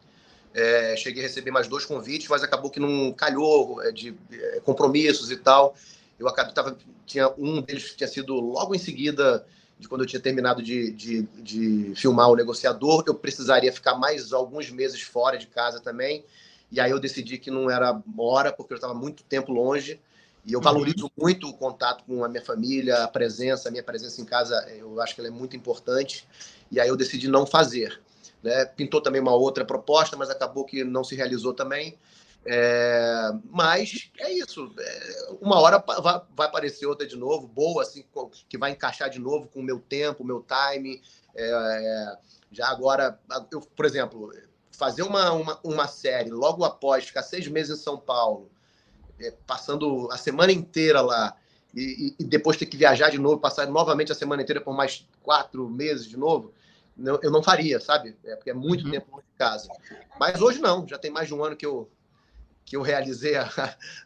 É, 0.52 0.96
cheguei 0.96 1.22
a 1.22 1.26
receber 1.26 1.50
mais 1.50 1.68
dois 1.68 1.85
convites, 1.85 2.28
mas 2.28 2.42
acabou 2.42 2.70
que 2.70 2.80
não 2.80 3.12
calhou 3.12 3.82
é, 3.82 3.92
de 3.92 4.16
é, 4.32 4.61
compromissos 4.61 5.30
e 5.30 5.37
tal. 5.37 5.76
Eu 6.18 6.26
acabei, 6.28 6.52
tava, 6.54 6.76
tinha 7.04 7.32
um 7.38 7.61
deles 7.61 7.90
que 7.90 7.96
tinha 7.96 8.09
sido 8.09 8.35
logo 8.35 8.74
em 8.74 8.78
seguida 8.78 9.46
de 9.78 9.87
quando 9.87 10.00
eu 10.00 10.06
tinha 10.06 10.20
terminado 10.20 10.62
de, 10.62 10.90
de, 10.90 11.22
de, 11.37 11.92
filmar 11.94 12.30
o 12.30 12.37
negociador, 12.37 13.04
eu 13.06 13.14
precisaria 13.14 13.72
ficar 13.72 13.94
mais 13.94 14.32
alguns 14.32 14.70
meses 14.70 15.02
fora 15.02 15.37
de 15.37 15.46
casa 15.46 15.80
também. 15.80 16.24
E 16.72 16.80
aí 16.80 16.90
eu 16.90 16.98
decidi 16.98 17.38
que 17.38 17.50
não 17.50 17.70
era 17.70 18.02
hora, 18.18 18.52
porque 18.52 18.72
eu 18.72 18.76
estava 18.76 18.94
muito 18.94 19.22
tempo 19.22 19.52
longe. 19.52 20.00
E 20.46 20.52
eu 20.52 20.61
uhum. 20.61 20.64
valorizo 20.64 21.11
muito 21.18 21.48
o 21.48 21.52
contato 21.52 22.04
com 22.04 22.24
a 22.24 22.28
minha 22.28 22.42
família, 22.42 23.02
a 23.02 23.09
presença, 23.09 23.68
a 23.68 23.72
minha 23.72 23.82
presença 23.82 24.20
em 24.20 24.24
casa, 24.24 24.54
eu 24.70 25.00
acho 25.00 25.14
que 25.14 25.20
ela 25.20 25.28
é 25.28 25.32
muito 25.32 25.56
importante. 25.56 26.26
E 26.70 26.78
aí 26.78 26.88
eu 26.88 26.96
decidi 26.96 27.26
não 27.26 27.44
fazer. 27.44 28.00
Né? 28.42 28.64
Pintou 28.64 29.00
também 29.00 29.20
uma 29.20 29.35
outra 29.35 29.64
proposta, 29.64 30.16
mas 30.16 30.30
acabou 30.30 30.64
que 30.64 30.85
não 30.85 31.02
se 31.02 31.16
realizou 31.16 31.52
também. 31.52 31.98
É, 32.44 33.32
mas 33.50 34.09
é 34.20 34.32
isso. 34.32 34.72
É, 34.78 35.28
uma 35.40 35.59
hora 35.59 35.82
vai, 35.85 36.22
vai, 36.35 36.46
aparecer 36.46 36.87
outra 36.87 37.04
de 37.04 37.16
novo, 37.16 37.48
boa, 37.48 37.82
assim, 37.82 38.04
que 38.48 38.56
vai 38.56 38.70
encaixar 38.70 39.11
de 39.11 39.18
novo 39.18 39.48
com 39.48 39.59
o 39.59 39.64
meu 39.64 39.80
tempo, 39.80 40.22
o 40.22 40.26
meu 40.26 40.46
time. 40.46 41.02
É, 41.35 42.16
já 42.52 42.68
agora, 42.68 43.18
eu, 43.50 43.61
por 43.61 43.85
exemplo, 43.85 44.32
fazer 44.70 45.02
uma, 45.02 45.32
uma, 45.32 45.61
uma 45.64 45.88
série 45.88 46.30
logo 46.30 46.64
após 46.64 47.06
ficar 47.06 47.22
seis 47.22 47.48
meses 47.48 47.80
em 47.80 47.82
São 47.82 47.98
Paulo, 47.98 48.48
é, 49.20 49.33
passando 49.46 50.09
a 50.11 50.16
semana 50.16 50.52
inteira 50.52 51.00
lá, 51.00 51.37
e, 51.74 52.14
e, 52.18 52.24
depois 52.24 52.57
ter 52.57 52.66
que 52.66 52.76
viajar 52.76 53.11
de 53.11 53.18
novo, 53.18 53.38
passar 53.38 53.66
novamente 53.66 54.11
a 54.11 54.14
semana 54.14 54.42
inteira 54.42 54.61
por 54.61 54.74
mais 54.74 55.07
quatro 55.22 55.68
meses 55.68 56.07
de 56.07 56.16
novo, 56.16 56.52
eu, 56.98 57.20
eu 57.22 57.31
não 57.31 57.42
faria, 57.42 57.79
sabe? 57.79 58.16
É, 58.24 58.35
porque 58.35 58.50
é 58.50 58.55
muito 58.55 58.87
uhum. 58.87 58.90
tempo 58.92 59.18
de 59.18 59.38
casa. 59.38 59.68
Mas 60.18 60.40
hoje 60.40 60.59
não, 60.59 60.88
já 60.88 60.96
tem 60.96 61.11
mais 61.11 61.29
de 61.29 61.35
um 61.35 61.44
ano 61.44 61.55
que 61.55 61.66
eu, 61.66 61.90
que 62.64 62.76
eu 62.76 62.83
realizei 62.83 63.37
a, 63.37 63.50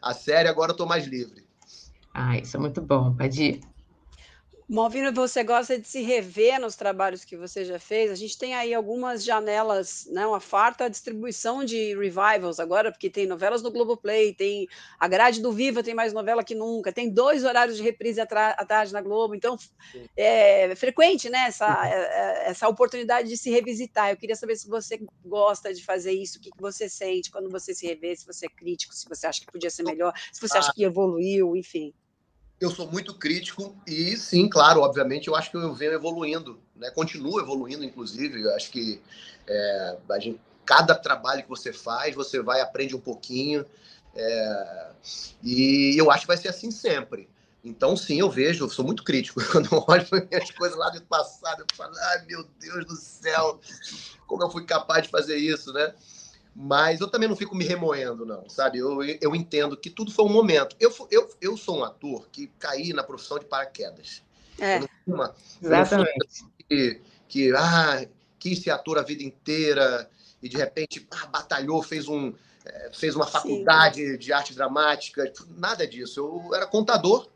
a 0.01 0.13
série, 0.13 0.49
agora 0.49 0.71
eu 0.71 0.73
estou 0.73 0.85
mais 0.85 1.05
livre. 1.05 1.45
Ah, 2.13 2.37
isso 2.37 2.57
é 2.57 2.59
muito 2.59 2.81
bom, 2.81 3.15
Padir. 3.15 3.61
Malvino, 4.71 5.11
você 5.11 5.43
gosta 5.43 5.77
de 5.77 5.85
se 5.85 6.01
rever 6.01 6.57
nos 6.57 6.77
trabalhos 6.77 7.25
que 7.25 7.35
você 7.35 7.65
já 7.65 7.77
fez? 7.77 8.09
A 8.09 8.15
gente 8.15 8.37
tem 8.37 8.55
aí 8.55 8.73
algumas 8.73 9.21
janelas, 9.21 10.07
né, 10.09 10.25
uma 10.25 10.39
farta 10.39 10.89
distribuição 10.89 11.65
de 11.65 11.93
revivals 11.93 12.57
agora, 12.57 12.89
porque 12.89 13.09
tem 13.09 13.27
novelas 13.27 13.61
no 13.61 13.69
Globoplay, 13.69 14.33
tem 14.33 14.69
a 14.97 15.09
grade 15.09 15.41
do 15.41 15.51
Viva, 15.51 15.83
tem 15.83 15.93
mais 15.93 16.13
novela 16.13 16.41
que 16.41 16.55
nunca, 16.55 16.93
tem 16.93 17.09
dois 17.09 17.43
horários 17.43 17.75
de 17.75 17.83
reprise 17.83 18.21
à 18.21 18.25
tarde 18.25 18.93
na 18.93 19.01
Globo, 19.01 19.35
então 19.35 19.57
é 20.15 20.73
frequente, 20.73 21.29
né, 21.29 21.47
essa, 21.47 21.85
é, 21.85 21.91
é, 21.93 22.49
essa 22.51 22.65
oportunidade 22.69 23.27
de 23.27 23.35
se 23.35 23.49
revisitar. 23.49 24.11
Eu 24.11 24.15
queria 24.15 24.37
saber 24.37 24.55
se 24.55 24.69
você 24.69 25.01
gosta 25.25 25.73
de 25.73 25.83
fazer 25.83 26.13
isso, 26.13 26.37
o 26.37 26.41
que 26.41 26.49
você 26.57 26.87
sente 26.87 27.29
quando 27.29 27.49
você 27.49 27.75
se 27.75 27.85
revê, 27.85 28.15
se 28.15 28.25
você 28.25 28.45
é 28.45 28.49
crítico, 28.49 28.95
se 28.95 29.05
você 29.09 29.27
acha 29.27 29.41
que 29.41 29.51
podia 29.51 29.69
ser 29.69 29.83
melhor, 29.83 30.13
se 30.31 30.39
você 30.39 30.57
acha 30.57 30.69
ah. 30.69 30.73
que 30.73 30.85
evoluiu, 30.85 31.57
enfim 31.57 31.93
eu 32.61 32.69
sou 32.69 32.89
muito 32.89 33.15
crítico 33.15 33.75
e 33.87 34.15
sim, 34.15 34.47
claro, 34.47 34.81
obviamente, 34.81 35.27
eu 35.27 35.35
acho 35.35 35.49
que 35.49 35.57
eu 35.57 35.73
venho 35.73 35.93
evoluindo, 35.93 36.59
né? 36.75 36.91
Continuo 36.91 37.39
evoluindo, 37.39 37.83
inclusive. 37.83 38.39
Eu 38.39 38.55
acho 38.55 38.69
que 38.69 39.01
é, 39.47 39.97
gente, 40.19 40.39
cada 40.63 40.93
trabalho 40.93 41.41
que 41.41 41.49
você 41.49 41.73
faz, 41.73 42.13
você 42.13 42.39
vai 42.39 42.61
aprende 42.61 42.95
um 42.95 42.99
pouquinho. 42.99 43.65
É, 44.15 44.91
e 45.43 45.95
eu 45.97 46.11
acho 46.11 46.21
que 46.21 46.27
vai 46.27 46.37
ser 46.37 46.49
assim 46.49 46.69
sempre. 46.69 47.27
Então, 47.63 47.97
sim, 47.97 48.19
eu 48.19 48.29
vejo, 48.29 48.65
eu 48.65 48.69
sou 48.69 48.85
muito 48.85 49.03
crítico. 49.03 49.41
Quando 49.51 49.73
eu 49.73 49.83
olho 49.87 50.05
para 50.05 50.25
minhas 50.25 50.51
coisas 50.51 50.77
lá 50.77 50.89
do 50.91 51.01
passado, 51.01 51.61
eu 51.61 51.75
falo, 51.75 51.95
ai 51.97 52.25
meu 52.25 52.43
Deus 52.59 52.85
do 52.85 52.95
céu, 52.95 53.59
como 54.27 54.43
eu 54.43 54.51
fui 54.51 54.65
capaz 54.65 55.03
de 55.03 55.09
fazer 55.09 55.37
isso, 55.37 55.73
né? 55.73 55.93
Mas 56.53 56.99
eu 56.99 57.07
também 57.07 57.29
não 57.29 57.35
fico 57.35 57.55
me 57.55 57.63
remoendo, 57.63 58.25
não, 58.25 58.47
sabe? 58.49 58.77
Eu, 58.77 59.01
eu 59.03 59.35
entendo 59.35 59.77
que 59.77 59.89
tudo 59.89 60.11
foi 60.11 60.25
um 60.25 60.33
momento. 60.33 60.75
Eu, 60.79 60.93
eu, 61.09 61.29
eu 61.39 61.55
sou 61.55 61.79
um 61.79 61.83
ator 61.83 62.27
que 62.29 62.47
caí 62.59 62.91
na 62.91 63.03
profissão 63.03 63.39
de 63.39 63.45
paraquedas. 63.45 64.21
É. 64.59 64.81
Uma, 65.07 65.33
Exatamente. 65.61 66.45
Que, 66.67 67.01
que 67.27 67.53
ah, 67.55 68.05
quis 68.37 68.59
ser 68.59 68.71
ator 68.71 68.99
a 68.99 69.01
vida 69.01 69.23
inteira 69.23 70.09
e 70.43 70.49
de 70.49 70.57
repente 70.57 71.07
ah, 71.11 71.25
batalhou, 71.27 71.81
fez, 71.81 72.09
um, 72.09 72.33
é, 72.65 72.91
fez 72.93 73.15
uma 73.15 73.25
faculdade 73.25 74.05
Sim. 74.05 74.17
de 74.17 74.33
arte 74.33 74.53
dramática. 74.53 75.31
Nada 75.57 75.87
disso. 75.87 76.19
Eu 76.19 76.53
era 76.53 76.67
contador. 76.67 77.29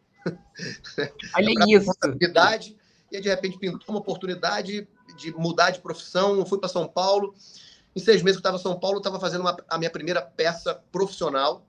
Olha 1.36 1.54
isso. 1.69 1.86
Contabilidade, 1.86 2.75
e 3.10 3.21
de 3.21 3.30
repente 3.30 3.58
pintou 3.58 3.82
uma 3.88 3.99
oportunidade 3.99 4.88
de 5.15 5.32
mudar 5.32 5.69
de 5.71 5.80
profissão. 5.80 6.45
fui 6.45 6.60
para 6.60 6.67
São 6.67 6.86
Paulo 6.86 7.34
em 7.95 7.99
seis 7.99 8.21
meses 8.21 8.38
que 8.38 8.41
estava 8.41 8.58
em 8.58 8.62
São 8.62 8.77
Paulo, 8.77 8.97
estava 8.97 9.19
fazendo 9.19 9.41
uma, 9.41 9.55
a 9.69 9.77
minha 9.77 9.89
primeira 9.89 10.21
peça 10.21 10.81
profissional, 10.91 11.65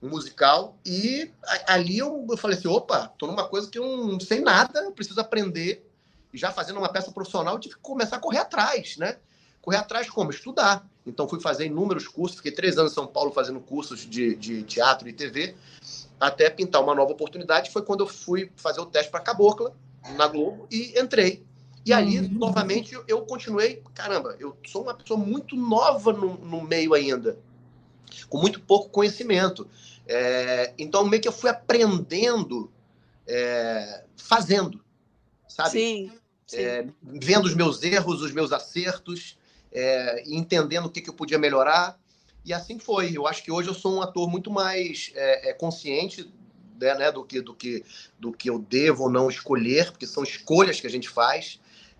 musical, 0.00 0.78
e 0.86 1.30
ali 1.66 1.98
eu, 1.98 2.24
eu 2.30 2.36
falei 2.36 2.56
assim, 2.56 2.68
opa, 2.68 3.10
estou 3.12 3.28
numa 3.28 3.48
coisa 3.48 3.68
que 3.68 3.78
eu 3.78 4.06
não 4.06 4.20
sei 4.20 4.40
nada, 4.40 4.92
preciso 4.92 5.20
aprender. 5.20 5.84
E 6.32 6.38
já 6.38 6.52
fazendo 6.52 6.78
uma 6.78 6.88
peça 6.88 7.10
profissional, 7.10 7.54
eu 7.54 7.60
tive 7.60 7.74
que 7.74 7.80
começar 7.80 8.16
a 8.16 8.20
correr 8.20 8.38
atrás, 8.38 8.96
né? 8.96 9.16
Correr 9.60 9.78
atrás 9.78 10.08
como? 10.08 10.30
Estudar. 10.30 10.86
Então 11.04 11.28
fui 11.28 11.40
fazer 11.40 11.66
inúmeros 11.66 12.06
cursos, 12.06 12.36
fiquei 12.36 12.52
três 12.52 12.78
anos 12.78 12.92
em 12.92 12.94
São 12.94 13.06
Paulo 13.06 13.32
fazendo 13.32 13.58
cursos 13.60 14.00
de, 14.00 14.36
de 14.36 14.62
teatro 14.62 15.08
e 15.08 15.12
TV, 15.12 15.56
até 16.20 16.48
pintar 16.48 16.82
uma 16.82 16.94
nova 16.94 17.12
oportunidade. 17.12 17.70
Foi 17.70 17.82
quando 17.82 18.00
eu 18.00 18.06
fui 18.06 18.52
fazer 18.56 18.80
o 18.80 18.86
teste 18.86 19.10
para 19.10 19.20
Cabocla, 19.20 19.74
na 20.16 20.28
Globo, 20.28 20.68
e 20.70 20.98
entrei. 21.00 21.44
E 21.88 21.92
ali, 21.94 22.18
uhum. 22.18 22.28
novamente, 22.32 22.94
eu 23.08 23.22
continuei. 23.22 23.82
Caramba, 23.94 24.36
eu 24.38 24.54
sou 24.66 24.82
uma 24.82 24.92
pessoa 24.92 25.18
muito 25.18 25.56
nova 25.56 26.12
no, 26.12 26.36
no 26.36 26.60
meio 26.60 26.92
ainda, 26.92 27.38
com 28.28 28.36
muito 28.38 28.60
pouco 28.60 28.90
conhecimento. 28.90 29.66
É, 30.06 30.74
então, 30.78 31.08
meio 31.08 31.22
que 31.22 31.28
eu 31.28 31.32
fui 31.32 31.48
aprendendo 31.48 32.70
é, 33.26 34.04
fazendo, 34.18 34.84
sabe? 35.48 35.70
Sim. 35.70 36.12
sim. 36.46 36.58
É, 36.58 36.86
vendo 37.02 37.46
os 37.46 37.54
meus 37.54 37.82
erros, 37.82 38.20
os 38.20 38.32
meus 38.32 38.52
acertos, 38.52 39.38
é, 39.72 40.24
entendendo 40.26 40.84
o 40.84 40.90
que, 40.90 41.00
que 41.00 41.08
eu 41.08 41.14
podia 41.14 41.38
melhorar. 41.38 41.98
E 42.44 42.52
assim 42.52 42.78
foi. 42.78 43.16
Eu 43.16 43.26
acho 43.26 43.42
que 43.42 43.50
hoje 43.50 43.70
eu 43.70 43.74
sou 43.74 43.94
um 43.94 44.02
ator 44.02 44.28
muito 44.28 44.50
mais 44.50 45.10
é, 45.14 45.54
consciente 45.54 46.30
né, 46.78 46.94
né, 46.96 47.10
do, 47.10 47.24
que, 47.24 47.40
do, 47.40 47.54
que, 47.54 47.82
do 48.20 48.30
que 48.30 48.50
eu 48.50 48.58
devo 48.58 49.04
ou 49.04 49.10
não 49.10 49.30
escolher, 49.30 49.90
porque 49.90 50.06
são 50.06 50.22
escolhas 50.22 50.78
que 50.78 50.86
a 50.86 50.90
gente 50.90 51.08
faz. 51.08 51.58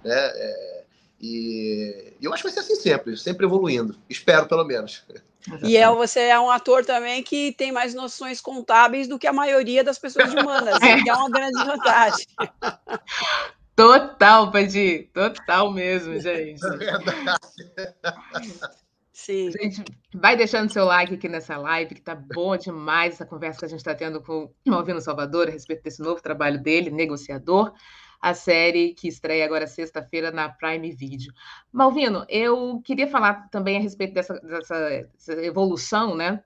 Né? 0.09 0.16
É, 0.16 0.85
e, 1.21 2.14
eu 2.23 2.33
acho 2.33 2.42
que 2.42 2.49
vai 2.49 2.55
ser 2.55 2.61
assim 2.61 2.81
sempre, 2.81 3.16
sempre 3.16 3.44
evoluindo. 3.44 3.97
Espero, 4.09 4.47
pelo 4.47 4.64
menos. 4.64 5.05
E 5.62 5.77
é, 5.77 5.88
você 5.90 6.21
é 6.21 6.38
um 6.38 6.51
ator 6.51 6.85
também 6.85 7.23
que 7.23 7.53
tem 7.53 7.73
mais 7.73 7.94
noções 7.94 8.40
contábeis 8.40 9.07
do 9.09 9.18
que 9.18 9.27
a 9.27 9.33
maioria 9.33 9.85
das 9.85 9.99
pessoas 9.99 10.33
humanas, 10.33 10.79
é. 10.83 11.03
que 11.03 11.09
é 11.09 11.14
uma 11.14 11.31
grande 11.31 11.64
vantagem. 11.64 12.27
Total, 13.75 14.51
Padi, 14.51 15.09
total 15.14 15.73
mesmo, 15.73 16.18
gente. 16.21 16.64
É 16.64 16.77
verdade. 16.77 17.38
Sim. 19.12 19.51
Gente, 19.51 19.85
vai 20.14 20.37
deixando 20.37 20.73
seu 20.73 20.85
like 20.85 21.14
aqui 21.14 21.29
nessa 21.29 21.57
live, 21.57 21.94
que 21.94 22.01
tá 22.01 22.14
boa 22.14 22.57
demais 22.57 23.14
essa 23.14 23.27
conversa 23.27 23.61
que 23.61 23.64
a 23.64 23.68
gente 23.68 23.81
está 23.81 23.94
tendo 23.94 24.23
com 24.23 24.44
o 24.44 24.71
Malvino 24.71 25.01
Salvador 25.01 25.49
a 25.49 25.51
respeito 25.51 25.83
desse 25.83 26.01
novo 26.01 26.23
trabalho 26.23 26.62
dele, 26.62 26.90
negociador. 26.90 27.73
A 28.20 28.35
série 28.35 28.94
que 28.94 29.09
estreia 29.09 29.44
agora 29.44 29.66
sexta-feira 29.66 30.31
na 30.31 30.48
Prime 30.48 30.90
Video. 30.92 31.33
Malvino, 31.72 32.24
eu 32.28 32.81
queria 32.85 33.09
falar 33.09 33.48
também 33.50 33.78
a 33.78 33.81
respeito 33.81 34.14
dessa, 34.14 34.35
dessa, 34.40 35.09
dessa 35.14 35.33
evolução, 35.44 36.14
né? 36.14 36.42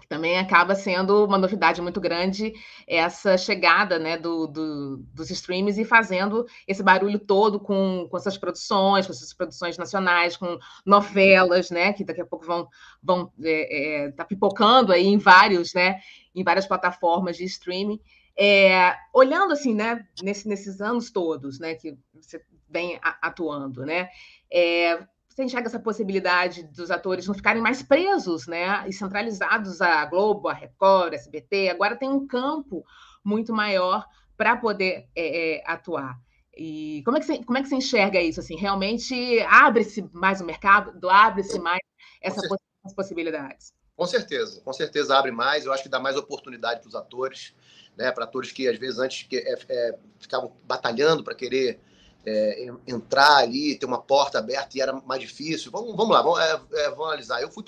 que 0.00 0.06
também 0.06 0.38
acaba 0.38 0.74
sendo 0.74 1.24
uma 1.24 1.36
novidade 1.36 1.82
muito 1.82 2.00
grande 2.00 2.54
essa 2.86 3.36
chegada 3.36 3.98
né, 3.98 4.16
do, 4.16 4.46
do, 4.46 4.96
dos 5.12 5.30
streams 5.30 5.80
e 5.80 5.84
fazendo 5.84 6.46
esse 6.66 6.82
barulho 6.82 7.18
todo 7.18 7.58
com, 7.58 8.06
com 8.08 8.16
essas 8.16 8.38
produções, 8.38 9.06
com 9.06 9.12
essas 9.12 9.34
produções 9.34 9.76
nacionais, 9.76 10.36
com 10.36 10.58
novelas, 10.86 11.70
né, 11.70 11.92
que 11.92 12.04
daqui 12.04 12.20
a 12.20 12.26
pouco 12.26 12.46
vão 12.46 12.68
vão 13.02 13.32
é, 13.42 14.04
é, 14.06 14.10
tá 14.12 14.24
pipocando 14.24 14.92
aí 14.92 15.06
em 15.06 15.18
vários, 15.18 15.74
né, 15.74 16.00
em 16.34 16.44
várias 16.44 16.66
plataformas 16.66 17.36
de 17.36 17.44
streaming. 17.44 18.00
É, 18.38 18.94
olhando 19.12 19.52
assim, 19.52 19.74
né, 19.74 20.06
nesse, 20.22 20.48
nesses 20.48 20.80
anos 20.80 21.10
todos, 21.10 21.58
né, 21.58 21.74
que 21.74 21.96
você 22.14 22.42
vem 22.68 22.98
atuando, 23.02 23.84
né, 23.84 24.08
é, 24.50 25.04
você 25.28 25.44
enxerga 25.44 25.68
essa 25.68 25.78
possibilidade 25.78 26.64
dos 26.64 26.90
atores 26.90 27.26
não 27.26 27.34
ficarem 27.34 27.62
mais 27.62 27.82
presos, 27.82 28.46
né? 28.46 28.84
E 28.88 28.92
centralizados 28.92 29.80
à 29.80 30.04
Globo, 30.04 30.48
à 30.48 30.52
Record, 30.52 31.12
à 31.12 31.16
SBT. 31.16 31.70
Agora 31.70 31.96
tem 31.96 32.10
um 32.10 32.26
campo 32.26 32.84
muito 33.24 33.52
maior 33.52 34.04
para 34.36 34.56
poder 34.56 35.08
é, 35.14 35.58
é, 35.58 35.62
atuar. 35.64 36.18
E 36.56 37.00
como 37.04 37.16
é, 37.16 37.20
que 37.20 37.26
você, 37.26 37.44
como 37.44 37.56
é 37.58 37.62
que 37.62 37.68
você 37.68 37.76
enxerga 37.76 38.20
isso? 38.20 38.40
Assim, 38.40 38.56
realmente 38.56 39.40
abre-se 39.42 40.02
mais 40.12 40.40
o 40.40 40.44
mercado, 40.44 41.08
abre-se 41.08 41.58
mais 41.58 41.80
essa 42.20 42.40
essas 42.84 42.94
possibilidades? 42.94 43.72
Com 43.96 44.06
certeza, 44.06 44.60
com 44.62 44.72
certeza 44.72 45.16
abre 45.16 45.30
mais. 45.30 45.64
Eu 45.64 45.72
acho 45.72 45.82
que 45.82 45.88
dá 45.88 46.00
mais 46.00 46.16
oportunidade 46.16 46.80
para 46.80 46.88
os 46.88 46.94
atores, 46.94 47.54
né? 47.96 48.10
Para 48.12 48.24
atores 48.24 48.52
que 48.52 48.68
às 48.68 48.78
vezes 48.78 48.98
antes 48.98 49.26
que, 49.26 49.36
é, 49.36 49.58
é 49.68 49.98
ficavam 50.18 50.52
batalhando 50.64 51.24
para 51.24 51.34
querer 51.34 51.80
é, 52.24 52.68
entrar 52.86 53.38
ali, 53.38 53.76
ter 53.76 53.86
uma 53.86 54.00
porta 54.00 54.38
aberta 54.38 54.76
e 54.76 54.80
era 54.80 54.92
mais 54.92 55.20
difícil. 55.20 55.70
Vamos, 55.70 55.96
vamos 55.96 56.10
lá, 56.10 56.22
vamos, 56.22 56.40
é, 56.40 56.60
é, 56.84 56.90
vamos 56.90 57.06
analisar. 57.06 57.40
Eu 57.40 57.50
fui 57.50 57.64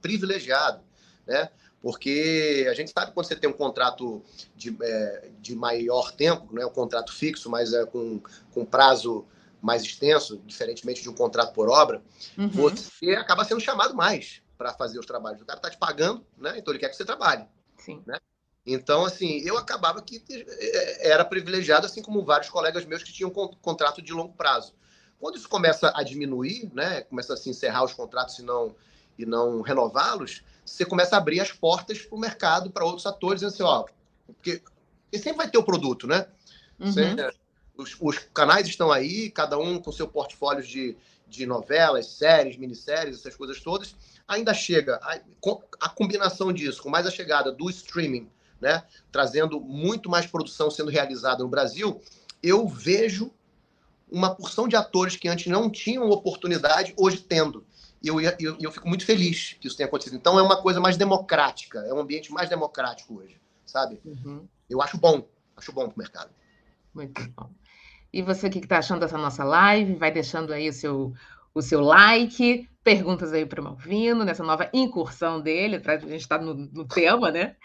privilegiado, 0.00 0.82
né? 1.26 1.50
Porque 1.80 2.66
a 2.68 2.74
gente 2.74 2.90
sabe 2.90 3.12
quando 3.12 3.26
você 3.26 3.36
tem 3.36 3.48
um 3.48 3.52
contrato 3.52 4.22
de, 4.56 4.76
é, 4.82 5.30
de 5.40 5.54
maior 5.54 6.10
tempo, 6.10 6.52
né? 6.52 6.66
um 6.66 6.70
contrato 6.70 7.12
fixo, 7.12 7.48
mas 7.48 7.72
é 7.72 7.84
com, 7.86 8.20
com 8.52 8.64
prazo 8.64 9.24
mais 9.62 9.82
extenso, 9.82 10.42
diferentemente 10.44 11.02
de 11.02 11.08
um 11.08 11.14
contrato 11.14 11.52
por 11.52 11.68
obra, 11.68 12.02
uhum. 12.36 12.48
você 12.48 13.10
acaba 13.12 13.44
sendo 13.44 13.60
chamado 13.60 13.94
mais 13.94 14.42
para 14.56 14.72
fazer 14.72 14.98
os 14.98 15.06
trabalhos. 15.06 15.40
O 15.40 15.46
cara 15.46 15.58
está 15.58 15.70
te 15.70 15.78
pagando, 15.78 16.26
né? 16.36 16.54
então 16.58 16.72
ele 16.72 16.80
quer 16.80 16.88
que 16.88 16.96
você 16.96 17.04
trabalhe. 17.04 17.44
Sim. 17.78 18.02
Né? 18.06 18.18
Então, 18.66 19.04
assim, 19.04 19.38
eu 19.44 19.56
acabava 19.56 20.02
que 20.02 20.22
é, 20.28 21.10
era 21.10 21.24
privilegiado, 21.24 21.86
assim 21.86 22.02
como 22.02 22.24
vários 22.24 22.50
colegas 22.50 22.84
meus 22.84 23.02
que 23.02 23.12
tinham 23.12 23.30
contrato 23.30 24.02
de 24.02 24.12
longo 24.12 24.32
prazo. 24.32 24.74
Quando 25.20 25.36
isso 25.36 25.48
começa 25.48 25.92
a 25.94 26.02
diminuir, 26.02 26.68
né, 26.74 27.02
começa 27.02 27.34
a 27.34 27.36
se 27.36 27.48
encerrar 27.48 27.84
os 27.84 27.94
contratos 27.94 28.38
e 28.38 28.42
não, 28.42 28.74
e 29.16 29.24
não 29.24 29.62
renová-los, 29.62 30.42
você 30.64 30.84
começa 30.84 31.14
a 31.14 31.18
abrir 31.18 31.40
as 31.40 31.52
portas 31.52 32.02
para 32.02 32.16
o 32.16 32.18
mercado, 32.18 32.70
para 32.70 32.84
outros 32.84 33.06
atores, 33.06 33.40
dizendo 33.40 33.54
assim, 33.54 33.62
ó, 33.62 33.84
porque, 34.26 34.60
porque 35.04 35.18
sempre 35.18 35.38
vai 35.38 35.48
ter 35.48 35.58
o 35.58 35.62
produto, 35.62 36.08
né? 36.08 36.26
Uhum. 36.78 36.92
Você, 36.92 37.32
os, 37.76 37.96
os, 38.00 38.18
canais 38.34 38.66
estão 38.66 38.90
aí, 38.90 39.30
cada 39.30 39.56
um 39.56 39.78
com 39.80 39.92
seu 39.92 40.08
portfólio 40.08 40.62
de, 40.62 40.96
de 41.28 41.46
novelas, 41.46 42.06
séries, 42.06 42.56
minisséries, 42.56 43.18
essas 43.20 43.36
coisas 43.36 43.60
todas. 43.60 43.94
Ainda 44.26 44.52
chega 44.52 44.98
a, 45.02 45.20
a 45.80 45.88
combinação 45.88 46.52
disso, 46.52 46.82
com 46.82 46.90
mais 46.90 47.06
a 47.06 47.10
chegada 47.10 47.52
do 47.52 47.70
streaming 47.70 48.28
né, 48.60 48.82
trazendo 49.10 49.60
muito 49.60 50.08
mais 50.08 50.26
produção 50.26 50.70
sendo 50.70 50.90
realizada 50.90 51.42
no 51.42 51.48
Brasil, 51.48 52.00
eu 52.42 52.66
vejo 52.66 53.32
uma 54.10 54.34
porção 54.34 54.68
de 54.68 54.76
atores 54.76 55.16
que 55.16 55.28
antes 55.28 55.46
não 55.46 55.68
tinham 55.68 56.08
oportunidade, 56.10 56.94
hoje 56.96 57.18
tendo. 57.18 57.66
E 58.02 58.08
eu, 58.08 58.20
eu, 58.20 58.56
eu 58.60 58.70
fico 58.70 58.88
muito 58.88 59.04
feliz 59.04 59.56
que 59.60 59.66
isso 59.66 59.76
tenha 59.76 59.86
acontecido. 59.86 60.16
Então 60.16 60.38
é 60.38 60.42
uma 60.42 60.60
coisa 60.60 60.80
mais 60.80 60.96
democrática, 60.96 61.80
é 61.80 61.92
um 61.92 61.98
ambiente 61.98 62.32
mais 62.32 62.48
democrático 62.48 63.18
hoje, 63.18 63.40
sabe? 63.64 64.00
Uhum. 64.04 64.46
Eu 64.70 64.80
acho 64.80 64.96
bom, 64.96 65.26
acho 65.56 65.72
bom 65.72 65.88
para 65.88 65.94
o 65.94 65.98
mercado. 65.98 66.30
Muito 66.94 67.28
bom. 67.30 67.50
E 68.12 68.22
você, 68.22 68.46
o 68.46 68.50
que 68.50 68.58
está 68.58 68.78
achando 68.78 69.00
dessa 69.00 69.18
nossa 69.18 69.44
live? 69.44 69.94
Vai 69.96 70.10
deixando 70.10 70.52
aí 70.52 70.68
o 70.68 70.72
seu, 70.72 71.12
o 71.58 71.62
seu 71.62 71.80
like, 71.80 72.68
perguntas 72.84 73.32
aí 73.32 73.46
para 73.46 73.60
o 73.60 73.64
Malvino, 73.64 74.24
nessa 74.24 74.44
nova 74.44 74.68
incursão 74.72 75.40
dele, 75.40 75.82
a 75.84 75.96
gente 75.98 76.16
estar 76.16 76.38
tá 76.38 76.44
no, 76.44 76.54
no 76.54 76.86
tema, 76.86 77.30
né? 77.30 77.56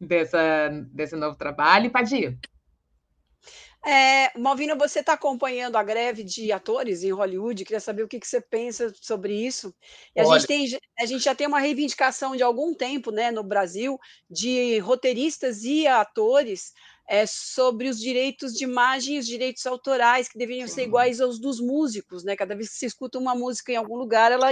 dessa, 0.00 0.70
desse 0.92 1.14
novo 1.14 1.36
trabalho. 1.36 1.90
Padir. 1.90 2.38
É, 3.84 4.38
Malvina, 4.38 4.74
você 4.74 5.00
está 5.00 5.14
acompanhando 5.14 5.76
a 5.76 5.82
greve 5.82 6.22
de 6.22 6.52
atores 6.52 7.02
em 7.02 7.12
Hollywood? 7.12 7.64
Queria 7.64 7.80
saber 7.80 8.02
o 8.02 8.08
que, 8.08 8.20
que 8.20 8.26
você 8.26 8.40
pensa 8.40 8.92
sobre 9.00 9.32
isso. 9.34 9.74
E 10.14 10.20
a, 10.20 10.24
gente 10.24 10.46
tem, 10.46 10.66
a 10.98 11.06
gente 11.06 11.24
já 11.24 11.34
tem 11.34 11.46
uma 11.46 11.58
reivindicação 11.58 12.36
de 12.36 12.42
algum 12.42 12.74
tempo 12.74 13.10
né, 13.10 13.30
no 13.30 13.42
Brasil 13.42 13.98
de 14.28 14.78
roteiristas 14.80 15.64
e 15.64 15.86
atores 15.86 16.74
é, 17.10 17.26
sobre 17.26 17.88
os 17.88 17.98
direitos 17.98 18.52
de 18.52 18.62
imagem 18.62 19.16
e 19.16 19.18
os 19.18 19.26
direitos 19.26 19.66
autorais, 19.66 20.28
que 20.28 20.38
deveriam 20.38 20.68
ser 20.68 20.84
iguais 20.84 21.20
aos 21.20 21.40
dos 21.40 21.58
músicos, 21.58 22.22
né? 22.22 22.36
Cada 22.36 22.54
vez 22.54 22.68
que 22.68 22.76
se 22.76 22.86
escuta 22.86 23.18
uma 23.18 23.34
música 23.34 23.72
em 23.72 23.76
algum 23.76 23.96
lugar, 23.96 24.30
ela 24.30 24.46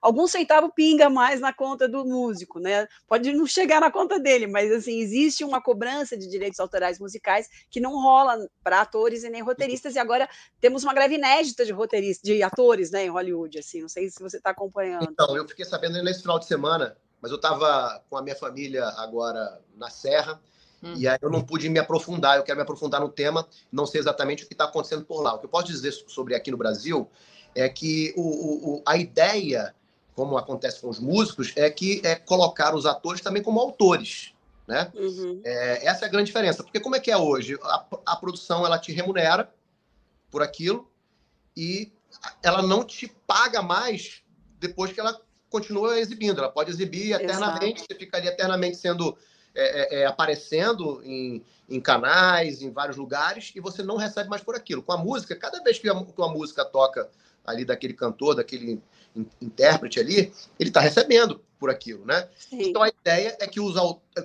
algum 0.00 0.28
centavo 0.28 0.72
pinga 0.72 1.10
mais 1.10 1.40
na 1.40 1.52
conta 1.52 1.88
do 1.88 2.04
músico, 2.04 2.60
né? 2.60 2.86
Pode 3.08 3.32
não 3.32 3.44
chegar 3.48 3.80
na 3.80 3.90
conta 3.90 4.20
dele, 4.20 4.46
mas 4.46 4.70
assim, 4.70 5.00
existe 5.00 5.42
uma 5.42 5.60
cobrança 5.60 6.16
de 6.16 6.28
direitos 6.28 6.60
autorais 6.60 7.00
musicais 7.00 7.48
que 7.68 7.80
não 7.80 8.00
rola 8.00 8.38
para 8.62 8.82
atores 8.82 9.24
e 9.24 9.28
nem 9.28 9.42
roteiristas, 9.42 9.96
e 9.96 9.98
agora 9.98 10.28
temos 10.60 10.84
uma 10.84 10.94
greve 10.94 11.16
inédita 11.16 11.66
de 11.66 11.72
roteiristas, 11.72 12.22
de 12.22 12.40
atores, 12.44 12.92
né, 12.92 13.06
em 13.06 13.10
Hollywood, 13.10 13.58
assim, 13.58 13.80
não 13.80 13.88
sei 13.88 14.08
se 14.08 14.22
você 14.22 14.36
está 14.36 14.50
acompanhando. 14.50 15.08
Então, 15.10 15.36
eu 15.36 15.48
fiquei 15.48 15.64
sabendo 15.64 16.00
nesse 16.00 16.22
final 16.22 16.38
de 16.38 16.46
semana, 16.46 16.96
mas 17.20 17.32
eu 17.32 17.38
estava 17.38 18.04
com 18.08 18.16
a 18.16 18.22
minha 18.22 18.36
família 18.36 18.86
agora 18.98 19.60
na 19.76 19.90
Serra, 19.90 20.40
Uhum. 20.84 20.94
E 20.96 21.08
aí 21.08 21.18
eu 21.22 21.30
não 21.30 21.40
pude 21.40 21.68
me 21.70 21.78
aprofundar, 21.78 22.36
eu 22.36 22.42
quero 22.42 22.58
me 22.58 22.62
aprofundar 22.62 23.00
no 23.00 23.08
tema, 23.08 23.48
não 23.72 23.86
sei 23.86 24.00
exatamente 24.00 24.44
o 24.44 24.46
que 24.46 24.52
está 24.52 24.64
acontecendo 24.64 25.04
por 25.04 25.22
lá. 25.22 25.34
O 25.34 25.38
que 25.38 25.46
eu 25.46 25.50
posso 25.50 25.66
dizer 25.66 25.92
sobre 25.92 26.34
aqui 26.34 26.50
no 26.50 26.58
Brasil 26.58 27.08
é 27.54 27.68
que 27.68 28.12
o, 28.16 28.22
o, 28.22 28.82
a 28.84 28.96
ideia, 28.98 29.74
como 30.14 30.36
acontece 30.36 30.80
com 30.80 30.90
os 30.90 31.00
músicos, 31.00 31.52
é 31.56 31.70
que 31.70 32.02
é 32.04 32.14
colocar 32.14 32.74
os 32.74 32.84
atores 32.84 33.22
também 33.22 33.42
como 33.42 33.58
autores. 33.58 34.34
Né? 34.66 34.90
Uhum. 34.94 35.40
É, 35.42 35.86
essa 35.86 36.04
é 36.04 36.08
a 36.08 36.10
grande 36.10 36.26
diferença. 36.26 36.62
Porque 36.62 36.80
como 36.80 36.96
é 36.96 37.00
que 37.00 37.10
é 37.10 37.16
hoje? 37.16 37.58
A, 37.62 37.86
a 38.06 38.16
produção 38.16 38.66
ela 38.66 38.78
te 38.78 38.92
remunera 38.92 39.50
por 40.30 40.42
aquilo 40.42 40.90
e 41.56 41.90
ela 42.42 42.62
não 42.62 42.84
te 42.84 43.08
paga 43.26 43.62
mais 43.62 44.22
depois 44.58 44.92
que 44.92 45.00
ela 45.00 45.18
continua 45.48 45.98
exibindo. 45.98 46.40
Ela 46.40 46.50
pode 46.50 46.70
exibir 46.70 47.12
eternamente, 47.12 47.78
Exato. 47.78 47.86
você 47.92 47.98
ficaria 47.98 48.30
eternamente 48.30 48.76
sendo 48.76 49.16
é, 49.54 49.98
é, 49.98 50.00
é, 50.00 50.06
aparecendo 50.06 51.00
em, 51.04 51.44
em, 51.68 51.80
canais, 51.80 52.60
em 52.60 52.70
vários 52.70 52.96
lugares, 52.96 53.52
e 53.54 53.60
você 53.60 53.82
não 53.82 53.96
recebe 53.96 54.28
mais 54.28 54.42
por 54.42 54.56
aquilo. 54.56 54.82
Com 54.82 54.92
a 54.92 54.96
música, 54.96 55.36
cada 55.36 55.62
vez 55.62 55.78
que 55.78 55.88
a, 55.88 55.94
que 55.94 56.22
a 56.22 56.28
música 56.28 56.64
toca 56.64 57.08
ali 57.44 57.64
daquele 57.64 57.94
cantor, 57.94 58.34
daquele 58.34 58.80
in, 59.14 59.26
intérprete 59.40 60.00
ali, 60.00 60.32
ele 60.58 60.70
está 60.70 60.80
recebendo 60.80 61.40
por 61.58 61.70
aquilo, 61.70 62.04
né? 62.04 62.28
Sim. 62.36 62.62
Então 62.62 62.82
a 62.82 62.88
ideia 62.88 63.36
é 63.40 63.46
que 63.46 63.60
os, 63.60 63.74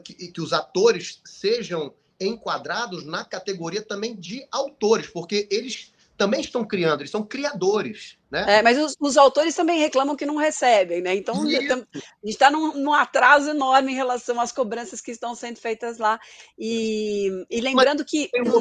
que, 0.04 0.13
que 0.13 0.42
os 0.42 0.52
atores 0.52 1.22
sejam 1.24 1.94
enquadrados 2.20 3.06
na 3.06 3.24
categoria 3.24 3.82
também 3.82 4.15
de 4.15 4.46
autores, 4.52 5.08
porque 5.08 5.48
eles 5.50 5.92
também 6.19 6.41
estão 6.41 6.67
criando, 6.67 6.99
eles 6.99 7.12
são 7.12 7.25
criadores. 7.25 8.17
Né? 8.29 8.58
É, 8.58 8.62
mas 8.62 8.77
os, 8.77 8.93
os, 8.99 9.15
autores 9.15 9.55
também 9.55 9.79
reclamam 9.79 10.17
que 10.17 10.25
não 10.25 10.36
recebem, 10.36 11.01
né? 11.01 11.15
Então 11.15 11.34
a 11.41 11.49
gente 11.49 11.88
está 12.25 12.51
num, 12.51 12.73
num, 12.73 12.93
atraso 12.93 13.49
enorme 13.49 13.93
em 13.93 13.95
relação 13.95 14.39
às 14.39 14.51
cobranças 14.51 14.99
que 14.99 15.12
estão 15.12 15.34
sendo 15.34 15.62
feitas 15.62 15.97
lá. 15.97 16.19
E, 16.58 17.45
e 17.49 17.62
lembrando 17.62 18.03
que 18.03 18.29
um 18.36 18.43
no, 18.43 18.60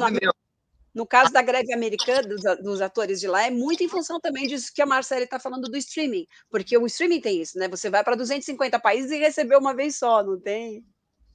no, 0.95 1.05
caso 1.05 1.33
da 1.33 1.41
greve 1.41 1.73
americana 1.73 2.29
dos, 2.29 2.41
dos, 2.63 2.81
atores 2.81 3.19
de 3.19 3.27
lá, 3.27 3.45
é 3.45 3.51
muito 3.51 3.83
em 3.83 3.89
função 3.89 4.21
também 4.21 4.47
disso 4.47 4.71
que 4.73 4.81
a 4.81 4.85
Marcela 4.85 5.25
está 5.25 5.37
falando 5.37 5.69
do 5.69 5.77
streaming, 5.77 6.25
porque 6.49 6.77
o 6.77 6.85
streaming 6.85 7.19
tem 7.19 7.41
isso, 7.41 7.59
né? 7.59 7.67
Você 7.67 7.89
vai 7.89 8.05
para 8.05 8.15
250 8.15 8.79
países 8.79 9.11
e 9.11 9.17
recebe 9.17 9.53
uma 9.57 9.75
vez 9.75 9.97
só, 9.97 10.23
não 10.23 10.39
tem? 10.39 10.81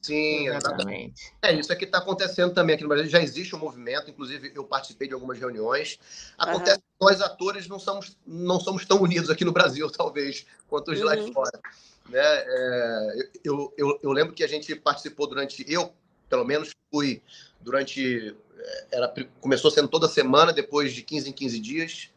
Sim, 0.04 0.48
exatamente. 0.48 1.32
É, 1.40 1.54
isso 1.54 1.72
aqui 1.72 1.84
está 1.84 1.96
acontecendo 1.96 2.52
também 2.52 2.74
aqui 2.74 2.82
no 2.82 2.90
Brasil. 2.90 3.08
Já 3.08 3.22
existe 3.22 3.56
um 3.56 3.58
movimento, 3.58 4.10
inclusive 4.10 4.52
eu 4.54 4.62
participei 4.62 5.08
de 5.08 5.14
algumas 5.14 5.38
reuniões. 5.38 5.98
Acontece 6.36 6.76
uhum. 6.76 6.82
que 6.82 7.06
nós, 7.06 7.22
atores, 7.22 7.66
não 7.68 7.78
somos, 7.78 8.14
não 8.26 8.60
somos 8.60 8.84
tão 8.84 9.00
unidos 9.00 9.30
aqui 9.30 9.46
no 9.46 9.52
Brasil, 9.52 9.88
talvez, 9.96 10.44
quanto 10.68 10.90
os 10.90 10.98
de 10.98 11.04
lá 11.04 11.16
de 11.16 11.22
uhum. 11.22 11.32
fora. 11.32 11.58
Né? 12.10 12.20
É, 12.22 13.28
eu, 13.42 13.72
eu, 13.78 13.98
eu 14.02 14.12
lembro 14.12 14.34
que 14.34 14.44
a 14.44 14.46
gente 14.46 14.74
participou 14.76 15.26
durante. 15.26 15.64
Eu, 15.66 15.90
pelo 16.28 16.44
menos, 16.44 16.72
fui 16.92 17.22
durante. 17.62 18.36
É, 18.58 18.86
era, 18.92 19.14
começou 19.40 19.70
sendo 19.70 19.88
toda 19.88 20.06
semana, 20.06 20.52
depois 20.52 20.92
de 20.92 21.02
15 21.02 21.30
em 21.30 21.32
15 21.32 21.60
dias, 21.60 22.10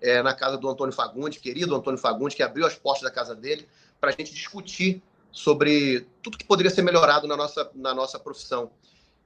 é, 0.00 0.20
na 0.20 0.34
casa 0.34 0.58
do 0.58 0.68
Antônio 0.68 0.92
Fagundes, 0.92 1.38
querido 1.38 1.76
Antônio 1.76 2.00
Fagundes, 2.00 2.34
que 2.34 2.42
abriu 2.42 2.66
as 2.66 2.74
portas 2.74 3.04
da 3.04 3.10
casa 3.10 3.36
dele 3.36 3.68
para 4.00 4.10
a 4.10 4.12
gente 4.12 4.34
discutir 4.34 5.00
sobre 5.32 6.06
tudo 6.22 6.38
que 6.38 6.44
poderia 6.44 6.70
ser 6.70 6.82
melhorado 6.82 7.26
na 7.26 7.36
nossa, 7.36 7.70
na 7.74 7.94
nossa 7.94 8.18
profissão. 8.18 8.70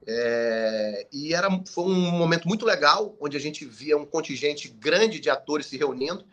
É, 0.07 1.07
e 1.11 1.33
era, 1.33 1.49
foi 1.65 1.85
um 1.85 2.11
momento 2.11 2.47
muito 2.47 2.65
legal, 2.65 3.15
onde 3.19 3.35
a 3.35 3.39
gente 3.39 3.65
via 3.65 3.97
um 3.97 4.05
contingente 4.05 4.67
grande 4.67 5.19
de 5.19 5.29
atores 5.29 5.65
se 5.65 5.77
reunindo. 5.77 6.23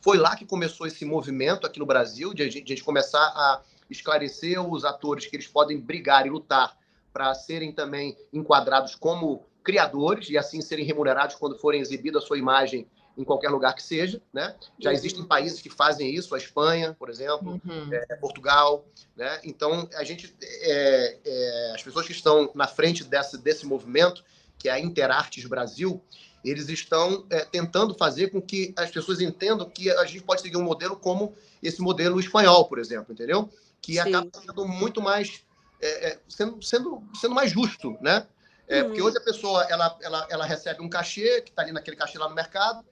Foi 0.00 0.16
lá 0.16 0.36
que 0.36 0.46
começou 0.46 0.86
esse 0.86 1.04
movimento 1.04 1.66
aqui 1.66 1.78
no 1.78 1.86
Brasil, 1.86 2.32
de 2.32 2.42
a 2.42 2.46
gente, 2.46 2.64
de 2.64 2.72
a 2.72 2.76
gente 2.76 2.84
começar 2.84 3.18
a 3.18 3.62
esclarecer 3.90 4.60
os 4.60 4.84
atores 4.84 5.26
que 5.26 5.36
eles 5.36 5.46
podem 5.46 5.78
brigar 5.78 6.26
e 6.26 6.30
lutar 6.30 6.76
para 7.12 7.34
serem 7.34 7.72
também 7.72 8.16
enquadrados 8.32 8.94
como 8.94 9.46
criadores 9.62 10.30
e 10.30 10.38
assim 10.38 10.60
serem 10.60 10.84
remunerados 10.84 11.36
quando 11.36 11.58
forem 11.58 11.80
exibida 11.80 12.18
a 12.18 12.22
sua 12.22 12.38
imagem 12.38 12.86
em 13.18 13.24
qualquer 13.24 13.48
lugar 13.50 13.74
que 13.74 13.82
seja, 13.82 14.22
né? 14.32 14.54
Já 14.78 14.92
existem 14.92 15.24
países 15.24 15.60
que 15.60 15.68
fazem 15.68 16.14
isso, 16.14 16.34
a 16.36 16.38
Espanha, 16.38 16.94
por 16.96 17.10
exemplo, 17.10 17.60
uhum. 17.64 17.92
é, 17.92 18.14
Portugal, 18.16 18.86
né? 19.16 19.40
Então 19.42 19.88
a 19.94 20.04
gente, 20.04 20.32
é, 20.40 21.18
é, 21.24 21.72
as 21.74 21.82
pessoas 21.82 22.06
que 22.06 22.12
estão 22.12 22.50
na 22.54 22.68
frente 22.68 23.02
desse 23.02 23.36
desse 23.36 23.66
movimento, 23.66 24.24
que 24.56 24.68
é 24.68 24.72
a 24.72 24.78
Interartes 24.78 25.44
Brasil, 25.46 26.00
eles 26.44 26.68
estão 26.68 27.26
é, 27.28 27.44
tentando 27.44 27.92
fazer 27.92 28.28
com 28.28 28.40
que 28.40 28.72
as 28.76 28.90
pessoas 28.90 29.20
entendam 29.20 29.68
que 29.68 29.90
a 29.90 30.04
gente 30.04 30.22
pode 30.22 30.40
seguir 30.40 30.56
um 30.56 30.62
modelo 30.62 30.96
como 30.96 31.34
esse 31.60 31.82
modelo 31.82 32.20
espanhol, 32.20 32.66
por 32.66 32.78
exemplo, 32.78 33.12
entendeu? 33.12 33.50
Que 33.82 33.94
Sim. 33.94 33.98
acaba 33.98 34.30
sendo 34.32 34.64
muito 34.64 35.02
mais 35.02 35.42
é, 35.80 36.08
é, 36.08 36.18
sendo, 36.28 36.62
sendo, 36.62 37.02
sendo 37.14 37.34
mais 37.34 37.50
justo, 37.50 37.96
né? 38.00 38.26
É, 38.68 38.84
Porque 38.84 39.00
hoje 39.00 39.16
a 39.16 39.22
pessoa 39.22 39.64
ela, 39.64 39.98
ela, 40.02 40.26
ela 40.30 40.44
recebe 40.44 40.82
um 40.82 40.88
cachê, 40.88 41.40
que 41.40 41.50
está 41.50 41.62
ali 41.62 41.72
naquele 41.72 41.96
cachê 41.96 42.18
lá 42.18 42.28
no 42.28 42.34
mercado, 42.34 42.84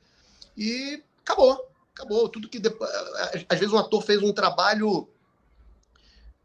e 0.57 1.03
acabou. 1.23 1.69
Acabou. 1.95 2.29
Tudo 2.29 2.49
que. 2.49 2.59
Depois, 2.59 2.91
às 3.49 3.59
vezes 3.59 3.73
um 3.73 3.79
ator 3.79 4.03
fez 4.03 4.23
um 4.23 4.33
trabalho 4.33 5.09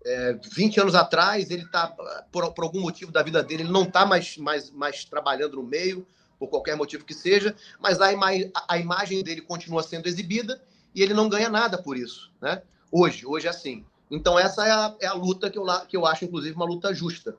é, 0.05 0.33
20 0.33 0.79
anos 0.81 0.95
atrás, 0.95 1.49
ele 1.49 1.63
está, 1.63 1.87
por, 2.31 2.51
por, 2.53 2.63
algum 2.63 2.81
motivo 2.81 3.11
da 3.11 3.21
vida 3.21 3.43
dele, 3.43 3.63
ele 3.63 3.71
não 3.71 3.83
está 3.83 4.05
mais, 4.05 4.37
mais, 4.37 4.71
mais 4.71 5.05
trabalhando 5.05 5.57
no 5.57 5.63
meio, 5.63 6.05
por 6.39 6.47
qualquer 6.47 6.75
motivo 6.75 7.05
que 7.05 7.13
seja, 7.13 7.55
mas 7.79 8.01
a, 8.01 8.11
ima 8.11 8.27
a 8.67 8.77
imagem 8.77 9.23
dele 9.23 9.41
continua 9.41 9.83
sendo 9.83 10.07
exibida 10.07 10.61
e 10.95 11.01
ele 11.01 11.13
não 11.13 11.29
ganha 11.29 11.49
nada 11.49 11.77
por 11.77 11.95
isso. 11.95 12.31
Né? 12.41 12.61
Hoje, 12.91 13.25
hoje 13.25 13.47
é 13.47 13.49
assim. 13.49 13.85
Então, 14.09 14.37
essa 14.37 14.65
é 14.65 14.71
a, 14.71 14.95
é 15.01 15.07
a 15.07 15.13
luta 15.13 15.49
que 15.49 15.57
eu, 15.57 15.65
que 15.87 15.95
eu 15.95 16.05
acho, 16.05 16.25
inclusive, 16.25 16.55
uma 16.55 16.65
luta 16.65 16.93
justa. 16.93 17.37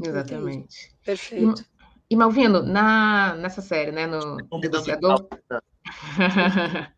Exatamente. 0.00 0.92
Perfeito. 1.02 1.64
E, 2.08 2.16
Malvino, 2.16 2.62
na, 2.62 3.34
nessa 3.34 3.60
série, 3.60 3.90
né, 3.90 4.06
no 4.06 4.36
Negociador... 4.60 5.26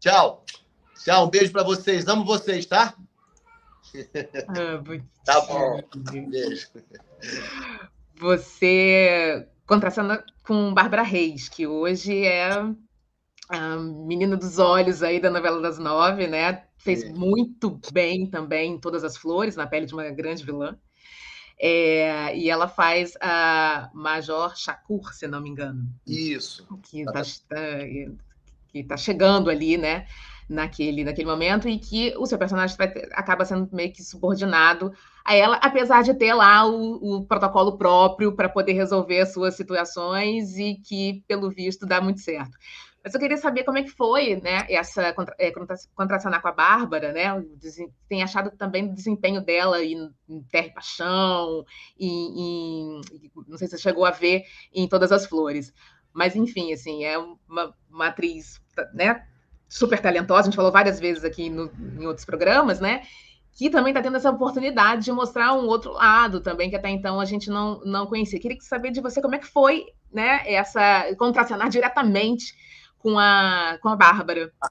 Tchau. 0.00 0.44
Tchau, 1.04 1.26
um 1.26 1.30
beijo 1.30 1.52
para 1.52 1.62
vocês. 1.62 2.08
Amo 2.08 2.24
vocês, 2.24 2.66
tá? 2.66 2.94
Ah, 4.48 4.82
tá 5.24 5.40
bom. 5.42 5.80
Beijo. 6.28 6.68
Você 8.18 9.48
contracena 9.66 10.24
com 10.44 10.74
Bárbara 10.74 11.02
Reis, 11.02 11.48
que 11.48 11.66
hoje 11.66 12.24
é 12.24 12.50
a 13.48 13.76
menina 13.76 14.36
dos 14.36 14.58
olhos 14.58 15.02
aí 15.02 15.20
da 15.20 15.30
novela 15.30 15.60
das 15.60 15.78
nove, 15.78 16.26
né? 16.26 16.64
Fez 16.78 17.02
é. 17.04 17.08
muito 17.10 17.80
bem 17.92 18.28
também 18.28 18.72
em 18.72 18.80
Todas 18.80 19.04
as 19.04 19.16
Flores, 19.16 19.56
na 19.56 19.66
pele 19.66 19.86
de 19.86 19.94
uma 19.94 20.08
grande 20.10 20.44
vilã. 20.44 20.76
É, 21.58 22.36
e 22.36 22.50
ela 22.50 22.68
faz 22.68 23.14
a 23.20 23.90
Major 23.94 24.54
Shakur, 24.56 25.12
se 25.14 25.26
não 25.26 25.40
me 25.40 25.48
engano. 25.48 25.88
Isso. 26.06 26.66
Que 26.82 27.00
está 27.00 27.22
que 28.68 28.84
tá 28.84 28.96
chegando 28.96 29.48
ali, 29.48 29.76
né? 29.78 30.06
Naquele, 30.48 31.02
naquele 31.02 31.28
momento, 31.28 31.68
e 31.68 31.76
que 31.76 32.14
o 32.18 32.24
seu 32.24 32.38
personagem 32.38 32.76
vai, 32.76 32.86
acaba 33.14 33.44
sendo 33.44 33.68
meio 33.72 33.92
que 33.92 34.00
subordinado 34.00 34.92
a 35.24 35.34
ela, 35.34 35.56
apesar 35.56 36.04
de 36.04 36.14
ter 36.14 36.32
lá 36.34 36.64
o, 36.64 37.16
o 37.16 37.24
protocolo 37.24 37.76
próprio 37.76 38.30
para 38.30 38.48
poder 38.48 38.74
resolver 38.74 39.22
as 39.22 39.32
suas 39.32 39.56
situações 39.56 40.56
e 40.56 40.76
que, 40.76 41.24
pelo 41.26 41.50
visto, 41.50 41.84
dá 41.84 42.00
muito 42.00 42.20
certo. 42.20 42.56
Mas 43.06 43.14
eu 43.14 43.20
queria 43.20 43.36
saber 43.36 43.62
como 43.62 43.78
é 43.78 43.84
que 43.84 43.90
foi, 43.90 44.34
né, 44.42 44.66
essa 44.68 45.14
é, 45.38 45.52
contracionar 45.94 46.42
com 46.42 46.48
a 46.48 46.52
Bárbara, 46.52 47.12
né? 47.12 47.40
Tem 48.08 48.20
achado 48.20 48.50
também 48.58 48.84
o 48.84 48.92
desempenho 48.92 49.40
dela 49.40 49.80
em, 49.80 50.10
em 50.28 50.42
Terra 50.50 50.66
e 50.66 50.74
Paixão, 50.74 51.64
em, 51.96 52.98
em, 52.98 53.00
não 53.46 53.56
sei 53.56 53.68
se 53.68 53.76
você 53.76 53.82
chegou 53.84 54.04
a 54.04 54.10
ver 54.10 54.42
em 54.74 54.88
Todas 54.88 55.12
as 55.12 55.24
Flores. 55.24 55.72
Mas, 56.12 56.34
enfim, 56.34 56.72
assim, 56.72 57.04
é 57.04 57.16
uma, 57.16 57.72
uma 57.88 58.08
atriz, 58.08 58.60
né, 58.92 59.24
super 59.68 60.00
talentosa, 60.00 60.40
a 60.40 60.44
gente 60.46 60.56
falou 60.56 60.72
várias 60.72 60.98
vezes 60.98 61.22
aqui 61.22 61.48
no, 61.48 61.70
em 61.96 62.06
outros 62.06 62.26
programas, 62.26 62.80
né? 62.80 63.02
que 63.52 63.70
também 63.70 63.92
está 63.92 64.02
tendo 64.02 64.16
essa 64.16 64.30
oportunidade 64.30 65.04
de 65.04 65.12
mostrar 65.12 65.54
um 65.54 65.66
outro 65.66 65.92
lado 65.92 66.40
também, 66.40 66.68
que 66.68 66.76
até 66.76 66.90
então 66.90 67.18
a 67.18 67.24
gente 67.24 67.48
não, 67.48 67.80
não 67.86 68.06
conhecia. 68.06 68.38
Queria 68.38 68.60
saber 68.60 68.90
de 68.90 69.00
você 69.00 69.22
como 69.22 69.34
é 69.34 69.38
que 69.38 69.46
foi 69.46 69.86
né, 70.12 70.42
essa 70.44 71.14
contracionar 71.16 71.70
diretamente 71.70 72.54
com 73.06 73.20
a, 73.20 73.78
com 73.80 73.88
a 73.88 73.94
Bárbara. 73.94 74.52
A 74.60 74.68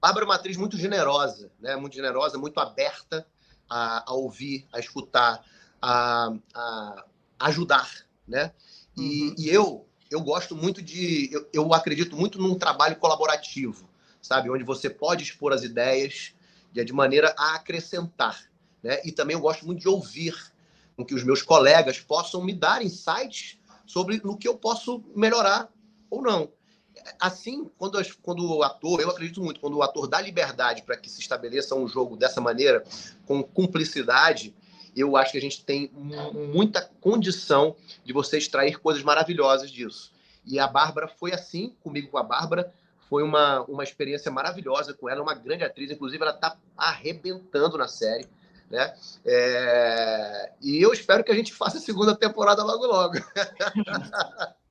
Bárbara 0.00 0.24
é 0.24 0.28
uma 0.28 0.34
atriz 0.36 0.56
muito 0.56 0.78
generosa, 0.78 1.52
né? 1.60 1.76
muito 1.76 1.94
generosa, 1.94 2.38
muito 2.38 2.58
aberta 2.58 3.26
a, 3.68 4.10
a 4.10 4.14
ouvir, 4.14 4.66
a 4.72 4.80
escutar, 4.80 5.44
a, 5.82 6.32
a 6.54 7.04
ajudar. 7.40 7.92
Né? 8.26 8.50
E, 8.96 9.24
uhum. 9.24 9.34
e, 9.36 9.50
eu, 9.50 9.86
eu 10.10 10.22
gosto 10.22 10.56
muito 10.56 10.80
de. 10.80 11.28
Eu, 11.30 11.50
eu 11.52 11.74
acredito 11.74 12.16
muito 12.16 12.40
num 12.40 12.54
trabalho 12.54 12.96
colaborativo, 12.96 13.86
sabe? 14.22 14.48
Onde 14.48 14.64
você 14.64 14.88
pode 14.88 15.22
expor 15.22 15.52
as 15.52 15.62
ideias 15.62 16.32
de, 16.72 16.82
de 16.82 16.94
maneira 16.94 17.34
a 17.38 17.56
acrescentar. 17.56 18.42
Né? 18.82 19.02
E 19.04 19.12
também 19.12 19.36
eu 19.36 19.40
gosto 19.42 19.66
muito 19.66 19.82
de 19.82 19.88
ouvir 19.88 20.34
com 20.96 21.04
que 21.04 21.14
os 21.14 21.22
meus 21.22 21.42
colegas 21.42 22.00
possam 22.00 22.42
me 22.42 22.54
dar 22.54 22.82
insights 22.82 23.58
sobre 23.84 24.18
no 24.24 24.34
que 24.34 24.48
eu 24.48 24.56
posso 24.56 25.04
melhorar 25.14 25.70
ou 26.08 26.22
não 26.22 26.55
assim, 27.20 27.70
quando, 27.78 27.98
quando 28.22 28.56
o 28.56 28.62
ator, 28.62 29.00
eu 29.00 29.10
acredito 29.10 29.42
muito, 29.42 29.60
quando 29.60 29.76
o 29.76 29.82
ator 29.82 30.06
dá 30.06 30.20
liberdade 30.20 30.82
para 30.82 30.96
que 30.96 31.10
se 31.10 31.20
estabeleça 31.20 31.74
um 31.74 31.86
jogo 31.86 32.16
dessa 32.16 32.40
maneira, 32.40 32.84
com 33.26 33.42
cumplicidade, 33.42 34.54
eu 34.96 35.16
acho 35.16 35.32
que 35.32 35.38
a 35.38 35.40
gente 35.40 35.64
tem 35.64 35.90
muita 36.32 36.82
condição 37.00 37.76
de 38.04 38.12
você 38.12 38.38
extrair 38.38 38.78
coisas 38.78 39.02
maravilhosas 39.02 39.70
disso. 39.70 40.12
E 40.44 40.58
a 40.58 40.66
Bárbara 40.66 41.06
foi 41.06 41.32
assim, 41.32 41.74
comigo 41.82 42.08
com 42.08 42.18
a 42.18 42.22
Bárbara, 42.22 42.72
foi 43.08 43.22
uma, 43.22 43.62
uma 43.62 43.84
experiência 43.84 44.30
maravilhosa 44.30 44.94
com 44.94 45.08
ela, 45.08 45.22
uma 45.22 45.34
grande 45.34 45.64
atriz, 45.64 45.90
inclusive 45.90 46.22
ela 46.22 46.32
está 46.32 46.56
arrebentando 46.76 47.76
na 47.76 47.88
série. 47.88 48.26
Né? 48.70 48.94
É... 49.24 50.52
E 50.60 50.82
eu 50.82 50.92
espero 50.92 51.22
que 51.22 51.30
a 51.30 51.34
gente 51.34 51.52
faça 51.52 51.78
a 51.78 51.80
segunda 51.80 52.16
temporada 52.16 52.64
logo 52.64 52.86
logo. 52.86 53.14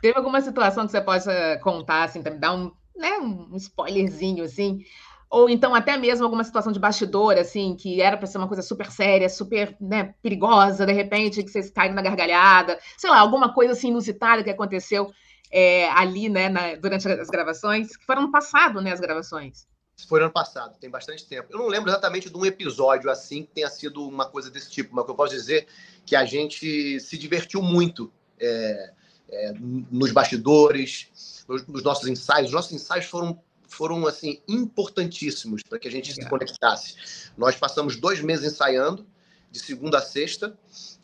Teve 0.00 0.16
alguma 0.16 0.40
situação 0.40 0.86
que 0.86 0.92
você 0.92 1.00
possa 1.00 1.58
contar, 1.62 2.04
assim, 2.04 2.22
dar 2.22 2.54
um, 2.54 2.72
né, 2.96 3.18
um 3.18 3.56
spoilerzinho, 3.56 4.44
assim? 4.44 4.84
Ou 5.32 5.48
então 5.48 5.74
até 5.74 5.96
mesmo 5.96 6.24
alguma 6.24 6.44
situação 6.44 6.72
de 6.72 6.78
bastidor, 6.78 7.38
assim, 7.38 7.74
que 7.74 8.02
era 8.02 8.18
para 8.18 8.26
ser 8.26 8.36
uma 8.36 8.46
coisa 8.46 8.62
super 8.62 8.90
séria, 8.90 9.30
super 9.30 9.74
né, 9.80 10.14
perigosa, 10.22 10.84
de 10.84 10.92
repente, 10.92 11.42
que 11.42 11.50
vocês 11.50 11.70
caem 11.70 11.94
na 11.94 12.02
gargalhada, 12.02 12.78
sei 12.98 13.08
lá, 13.08 13.18
alguma 13.18 13.52
coisa 13.54 13.72
assim 13.72 13.88
inusitada 13.88 14.44
que 14.44 14.50
aconteceu 14.50 15.10
é, 15.50 15.88
ali, 15.90 16.28
né, 16.28 16.50
na, 16.50 16.74
durante 16.74 17.08
as 17.08 17.28
gravações, 17.28 17.96
que 17.96 18.04
foram 18.04 18.22
no 18.22 18.30
passado, 18.30 18.82
né, 18.82 18.92
as 18.92 19.00
gravações. 19.00 19.66
Foi 20.06 20.18
no 20.18 20.26
ano 20.26 20.34
passado, 20.34 20.78
tem 20.78 20.90
bastante 20.90 21.26
tempo. 21.26 21.48
Eu 21.50 21.58
não 21.58 21.68
lembro 21.68 21.90
exatamente 21.90 22.28
de 22.28 22.36
um 22.36 22.44
episódio 22.44 23.10
assim 23.10 23.42
que 23.42 23.52
tenha 23.52 23.70
sido 23.70 24.06
uma 24.06 24.26
coisa 24.26 24.50
desse 24.50 24.70
tipo, 24.70 24.94
mas 24.94 25.04
que 25.04 25.10
eu 25.10 25.14
posso 25.14 25.32
dizer 25.32 25.62
é 25.62 25.66
que 26.04 26.16
a 26.16 26.24
gente 26.24 27.00
se 27.00 27.16
divertiu 27.16 27.62
muito. 27.62 28.12
É, 28.38 28.92
é, 29.32 29.54
nos 29.90 30.12
bastidores, 30.12 31.44
nos, 31.48 31.66
nos, 31.66 31.82
nossos 31.82 32.08
ensaios. 32.08 32.48
Os 32.48 32.54
nossos 32.54 32.72
ensaios 32.72 33.06
foram, 33.06 33.40
foram 33.66 34.06
assim 34.06 34.40
importantíssimos 34.46 35.62
para 35.62 35.78
que 35.78 35.88
a 35.88 35.90
gente 35.90 36.12
se 36.12 36.28
conectasse. 36.28 36.94
Nós 37.36 37.56
passamos 37.56 37.96
dois 37.96 38.20
meses 38.20 38.52
ensaiando, 38.52 39.06
de 39.50 39.58
segunda 39.58 39.98
a 39.98 40.02
sexta, 40.02 40.56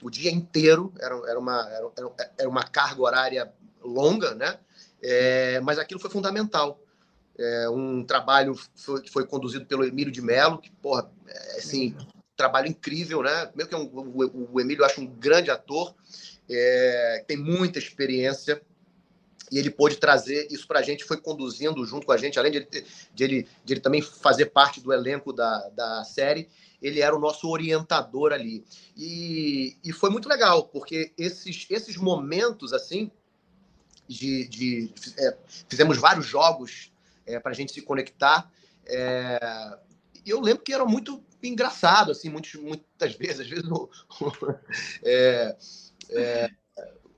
o 0.02 0.10
dia 0.10 0.30
inteiro. 0.30 0.92
Era, 1.00 1.14
era, 1.28 1.38
uma, 1.38 1.68
era, 1.70 1.90
era 2.38 2.48
uma 2.48 2.62
carga 2.62 3.02
horária 3.02 3.52
longa, 3.82 4.34
né? 4.34 4.58
É, 5.02 5.60
mas 5.60 5.78
aquilo 5.78 6.00
foi 6.00 6.10
fundamental. 6.10 6.80
É, 7.38 7.68
um 7.70 8.04
trabalho 8.04 8.58
foi, 8.74 9.00
que 9.00 9.10
foi 9.10 9.26
conduzido 9.26 9.64
pelo 9.64 9.84
Emílio 9.84 10.12
de 10.12 10.20
Mello, 10.20 10.58
que, 10.58 10.70
porra, 10.70 11.08
é, 11.26 11.58
assim, 11.58 11.96
trabalho 12.36 12.68
incrível, 12.68 13.22
né? 13.22 13.50
Meio 13.54 13.68
que 13.68 13.74
é 13.74 13.78
um, 13.78 13.84
o, 13.84 14.54
o 14.54 14.60
Emílio 14.60 14.82
eu 14.82 14.86
acho 14.86 15.00
um 15.00 15.06
grande 15.06 15.50
ator 15.50 15.94
é, 16.50 17.24
tem 17.26 17.36
muita 17.36 17.78
experiência 17.78 18.60
e 19.50 19.58
ele 19.58 19.70
pôde 19.70 19.96
trazer 19.96 20.46
isso 20.50 20.66
para 20.66 20.80
a 20.80 20.82
gente, 20.82 21.04
foi 21.04 21.16
conduzindo 21.16 21.84
junto 21.84 22.06
com 22.06 22.12
a 22.12 22.16
gente, 22.16 22.38
além 22.38 22.52
de 22.52 22.58
ele, 22.58 22.86
de 23.14 23.24
ele, 23.24 23.48
de 23.64 23.72
ele 23.72 23.80
também 23.80 24.02
fazer 24.02 24.46
parte 24.46 24.80
do 24.80 24.92
elenco 24.92 25.32
da, 25.32 25.68
da 25.70 26.04
série, 26.04 26.48
ele 26.80 27.00
era 27.00 27.16
o 27.16 27.18
nosso 27.18 27.48
orientador 27.48 28.32
ali. 28.32 28.64
E, 28.96 29.76
e 29.82 29.92
foi 29.92 30.10
muito 30.10 30.28
legal, 30.28 30.64
porque 30.64 31.12
esses, 31.16 31.66
esses 31.70 31.96
momentos, 31.96 32.72
assim, 32.72 33.10
de, 34.06 34.46
de 34.48 34.92
é, 35.18 35.36
fizemos 35.68 35.98
vários 35.98 36.26
jogos 36.26 36.92
é, 37.26 37.38
para 37.40 37.52
a 37.52 37.54
gente 37.54 37.72
se 37.72 37.82
conectar, 37.82 38.50
é, 38.86 39.78
eu 40.26 40.40
lembro 40.40 40.62
que 40.62 40.72
eram 40.72 40.86
muito 40.86 41.22
engraçado, 41.42 42.10
assim, 42.10 42.28
muitas, 42.28 42.54
muitas 42.54 43.14
vezes, 43.14 43.40
às 43.40 43.48
vezes 43.48 43.64
no, 43.64 43.88
é, 45.02 45.56
é, 46.10 46.50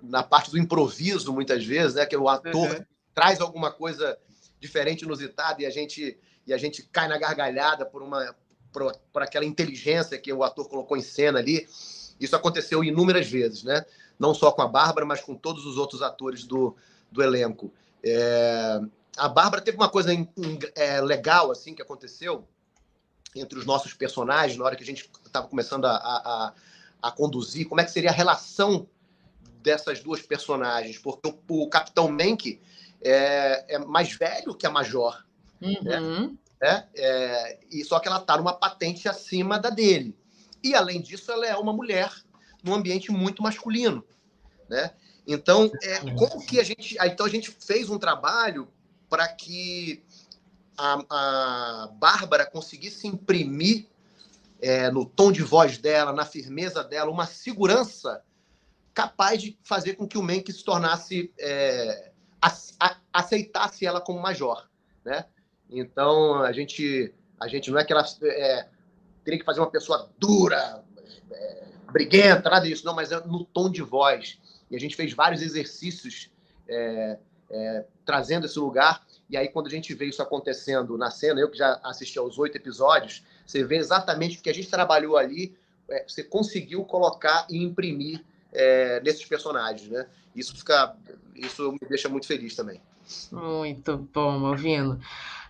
na 0.02 0.22
parte 0.22 0.50
do 0.50 0.58
improviso, 0.58 1.32
muitas 1.32 1.64
vezes, 1.64 1.94
né? 1.94 2.06
Que 2.06 2.16
o 2.16 2.28
ator 2.28 2.70
uhum. 2.70 2.84
traz 3.14 3.40
alguma 3.40 3.70
coisa 3.70 4.18
diferente, 4.58 5.02
inusitada, 5.02 5.62
e 5.62 5.66
a 5.66 5.70
gente, 5.70 6.18
e 6.46 6.52
a 6.52 6.58
gente 6.58 6.82
cai 6.82 7.08
na 7.08 7.18
gargalhada 7.18 7.84
por 7.86 8.02
uma 8.02 8.34
por, 8.72 8.96
por 9.12 9.22
aquela 9.22 9.44
inteligência 9.44 10.18
que 10.18 10.32
o 10.32 10.42
ator 10.42 10.68
colocou 10.68 10.96
em 10.96 11.02
cena 11.02 11.38
ali. 11.38 11.68
Isso 12.18 12.36
aconteceu 12.36 12.84
inúmeras 12.84 13.28
vezes, 13.28 13.62
né? 13.62 13.84
Não 14.18 14.34
só 14.34 14.52
com 14.52 14.62
a 14.62 14.68
Bárbara, 14.68 15.06
mas 15.06 15.20
com 15.20 15.34
todos 15.34 15.64
os 15.64 15.76
outros 15.76 16.02
atores 16.02 16.44
do, 16.44 16.76
do 17.10 17.22
elenco. 17.22 17.72
É... 18.02 18.80
A 19.16 19.28
Bárbara 19.28 19.62
teve 19.62 19.76
uma 19.76 19.88
coisa 19.88 20.14
em, 20.14 20.28
em, 20.36 20.58
é, 20.74 21.00
legal 21.00 21.50
assim 21.50 21.74
que 21.74 21.82
aconteceu 21.82 22.46
entre 23.34 23.58
os 23.58 23.66
nossos 23.66 23.92
personagens 23.92 24.58
na 24.58 24.64
hora 24.64 24.76
que 24.76 24.82
a 24.82 24.86
gente 24.86 25.10
estava 25.24 25.46
começando 25.46 25.84
a, 25.84 25.96
a, 25.96 26.54
a, 27.02 27.10
conduzir. 27.10 27.68
Como 27.68 27.80
é 27.80 27.84
que 27.84 27.90
seria 27.90 28.10
a 28.10 28.14
relação 28.14 28.88
dessas 29.62 30.00
duas 30.00 30.22
personagens? 30.22 30.98
Porque 30.98 31.28
o, 31.28 31.62
o 31.62 31.68
Capitão 31.68 32.10
Menck 32.10 32.60
é, 33.02 33.74
é, 33.74 33.78
mais 33.78 34.12
velho 34.12 34.54
que 34.54 34.66
a 34.66 34.70
Major. 34.70 35.24
Né? 35.60 36.00
Uhum. 36.00 36.26
Né? 36.26 36.36
né? 36.60 36.88
É, 36.94 37.58
e 37.70 37.84
só 37.84 37.98
que 37.98 38.08
ela 38.08 38.18
está 38.18 38.36
numa 38.36 38.52
patente 38.52 39.08
acima 39.08 39.58
da 39.58 39.70
dele. 39.70 40.16
E 40.62 40.74
além 40.74 41.00
disso, 41.00 41.32
ela 41.32 41.46
é 41.46 41.56
uma 41.56 41.72
mulher 41.72 42.12
num 42.62 42.74
ambiente 42.74 43.10
muito 43.10 43.42
masculino, 43.42 44.04
né? 44.68 44.92
Então, 45.26 45.70
é, 45.82 45.98
como 46.14 46.44
que 46.44 46.58
a 46.58 46.64
gente, 46.64 46.96
então 47.00 47.24
a 47.24 47.28
gente 47.28 47.50
fez 47.50 47.88
um 47.88 47.98
trabalho 47.98 48.68
para 49.08 49.28
que 49.28 50.02
a, 50.76 51.04
a 51.10 51.88
Bárbara 51.92 52.46
conseguisse 52.46 53.06
imprimir 53.06 53.86
é, 54.60 54.90
no 54.90 55.04
tom 55.04 55.32
de 55.32 55.42
voz 55.42 55.78
dela, 55.78 56.12
na 56.12 56.24
firmeza 56.24 56.84
dela, 56.84 57.10
uma 57.10 57.26
segurança 57.26 58.22
capaz 58.92 59.40
de 59.40 59.58
fazer 59.62 59.94
com 59.94 60.06
que 60.06 60.18
o 60.18 60.22
Menck 60.22 60.52
se 60.52 60.64
tornasse 60.64 61.32
é, 61.38 62.12
a, 62.40 62.52
a, 62.78 62.96
aceitasse 63.12 63.86
ela 63.86 64.00
como 64.00 64.20
major, 64.20 64.68
né? 65.04 65.24
Então, 65.70 66.42
a 66.42 66.52
gente, 66.52 67.14
a 67.40 67.46
gente 67.46 67.70
não 67.70 67.78
é 67.78 67.84
que 67.84 67.92
ela 67.92 68.04
é, 68.24 68.68
teria 69.24 69.38
que 69.38 69.44
fazer 69.44 69.60
uma 69.60 69.70
pessoa 69.70 70.10
dura, 70.18 70.82
é, 71.30 71.64
briguenta, 71.92 72.50
nada 72.50 72.66
disso, 72.66 72.84
não, 72.84 72.94
mas 72.94 73.12
é 73.12 73.20
no 73.24 73.44
tom 73.44 73.70
de 73.70 73.82
voz. 73.82 74.38
E 74.70 74.76
a 74.76 74.80
gente 74.80 74.96
fez 74.96 75.12
vários 75.12 75.42
exercícios 75.42 76.30
é, 76.68 77.18
é, 77.50 77.84
trazendo 78.04 78.46
esse 78.46 78.58
lugar. 78.58 79.06
E 79.28 79.36
aí, 79.36 79.48
quando 79.48 79.68
a 79.68 79.70
gente 79.70 79.94
vê 79.94 80.06
isso 80.06 80.22
acontecendo 80.22 80.98
na 80.98 81.10
cena, 81.10 81.40
eu 81.40 81.50
que 81.50 81.58
já 81.58 81.80
assisti 81.84 82.18
aos 82.18 82.38
oito 82.38 82.56
episódios, 82.56 83.24
você 83.50 83.64
vê 83.64 83.76
exatamente 83.76 84.38
o 84.38 84.42
que 84.42 84.50
a 84.50 84.54
gente 84.54 84.70
trabalhou 84.70 85.16
ali, 85.16 85.56
é, 85.88 86.04
você 86.06 86.22
conseguiu 86.22 86.84
colocar 86.84 87.46
e 87.50 87.62
imprimir 87.62 88.22
é, 88.52 89.00
nesses 89.00 89.24
personagens, 89.24 89.88
né? 89.88 90.06
Isso 90.34 90.56
fica, 90.56 90.94
isso 91.34 91.72
me 91.72 91.88
deixa 91.88 92.08
muito 92.08 92.26
feliz 92.26 92.54
também. 92.54 92.80
Muito 93.32 94.08
bom, 94.12 94.38
Malvino. 94.38 95.00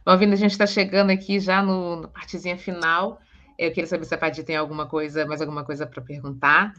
Malvino, 0.05 0.33
a 0.33 0.37
gente 0.37 0.53
está 0.53 0.67
chegando 0.67 1.11
aqui 1.11 1.39
já 1.39 1.63
no, 1.63 2.03
na 2.03 2.09
partezinha 2.09 2.57
final. 2.57 3.21
Eu 3.59 3.71
queria 3.71 3.87
saber 3.87 4.07
se 4.07 4.15
a 4.15 4.19
Paty 4.19 4.43
tem 4.43 4.57
alguma 4.57 4.87
coisa, 4.87 5.27
mais 5.27 5.43
alguma 5.43 5.65
coisa 5.65 5.87
para 5.87 6.01
perguntar. 6.01 6.73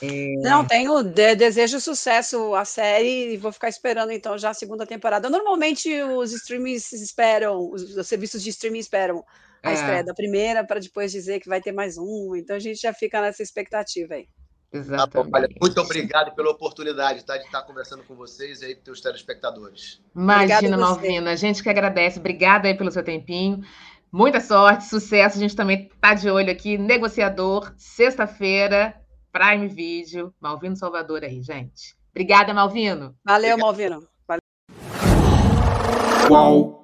É... 0.00 0.34
Não, 0.36 0.64
tenho 0.64 1.02
de, 1.02 1.34
desejo 1.34 1.80
sucesso 1.80 2.54
à 2.54 2.64
série 2.64 3.34
e 3.34 3.36
vou 3.36 3.50
ficar 3.50 3.68
esperando 3.68 4.12
então 4.12 4.38
já 4.38 4.50
a 4.50 4.54
segunda 4.54 4.86
temporada. 4.86 5.28
Normalmente 5.28 5.92
os 6.02 6.32
streamings 6.32 6.92
esperam, 6.92 7.72
os, 7.72 7.96
os 7.96 8.06
serviços 8.06 8.40
de 8.44 8.50
streaming 8.50 8.78
esperam 8.78 9.24
a 9.62 9.70
é. 9.70 9.74
estreia 9.74 10.04
da 10.04 10.14
primeira 10.14 10.64
para 10.64 10.80
depois 10.80 11.12
dizer 11.12 11.40
que 11.40 11.48
vai 11.48 11.60
ter 11.60 11.72
mais 11.72 11.96
um. 11.98 12.34
Então 12.36 12.56
a 12.56 12.60
gente 12.60 12.80
já 12.80 12.92
fica 12.92 13.20
nessa 13.20 13.42
expectativa 13.42 14.14
aí. 14.14 14.26
Exatamente. 14.72 15.32
Tá 15.32 15.48
muito 15.60 15.80
obrigado 15.80 16.34
pela 16.34 16.50
oportunidade 16.50 17.24
tá, 17.24 17.36
de 17.36 17.44
estar 17.44 17.62
conversando 17.62 18.04
com 18.04 18.14
vocês 18.14 18.62
e 18.62 18.66
aí 18.66 18.74
com 18.74 18.92
os 18.92 19.00
telespectadores. 19.00 20.00
Imagina, 20.14 20.76
Malvina. 20.76 21.32
A 21.32 21.36
gente 21.36 21.62
que 21.62 21.68
agradece. 21.68 22.18
Obrigada 22.18 22.68
aí 22.68 22.74
pelo 22.76 22.90
seu 22.90 23.02
tempinho. 23.02 23.62
Muita 24.12 24.40
sorte, 24.40 24.84
sucesso. 24.84 25.38
A 25.38 25.40
gente 25.40 25.56
também 25.56 25.90
está 25.92 26.14
de 26.14 26.30
olho 26.30 26.50
aqui. 26.50 26.78
Negociador, 26.78 27.72
sexta-feira, 27.76 28.94
Prime 29.32 29.68
Video. 29.68 30.32
Malvino 30.40 30.76
Salvador 30.76 31.24
aí, 31.24 31.42
gente. 31.42 31.96
Obrigada, 32.10 32.54
Malvino. 32.54 33.16
Valeu, 33.24 33.56
Obrigado. 33.56 33.60
Malvino. 33.60 34.08
Valeu. 36.28 36.79